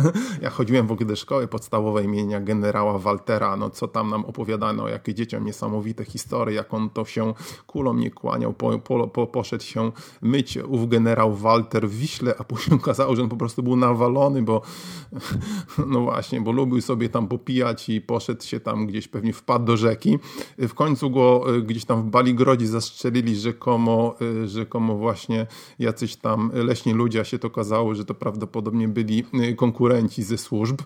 Ja 0.42 0.50
chodziłem 0.50 0.86
w 0.86 0.92
ogóle 0.92 1.06
do 1.06 1.16
szkoły 1.16 1.48
podstawowej 1.48 2.04
imienia 2.04 2.40
generała 2.40 2.98
Waltera. 2.98 3.56
No 3.56 3.70
co 3.70 3.88
tam 3.88 4.10
nam 4.10 4.24
opowiadano, 4.24 4.88
jakie 4.88 5.14
dzieciom 5.14 5.44
niesamowite 5.44 6.04
historie, 6.04 6.54
jak 6.54 6.74
on 6.74 6.90
to 6.90 7.04
się 7.04 7.34
kulą 7.66 7.94
nie 7.94 8.10
kłaniał, 8.10 8.52
po, 8.52 8.78
po, 8.78 9.08
po, 9.08 9.26
poszedł 9.26 9.64
się 9.64 9.92
myć 10.22 10.58
ów 10.68 10.88
generał 10.88 11.34
Walter 11.34 11.88
w 11.88 11.94
Wiśle, 11.94 12.34
a 12.38 12.44
później 12.44 12.76
okazało, 12.82 13.16
że 13.16 13.22
on 13.22 13.28
po 13.28 13.36
prostu 13.36 13.62
był 13.62 13.76
nawalony, 13.76 14.42
bo 14.42 14.62
no 15.92 16.00
właśnie, 16.00 16.40
bo 16.40 16.52
lubił 16.52 16.80
sobie 16.80 17.08
tam 17.08 17.28
popijać 17.28 17.88
i 17.88 18.00
poszedł 18.00 18.44
się 18.44 18.60
tam 18.60 18.86
gdzieś 18.86 19.08
pewnie 19.08 19.32
wpadł 19.32 19.64
do 19.64 19.76
rzeki 19.76 20.18
w 20.58 20.74
końcu 20.74 21.10
go 21.10 21.44
e, 21.56 21.62
gdzieś 21.62 21.84
tam 21.84 22.02
w 22.02 22.06
Baligrodzie 22.06 22.66
zastrzelili 22.66 23.36
rzekomo, 23.36 24.14
e, 24.42 24.48
rzekomo 24.48 24.96
właśnie 24.96 25.46
jacyś 25.78 26.16
tam 26.16 26.50
leśni 26.54 26.92
ludzie, 26.92 27.20
a 27.20 27.24
się 27.24 27.38
to 27.38 27.48
okazało, 27.48 27.94
że 27.94 28.04
to 28.04 28.14
prawdopodobnie 28.14 28.88
byli 28.88 29.24
e, 29.34 29.54
konkurenci 29.54 30.22
ze 30.22 30.38
służb. 30.38 30.80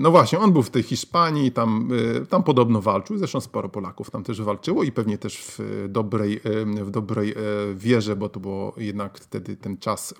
No 0.00 0.10
właśnie, 0.10 0.38
on 0.38 0.52
był 0.52 0.62
w 0.62 0.70
tej 0.70 0.82
Hiszpanii, 0.82 1.52
tam, 1.52 1.88
tam 2.28 2.42
podobno 2.42 2.80
walczył, 2.80 3.18
zresztą 3.18 3.40
sporo 3.40 3.68
Polaków 3.68 4.10
tam 4.10 4.24
też 4.24 4.42
walczyło 4.42 4.84
i 4.84 4.92
pewnie 4.92 5.18
też 5.18 5.38
w 5.38 5.86
dobrej, 5.88 6.40
w 6.64 6.90
dobrej 6.90 7.34
wierze, 7.74 8.16
bo 8.16 8.28
to 8.28 8.40
było 8.40 8.74
jednak 8.76 9.18
wtedy 9.18 9.56
ten 9.56 9.76
czas 9.76 10.14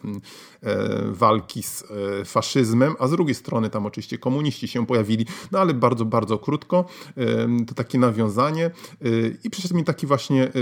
walki 1.11 1.63
z 1.63 1.85
faszyzmem, 2.25 2.95
a 2.99 3.09
z 3.09 3.11
drugiej 3.11 3.35
strony 3.35 3.71
tam 3.71 3.87
oczywiście 3.87 4.19
komuniści 4.19 4.69
się 4.69 4.87
pojawili, 4.87 5.27
no 5.53 5.59
ale 5.59 5.75
bardzo, 5.75 6.05
bardzo 6.05 6.39
krótko. 6.39 6.85
To 7.67 7.75
taki 7.75 7.88
takie 7.89 7.99
nawiązanie 7.99 8.71
i 9.45 9.51
przyszedł 9.51 9.75
mi 9.75 9.85
taki 9.85 10.07
właśnie 10.07 10.53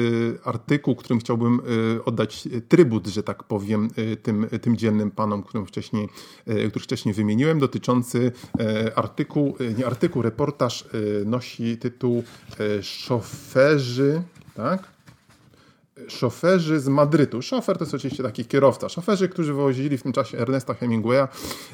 artykuł, 0.44 0.96
którym 0.96 1.20
chciałbym 1.20 1.60
oddać 2.04 2.48
trybut, 2.68 3.06
że 3.06 3.22
tak 3.22 3.44
powiem, 3.44 3.88
tym, 4.22 4.46
tym 4.62 4.76
dzielnym 4.76 5.10
panom, 5.10 5.42
którym 5.42 5.66
wcześniej, 5.66 6.08
których 6.44 6.84
wcześniej 6.84 7.14
wymieniłem, 7.14 7.58
dotyczący 7.58 8.32
artykuł, 8.94 9.56
nie 9.78 9.86
artykuł, 9.86 10.22
reportaż 10.22 10.84
nosi 11.24 11.78
tytuł 11.78 12.24
Szoferzy, 12.82 14.22
tak? 14.54 14.95
Szoferzy 16.08 16.80
z 16.80 16.88
Madrytu. 16.88 17.42
Szofer 17.42 17.78
to 17.78 17.84
jest 17.84 17.94
oczywiście 17.94 18.22
taki 18.22 18.44
kierowca. 18.44 18.88
Szoferzy, 18.88 19.28
którzy 19.28 19.54
wywozili 19.54 19.98
w 19.98 20.02
tym 20.02 20.12
czasie 20.12 20.38
Ernesta 20.38 20.74
Hemingwaya, 20.74 21.28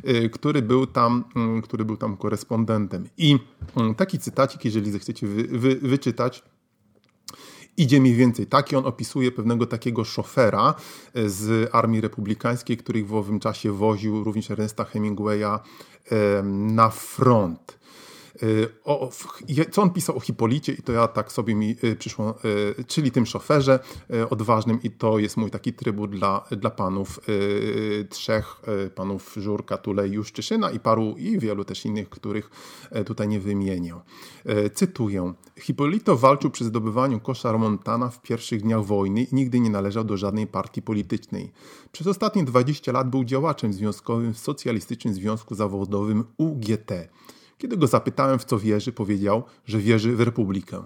y, 0.08 0.30
który 0.30 0.62
był 0.62 0.86
tam, 0.86 1.24
y, 1.58 1.62
który 1.62 1.84
był 1.84 1.96
tam 1.96 2.16
korespondentem. 2.16 3.08
I 3.16 3.38
y, 3.92 3.94
taki 3.94 4.18
cytacik, 4.18 4.64
jeżeli 4.64 4.90
zechcecie 4.90 5.26
wy, 5.26 5.44
wy, 5.44 5.76
wyczytać, 5.76 6.42
idzie 7.76 8.00
mniej 8.00 8.14
więcej 8.14 8.46
taki. 8.46 8.76
On 8.76 8.86
opisuje 8.86 9.32
pewnego 9.32 9.66
takiego 9.66 10.04
szofera 10.04 10.74
z 11.26 11.70
Armii 11.74 12.00
Republikańskiej, 12.00 12.76
który 12.76 13.04
w 13.04 13.14
owym 13.14 13.40
czasie 13.40 13.72
woził 13.72 14.24
również 14.24 14.50
Ernesta 14.50 14.84
Hemingwaya 14.84 15.58
na 16.42 16.90
front. 16.90 17.81
Y, 18.42 18.68
o, 18.84 19.10
co 19.70 19.82
on 19.82 19.90
pisał 19.90 20.16
o 20.16 20.20
Hipolicie 20.20 20.72
i 20.72 20.82
to 20.82 20.92
ja 20.92 21.08
tak 21.08 21.32
sobie 21.32 21.54
mi 21.54 21.76
y, 21.84 21.96
przyszło, 21.96 22.34
y, 22.78 22.84
czyli 22.84 23.10
tym 23.10 23.26
szoferze 23.26 23.78
odważnym 24.30 24.82
i 24.82 24.90
to 24.90 25.18
jest 25.18 25.36
mój 25.36 25.50
taki 25.50 25.72
trybut 25.72 26.10
dla, 26.10 26.44
dla 26.50 26.70
panów 26.70 27.20
trzech, 28.08 28.62
panów 28.94 29.34
Żurka, 29.36 29.76
Tulej, 29.76 30.12
Juszczyszyna 30.12 30.70
i 30.70 30.80
paru 30.80 31.14
i 31.18 31.38
wielu 31.38 31.64
też 31.64 31.84
innych, 31.84 32.10
których 32.10 32.50
tutaj 33.06 33.28
nie 33.28 33.40
wymienię. 33.40 33.94
Cytuję. 34.74 35.34
Hipolito 35.58 36.16
walczył 36.16 36.50
przy 36.50 36.64
zdobywaniu 36.64 37.20
kosza 37.20 37.58
Montana 37.58 38.08
w 38.08 38.22
pierwszych 38.22 38.62
dniach 38.62 38.84
wojny 38.84 39.22
i 39.22 39.34
nigdy 39.34 39.60
nie 39.60 39.70
należał 39.70 40.04
do 40.04 40.16
żadnej 40.16 40.46
partii 40.46 40.82
politycznej. 40.82 41.52
Przez 41.92 42.06
ostatnie 42.06 42.44
20 42.44 42.92
lat 42.92 43.10
był 43.10 43.24
działaczem 43.24 43.72
związkowym 43.72 44.34
w 44.34 44.38
Socjalistycznym 44.38 45.14
Związku 45.14 45.54
Zawodowym 45.54 46.24
UGT. 46.36 46.92
Kiedy 47.62 47.76
go 47.76 47.86
zapytałem, 47.86 48.38
w 48.38 48.44
co 48.44 48.58
wierzy, 48.58 48.92
powiedział, 48.92 49.42
że 49.66 49.78
wierzy 49.78 50.16
w 50.16 50.20
republikę. 50.20 50.82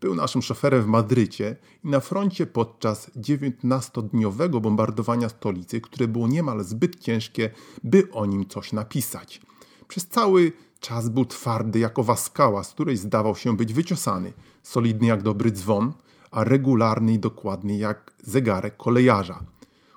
Był 0.00 0.14
naszym 0.14 0.42
szoferem 0.42 0.82
w 0.82 0.86
Madrycie 0.86 1.56
i 1.84 1.88
na 1.88 2.00
froncie 2.00 2.46
podczas 2.46 3.10
19-dniowego 3.10 4.60
bombardowania 4.60 5.28
stolicy, 5.28 5.80
które 5.80 6.08
było 6.08 6.28
niemal 6.28 6.64
zbyt 6.64 7.00
ciężkie, 7.00 7.50
by 7.84 8.08
o 8.12 8.26
nim 8.26 8.46
coś 8.48 8.72
napisać. 8.72 9.40
Przez 9.88 10.08
cały 10.08 10.52
czas 10.80 11.08
był 11.08 11.24
twardy 11.24 11.78
jak 11.78 11.98
owa 11.98 12.16
skała, 12.16 12.64
z 12.64 12.72
której 12.72 12.96
zdawał 12.96 13.36
się 13.36 13.56
być 13.56 13.72
wyciosany, 13.72 14.32
solidny 14.62 15.06
jak 15.06 15.22
dobry 15.22 15.50
dzwon, 15.50 15.92
a 16.30 16.44
regularny 16.44 17.12
i 17.12 17.18
dokładny 17.18 17.76
jak 17.76 18.14
zegarek 18.22 18.76
kolejarza. 18.76 19.42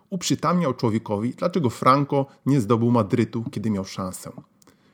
Uprzytamniał 0.09 0.73
człowiekowi, 0.73 1.29
dlaczego 1.29 1.69
Franco 1.69 2.25
nie 2.45 2.61
zdobył 2.61 2.91
Madrytu, 2.91 3.43
kiedy 3.51 3.69
miał 3.69 3.85
szansę. 3.85 4.31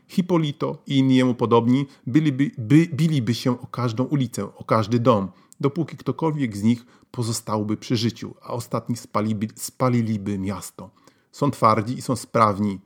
Hipolito 0.10 0.84
i 0.88 0.98
inni 0.98 1.16
jemu 1.16 1.36
podobni 1.36 1.86
byliby, 2.08 2.52
by, 2.58 2.88
biliby 2.94 3.34
się 3.34 3.62
o 3.62 3.68
każdą 3.68 4.04
ulicę, 4.04 4.56
o 4.56 4.64
każdy 4.64 5.00
dom, 5.00 5.32
dopóki 5.60 5.98
ktokolwiek 5.98 6.58
z 6.58 6.64
nich 6.64 6.86
pozostałby 7.12 7.78
przy 7.78 7.98
życiu, 7.98 8.36
a 8.42 8.48
ostatni 8.48 8.98
spaliby, 8.98 9.48
spaliliby 9.56 10.40
miasto. 10.40 10.90
Są 11.32 11.52
twardzi 11.52 11.94
i 11.94 12.02
są 12.02 12.16
sprawni. 12.16 12.80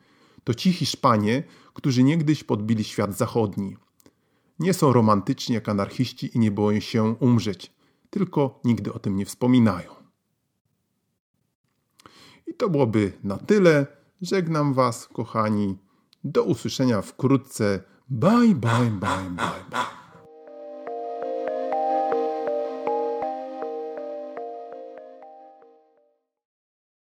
To 0.43 0.53
ci 0.53 0.73
Hiszpanie, 0.73 1.43
którzy 1.73 2.03
niegdyś 2.03 2.43
podbili 2.43 2.83
świat 2.83 3.17
zachodni. 3.17 3.77
Nie 4.59 4.73
są 4.73 4.93
romantyczni 4.93 5.55
jak 5.55 5.69
anarchiści 5.69 6.35
i 6.35 6.39
nie 6.39 6.51
boją 6.51 6.79
się 6.79 7.03
umrzeć, 7.19 7.71
tylko 8.09 8.59
nigdy 8.63 8.93
o 8.93 8.99
tym 8.99 9.15
nie 9.15 9.25
wspominają. 9.25 9.91
I 12.47 12.53
to 12.53 12.69
byłoby 12.69 13.13
na 13.23 13.37
tyle. 13.37 13.87
Żegnam 14.21 14.73
Was, 14.73 15.07
kochani. 15.07 15.77
Do 16.23 16.43
usłyszenia 16.43 17.01
wkrótce. 17.01 17.83
Bye, 18.09 18.55
bye, 18.55 18.91
bye, 18.99 19.29
bye, 19.29 19.63
bye. 19.71 20.02